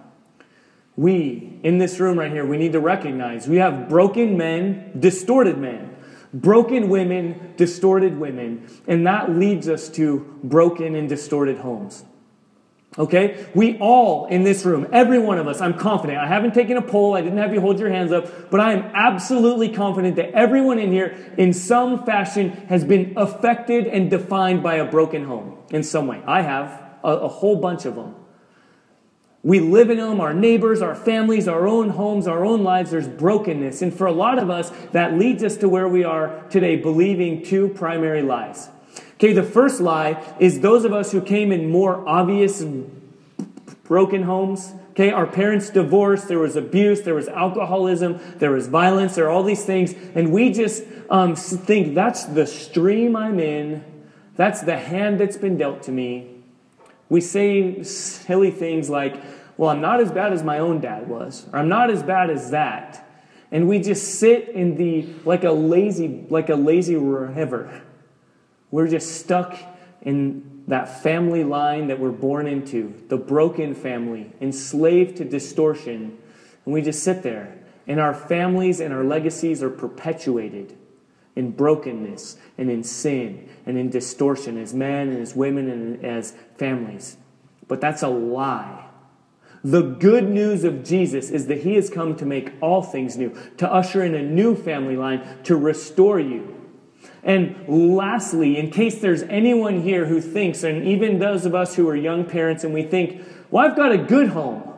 we 0.95 1.59
in 1.63 1.78
this 1.78 1.99
room 1.99 2.17
right 2.17 2.32
here, 2.32 2.45
we 2.45 2.57
need 2.57 2.71
to 2.71 2.80
recognize 2.80 3.47
we 3.47 3.57
have 3.57 3.89
broken 3.89 4.38
men, 4.38 4.93
distorted 4.99 5.57
men, 5.57 5.95
broken 6.34 6.89
women, 6.89 7.53
distorted 7.57 8.17
women, 8.17 8.67
and 8.88 9.05
that 9.05 9.32
leads 9.32 9.67
us 9.67 9.89
to 9.89 10.39
broken 10.43 10.95
and 10.95 11.09
distorted 11.09 11.57
homes. 11.57 12.03
Okay? 12.97 13.45
We 13.53 13.77
all 13.79 14.25
in 14.27 14.43
this 14.43 14.63
room, 14.65 14.87
every 14.91 15.19
one 15.19 15.37
of 15.37 15.47
us, 15.47 15.59
I'm 15.59 15.73
confident. 15.73 16.17
I 16.17 16.27
haven't 16.27 16.53
taken 16.53 16.77
a 16.77 16.81
poll, 16.81 17.15
I 17.15 17.21
didn't 17.21 17.37
have 17.39 17.53
you 17.53 17.59
hold 17.59 17.79
your 17.79 17.89
hands 17.89 18.11
up, 18.11 18.49
but 18.49 18.59
I 18.59 18.73
am 18.73 18.91
absolutely 18.93 19.69
confident 19.69 20.15
that 20.15 20.31
everyone 20.31 20.79
in 20.79 20.91
here, 20.91 21.33
in 21.37 21.51
some 21.51 22.05
fashion, 22.05 22.51
has 22.69 22.83
been 22.83 23.13
affected 23.17 23.87
and 23.87 24.09
defined 24.09 24.63
by 24.63 24.75
a 24.75 24.89
broken 24.89 25.25
home 25.25 25.57
in 25.71 25.83
some 25.83 26.07
way. 26.07 26.21
I 26.25 26.41
have, 26.41 26.85
a, 27.03 27.09
a 27.09 27.27
whole 27.27 27.57
bunch 27.57 27.85
of 27.85 27.95
them. 27.95 28.15
We 29.43 29.59
live 29.59 29.91
in 29.91 29.97
them, 29.97 30.21
our 30.21 30.33
neighbors, 30.33 30.81
our 30.81 30.95
families, 30.95 31.47
our 31.47 31.67
own 31.67 31.89
homes, 31.89 32.25
our 32.25 32.43
own 32.43 32.63
lives. 32.63 32.89
There's 32.89 33.07
brokenness. 33.07 33.83
And 33.83 33.93
for 33.93 34.07
a 34.07 34.11
lot 34.11 34.39
of 34.39 34.49
us, 34.49 34.71
that 34.91 35.13
leads 35.13 35.43
us 35.43 35.57
to 35.57 35.69
where 35.69 35.87
we 35.87 36.03
are 36.03 36.43
today, 36.49 36.77
believing 36.77 37.43
two 37.43 37.69
primary 37.69 38.23
lies. 38.23 38.69
Okay, 39.26 39.34
the 39.34 39.41
first 39.41 39.82
lie 39.82 40.23
is 40.39 40.59
those 40.59 40.86
of 40.86 40.93
us 40.93 41.11
who 41.11 41.19
came 41.19 41.51
in 41.51 41.67
more 41.67 42.07
obvious 42.07 42.63
broken 43.86 44.21
homes. 44.21 44.71
Okay, 44.91 45.09
our 45.09 45.26
parents 45.26 45.71
divorced, 45.71 46.28
there 46.28 46.38
was 46.38 46.55
abuse, 46.55 47.01
there 47.01 47.15
was 47.15 47.28
alcoholism, 47.28 48.19
there 48.36 48.51
was 48.51 48.67
violence, 48.67 49.15
there 49.15 49.26
are 49.26 49.32
all 49.32 49.41
these 49.41 49.65
things, 49.65 49.95
and 50.13 50.32
we 50.32 50.51
just 50.51 50.84
um, 51.09 51.36
think 51.36 51.95
that's 51.95 52.26
the 52.26 52.45
stream 52.45 53.15
I'm 53.15 53.39
in, 53.39 53.84
that's 54.36 54.61
the 54.61 54.78
hand 54.78 55.19
that's 55.19 55.38
been 55.38 55.57
dealt 55.57 55.82
to 55.84 55.91
me, 55.91 56.30
We 57.09 57.19
say 57.19 57.82
silly 57.82 58.51
things 58.51 58.91
like, 58.91 59.19
well, 59.57 59.71
I'm 59.71 59.82
not 59.82 60.01
as 60.01 60.11
bad 60.11 60.34
as 60.34 60.43
my 60.43 60.59
own 60.59 60.82
dad 60.82 61.09
was, 61.09 61.47
or 61.51 61.57
I'm 61.57 61.67
not 61.67 61.89
as 61.89 62.03
bad 62.03 62.30
as 62.30 62.51
that. 62.51 63.09
And 63.51 63.67
we 63.67 63.80
just 63.80 64.19
sit 64.19 64.49
in 64.49 64.76
the, 64.76 65.07
like 65.26 65.43
a 65.43 65.51
lazy, 65.51 66.28
like 66.30 66.49
a 66.49 66.55
lazy 66.55 66.95
river. 66.95 67.82
We're 68.76 68.89
just 68.89 69.21
stuck 69.21 69.57
in 70.01 70.65
that 70.67 71.01
family 71.01 71.45
line 71.45 71.88
that 71.88 71.97
we're 71.97 72.11
born 72.11 72.45
into, 72.45 72.93
the 73.07 73.15
broken 73.15 73.73
family, 73.73 74.34
enslaved 74.41 75.15
to 75.15 75.23
distortion. 75.23 76.17
And 76.65 76.73
we 76.73 76.82
just 76.82 77.01
sit 77.01 77.23
there. 77.23 77.57
And 77.88 78.01
our 78.01 78.13
families 78.13 78.82
and 78.82 78.93
our 78.93 79.05
legacies 79.05 79.63
are 79.63 79.69
perpetuated 79.69 80.78
in 81.38 81.51
brokenness 81.51 82.36
and 82.57 82.69
in 82.69 82.84
sin 82.84 83.47
and 83.65 83.78
in 83.78 83.89
distortion 83.89 84.57
as 84.57 84.73
men 84.73 85.07
and 85.07 85.21
as 85.21 85.38
women 85.38 85.69
and 85.69 86.03
as 86.03 86.34
families. 86.57 87.15
But 87.69 87.80
that's 87.80 88.03
a 88.03 88.09
lie. 88.09 88.88
The 89.63 89.84
good 89.84 90.30
news 90.30 90.65
of 90.65 90.84
Jesus 90.84 91.30
is 91.30 91.47
that 91.47 91.61
he 91.61 91.76
has 91.76 91.89
come 91.89 92.17
to 92.17 92.26
make 92.26 92.51
all 92.59 92.84
things 92.84 93.15
new, 93.15 93.34
to 93.55 93.71
usher 93.71 94.03
in 94.03 94.15
a 94.15 94.21
new 94.21 94.53
family 94.53 94.97
line, 94.97 95.26
to 95.45 95.55
restore 95.55 96.19
you. 96.19 96.54
And 97.26 97.67
lastly, 97.67 98.57
in 98.57 98.69
case 98.69 99.01
there's 99.01 99.23
anyone 99.23 99.82
here 99.82 100.05
who 100.05 100.21
thinks, 100.21 100.63
and 100.63 100.88
even 100.88 101.17
those 101.17 101.45
of 101.45 101.55
us 101.55 101.76
who 101.76 101.89
are 101.89 101.95
young 101.95 102.23
parents, 102.23 102.63
and 102.63 102.71
we 102.71 102.84
think, 102.84 103.21
well, 103.49 103.65
I've 103.65 103.76
got 103.76 103.91
a 103.91 103.97
good 103.97 104.30
home. 104.30 104.71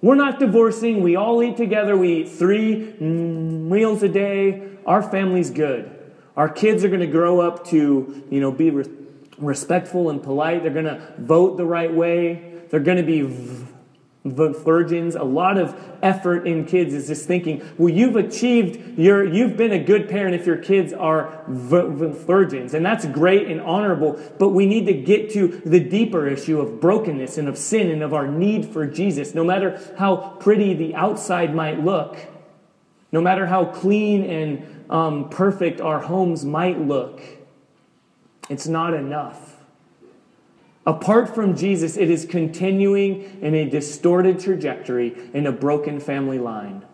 We're 0.00 0.16
not 0.16 0.40
divorcing. 0.40 1.00
We 1.00 1.14
all 1.14 1.40
eat 1.44 1.56
together. 1.56 1.96
We 1.96 2.22
eat 2.22 2.28
three 2.28 2.94
meals 2.98 4.02
a 4.02 4.08
day. 4.08 4.68
Our 4.84 5.00
family's 5.00 5.50
good. 5.50 5.96
Our 6.36 6.48
kids 6.48 6.82
are 6.82 6.88
going 6.88 7.00
to 7.00 7.06
grow 7.06 7.40
up 7.40 7.68
to, 7.68 8.24
you 8.28 8.40
know, 8.40 8.50
be 8.50 8.70
re- 8.70 8.90
respectful 9.38 10.10
and 10.10 10.20
polite. 10.20 10.64
They're 10.64 10.72
going 10.72 10.86
to 10.86 11.14
vote 11.18 11.56
the 11.56 11.66
right 11.66 11.92
way. 11.94 12.62
They're 12.68 12.80
going 12.80 12.96
to 12.96 13.04
be 13.04 13.22
virgins 14.24 15.16
a 15.16 15.22
lot 15.22 15.58
of 15.58 15.76
effort 16.00 16.46
in 16.46 16.64
kids 16.64 16.94
is 16.94 17.08
just 17.08 17.26
thinking 17.26 17.60
well 17.76 17.88
you've 17.88 18.14
achieved 18.14 18.96
your 18.96 19.24
you've 19.24 19.56
been 19.56 19.72
a 19.72 19.78
good 19.82 20.08
parent 20.08 20.32
if 20.32 20.46
your 20.46 20.56
kids 20.56 20.92
are 20.92 21.42
virgins. 21.48 22.72
And 22.74 22.86
that's 22.86 23.04
great 23.06 23.48
and 23.48 23.60
honorable 23.60 24.20
but 24.38 24.50
we 24.50 24.66
need 24.66 24.86
to 24.86 24.92
get 24.92 25.30
to 25.32 25.48
the 25.64 25.80
deeper 25.80 26.28
issue 26.28 26.60
of 26.60 26.80
brokenness 26.80 27.36
and 27.36 27.48
of 27.48 27.58
sin 27.58 27.90
and 27.90 28.02
of 28.02 28.14
our 28.14 28.28
need 28.28 28.66
for 28.66 28.86
jesus. 28.86 29.34
No 29.34 29.42
matter 29.42 29.80
how 29.98 30.36
pretty 30.38 30.74
the 30.74 30.94
outside 30.94 31.52
might 31.52 31.82
look 31.82 32.16
no 33.10 33.20
matter 33.20 33.46
how 33.46 33.64
clean 33.64 34.24
and 34.24 34.84
um, 34.88 35.28
perfect 35.30 35.80
our 35.80 35.98
homes 35.98 36.44
might 36.44 36.80
look 36.80 37.20
it's 38.48 38.68
not 38.68 38.94
enough 38.94 39.51
Apart 40.84 41.32
from 41.34 41.56
Jesus, 41.56 41.96
it 41.96 42.10
is 42.10 42.24
continuing 42.24 43.40
in 43.40 43.54
a 43.54 43.68
distorted 43.68 44.40
trajectory 44.40 45.16
in 45.32 45.46
a 45.46 45.52
broken 45.52 46.00
family 46.00 46.38
line. 46.38 46.84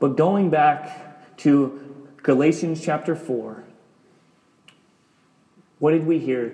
But 0.00 0.16
going 0.16 0.50
back 0.50 1.36
to 1.38 2.06
Galatians 2.22 2.82
chapter 2.82 3.14
4, 3.14 3.64
what 5.78 5.92
did 5.92 6.06
we 6.06 6.18
hear? 6.18 6.52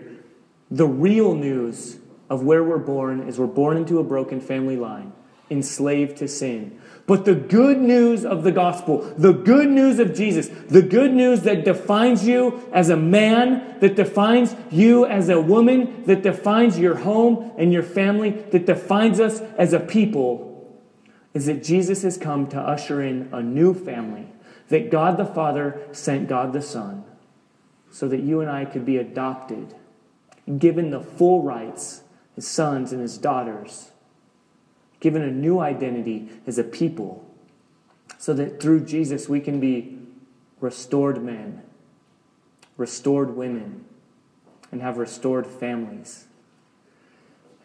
The 0.71 0.87
real 0.87 1.35
news 1.35 1.99
of 2.29 2.43
where 2.43 2.63
we're 2.63 2.79
born 2.79 3.27
is 3.29 3.39
we're 3.39 3.47
born 3.47 3.77
into 3.77 3.99
a 3.99 4.05
broken 4.05 4.41
family 4.41 4.77
line, 4.77 5.13
enslaved 5.51 6.17
to 6.19 6.29
sin. 6.29 6.81
But 7.07 7.25
the 7.25 7.37
good 7.37 7.79
news 7.79 8.25
of 8.25 8.43
the 8.43 8.51
gospel, 8.51 9.03
the 9.17 9.33
good 9.33 9.69
news 9.69 10.01
of 10.01 10.13
Jesus, 10.13 10.49
the 10.49 10.83
good 10.83 11.13
news 11.13 11.43
that 11.43 11.65
defines 11.65 12.27
you 12.27 12.69
as 12.73 12.89
a 12.89 12.97
man, 12.97 13.79
that 13.79 13.95
defines 13.95 14.57
you 14.73 15.07
as 15.07 15.29
a 15.29 15.41
woman, 15.41 16.03
that 16.07 16.23
defines 16.23 16.79
your 16.79 16.97
home 16.97 17.53
and 17.57 17.73
your 17.73 17.85
family, 17.85 18.31
that 18.31 18.67
defines 18.67 19.21
us 19.21 19.41
as 19.57 19.73
a 19.73 19.79
people, 19.79 20.83
is 21.33 21.47
that 21.47 21.63
Jesus 21.63 22.03
has 22.03 22.19
come 22.19 22.49
to 22.49 22.59
usher 22.59 23.01
in 23.01 23.29
a 23.33 23.41
new 23.41 23.73
family, 23.73 24.27
that 24.69 24.91
God 24.91 25.17
the 25.17 25.27
Father 25.27 25.81
sent 25.93 26.29
God 26.29 26.53
the 26.53 26.63
Son, 26.63 27.05
so 27.89 28.09
that 28.09 28.21
you 28.21 28.41
and 28.41 28.51
I 28.51 28.65
could 28.65 28.85
be 28.85 28.97
adopted, 28.97 29.77
given 30.59 30.91
the 30.91 31.01
full 31.01 31.43
rights 31.43 32.03
as 32.37 32.49
sons 32.49 32.93
and 32.93 33.01
as 33.01 33.17
daughters 33.17 33.93
given 35.01 35.23
a 35.23 35.31
new 35.31 35.59
identity 35.61 36.29
as 36.47 36.59
a 36.59 36.65
people, 36.65 37.25
so 38.19 38.33
that 38.35 38.61
through 38.61 38.85
Jesus 38.85 39.29
we 39.29 39.41
can 39.41 39.61
be 39.61 39.99
restored 40.61 41.23
men, 41.23 41.63
restored 42.77 43.37
women, 43.37 43.85
and 44.73 44.81
have 44.81 44.99
restored 44.99 45.47
families. 45.47 46.25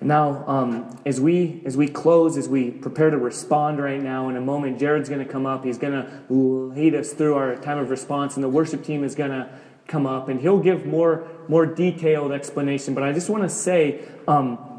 Now, 0.03 0.43
um, 0.47 0.99
as 1.05 1.21
we 1.21 1.61
as 1.63 1.77
we 1.77 1.87
close, 1.87 2.35
as 2.35 2.49
we 2.49 2.71
prepare 2.71 3.11
to 3.11 3.17
respond 3.17 3.81
right 3.81 4.01
now, 4.01 4.29
in 4.29 4.35
a 4.35 4.41
moment, 4.41 4.79
Jared's 4.79 5.09
going 5.09 5.23
to 5.23 5.31
come 5.31 5.45
up. 5.45 5.63
He's 5.63 5.77
going 5.77 5.93
to 5.93 6.33
lead 6.33 6.95
us 6.95 7.13
through 7.13 7.35
our 7.35 7.55
time 7.55 7.77
of 7.77 7.91
response, 7.91 8.35
and 8.35 8.43
the 8.43 8.49
worship 8.49 8.83
team 8.83 9.03
is 9.03 9.13
going 9.13 9.29
to 9.29 9.47
come 9.87 10.07
up, 10.07 10.27
and 10.27 10.41
he'll 10.41 10.59
give 10.59 10.87
more 10.87 11.27
more 11.47 11.67
detailed 11.67 12.31
explanation. 12.31 12.95
But 12.95 13.03
I 13.03 13.13
just 13.13 13.29
want 13.29 13.43
to 13.43 13.49
say. 13.49 14.01
Um, 14.27 14.70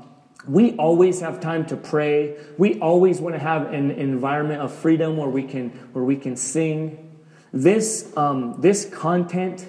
we 0.47 0.75
always 0.77 1.21
have 1.21 1.41
time 1.41 1.67
to 1.67 1.77
pray. 1.77 2.37
We 2.59 2.81
always 2.81 3.21
want 3.21 3.35
to 3.35 3.39
have 3.39 3.73
an 3.73 3.93
environment 3.93 4.61
of 4.61 4.73
freedom 4.73 5.17
where 5.17 5.29
we 5.29 5.45
can 5.45 5.71
where 5.93 6.05
we 6.05 6.17
can 6.17 6.37
sing. 6.37 7.21
This 7.53 8.13
um, 8.17 8.61
this 8.61 8.87
content 8.87 9.67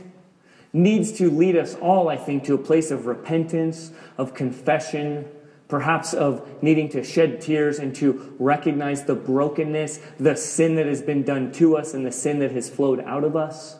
needs 0.71 1.11
to 1.13 1.30
lead 1.30 1.55
us 1.55 1.76
all, 1.76 2.09
I 2.09 2.17
think, 2.17 2.45
to 2.45 2.55
a 2.55 2.57
place 2.57 2.89
of 2.89 3.05
repentance, 3.05 3.91
of 4.17 4.34
confession, 4.34 5.26
perhaps 5.67 6.13
of 6.15 6.63
needing 6.63 6.89
to 6.89 7.03
shed 7.03 7.39
tears 7.41 7.78
and 7.78 7.95
to 7.95 8.36
recognize 8.39 9.03
the 9.03 9.13
brokenness, 9.13 9.99
the 10.19 10.36
sin 10.36 10.76
that 10.76 10.88
has 10.88 11.03
been 11.03 11.21
done 11.21 11.51
to 11.51 11.78
us, 11.78 11.93
and 11.93 12.03
the 12.03 12.11
sin 12.11 12.39
that 12.39 12.51
has 12.51 12.69
flowed 12.69 12.99
out 13.01 13.24
of 13.24 13.36
us, 13.36 13.78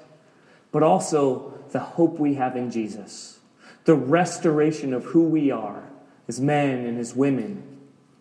but 0.72 0.84
also 0.84 1.58
the 1.72 1.80
hope 1.80 2.20
we 2.20 2.36
have 2.36 2.56
in 2.56 2.70
Jesus, 2.70 3.40
the 3.86 3.96
restoration 3.96 4.94
of 4.94 5.06
who 5.06 5.24
we 5.24 5.50
are 5.50 5.90
as 6.28 6.40
men 6.40 6.86
and 6.86 7.00
as 7.00 7.16
women. 7.16 7.74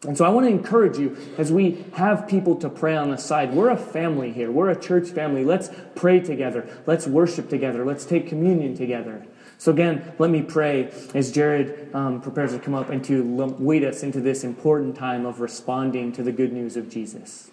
And 0.06 0.18
so 0.18 0.24
I 0.24 0.30
want 0.30 0.46
to 0.46 0.50
encourage 0.50 0.98
you 0.98 1.16
as 1.38 1.52
we 1.52 1.84
have 1.94 2.26
people 2.26 2.56
to 2.56 2.68
pray 2.68 2.96
on 2.96 3.10
the 3.10 3.16
side. 3.16 3.54
We're 3.54 3.70
a 3.70 3.76
family 3.76 4.32
here. 4.32 4.50
We're 4.50 4.70
a 4.70 4.80
church 4.80 5.10
family. 5.10 5.44
Let's 5.44 5.70
pray 5.94 6.18
together. 6.18 6.68
Let's 6.86 7.06
worship 7.06 7.48
together. 7.48 7.84
Let's 7.84 8.04
take 8.04 8.26
communion 8.26 8.76
together. 8.76 9.24
So, 9.58 9.70
again, 9.70 10.12
let 10.18 10.28
me 10.28 10.42
pray 10.42 10.90
as 11.14 11.30
Jared 11.30 11.94
um, 11.94 12.20
prepares 12.20 12.50
to 12.50 12.58
come 12.58 12.74
up 12.74 12.90
and 12.90 13.04
to 13.04 13.22
lead 13.60 13.84
us 13.84 14.02
into 14.02 14.20
this 14.20 14.42
important 14.42 14.96
time 14.96 15.24
of 15.24 15.40
responding 15.40 16.10
to 16.14 16.24
the 16.24 16.32
good 16.32 16.52
news 16.52 16.76
of 16.76 16.90
Jesus. 16.90 17.52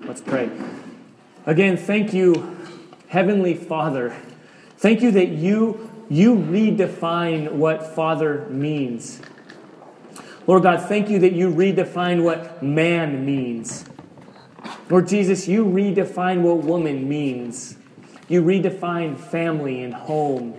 Let's 0.00 0.20
pray. 0.20 0.50
Again, 1.46 1.76
thank 1.76 2.12
you, 2.12 2.56
Heavenly 3.06 3.54
Father. 3.54 4.16
Thank 4.78 5.00
you 5.00 5.12
that 5.12 5.28
you, 5.28 5.88
you 6.08 6.34
redefine 6.34 7.52
what 7.52 7.94
Father 7.94 8.46
means. 8.50 9.20
Lord 10.48 10.62
God, 10.62 10.88
thank 10.88 11.10
you 11.10 11.18
that 11.18 11.34
you 11.34 11.50
redefine 11.50 12.22
what 12.22 12.62
man 12.62 13.26
means. 13.26 13.84
Lord 14.88 15.06
Jesus, 15.06 15.46
you 15.46 15.66
redefine 15.66 16.40
what 16.40 16.64
woman 16.64 17.06
means. 17.06 17.76
You 18.28 18.42
redefine 18.42 19.18
family 19.18 19.82
and 19.82 19.92
home. 19.92 20.58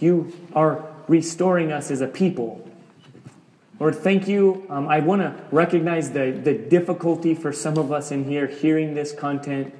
You 0.00 0.32
are 0.54 0.84
restoring 1.06 1.70
us 1.70 1.92
as 1.92 2.00
a 2.00 2.08
people. 2.08 2.68
Lord, 3.78 3.94
thank 3.94 4.26
you. 4.26 4.66
Um, 4.68 4.88
I 4.88 4.98
want 4.98 5.22
to 5.22 5.40
recognize 5.52 6.10
the, 6.10 6.32
the 6.32 6.54
difficulty 6.54 7.32
for 7.32 7.52
some 7.52 7.78
of 7.78 7.92
us 7.92 8.10
in 8.10 8.24
here 8.24 8.48
hearing 8.48 8.94
this 8.94 9.12
content. 9.12 9.72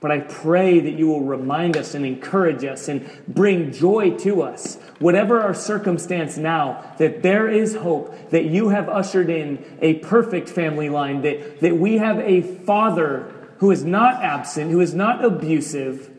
But 0.00 0.10
I 0.10 0.20
pray 0.20 0.78
that 0.80 0.92
you 0.92 1.06
will 1.06 1.22
remind 1.22 1.76
us 1.76 1.94
and 1.94 2.04
encourage 2.04 2.64
us 2.64 2.88
and 2.88 3.08
bring 3.26 3.72
joy 3.72 4.10
to 4.18 4.42
us, 4.42 4.76
whatever 4.98 5.40
our 5.40 5.54
circumstance 5.54 6.36
now, 6.36 6.94
that 6.98 7.22
there 7.22 7.48
is 7.48 7.76
hope, 7.76 8.30
that 8.30 8.44
you 8.44 8.68
have 8.68 8.88
ushered 8.88 9.30
in 9.30 9.64
a 9.80 9.94
perfect 9.94 10.50
family 10.50 10.90
line, 10.90 11.22
that, 11.22 11.60
that 11.60 11.76
we 11.76 11.96
have 11.96 12.18
a 12.18 12.42
father 12.42 13.32
who 13.58 13.70
is 13.70 13.84
not 13.84 14.22
absent, 14.22 14.70
who 14.70 14.80
is 14.80 14.92
not 14.92 15.24
abusive, 15.24 16.10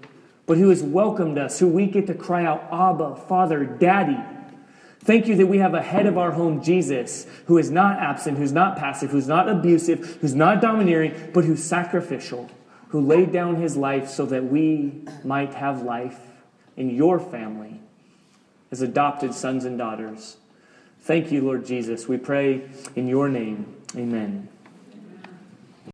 but 0.48 0.58
who 0.58 0.70
has 0.70 0.82
welcomed 0.82 1.38
us, 1.38 1.60
who 1.60 1.68
we 1.68 1.86
get 1.86 2.08
to 2.08 2.16
cry 2.16 2.46
out, 2.46 2.68
Abba, 2.72 3.16
Father, 3.28 3.64
Daddy. 3.64 4.18
Thank 5.02 5.28
you 5.28 5.36
that 5.36 5.46
we 5.46 5.60
have 5.60 5.76
a 5.76 5.82
head 5.82 6.08
of 6.08 6.18
our 6.18 6.32
home, 6.32 6.64
Jesus, 6.64 7.28
who 7.46 7.60
is 7.60 7.70
not 7.70 8.00
absent, 8.00 8.40
who's 8.40 8.52
not 8.52 8.76
passive, 8.78 9.12
who's 9.12 9.28
not 9.28 9.48
abusive, 9.48 10.18
who's 10.20 10.34
not 10.34 10.62
domineering, 10.62 11.32
but 11.34 11.46
who's 11.46 11.64
sacrificial 11.64 12.50
who 12.90 13.02
laid 13.02 13.32
down 13.32 13.56
his 13.56 13.76
life 13.76 14.10
so 14.10 14.26
that 14.26 14.46
we 14.46 15.02
might 15.24 15.54
have 15.54 15.82
life 15.84 16.20
in 16.76 16.90
your 16.90 17.20
family 17.20 17.82
as 18.72 18.82
adopted 18.82 19.34
sons 19.34 19.66
and 19.66 19.78
daughters. 19.78 20.38
Thank 21.02 21.32
you, 21.32 21.42
Lord 21.42 21.66
Jesus. 21.66 22.08
We 22.08 22.18
pray 22.18 22.64
in 22.96 23.08
your 23.08 23.30
name. 23.30 23.76
Amen. 23.96 24.50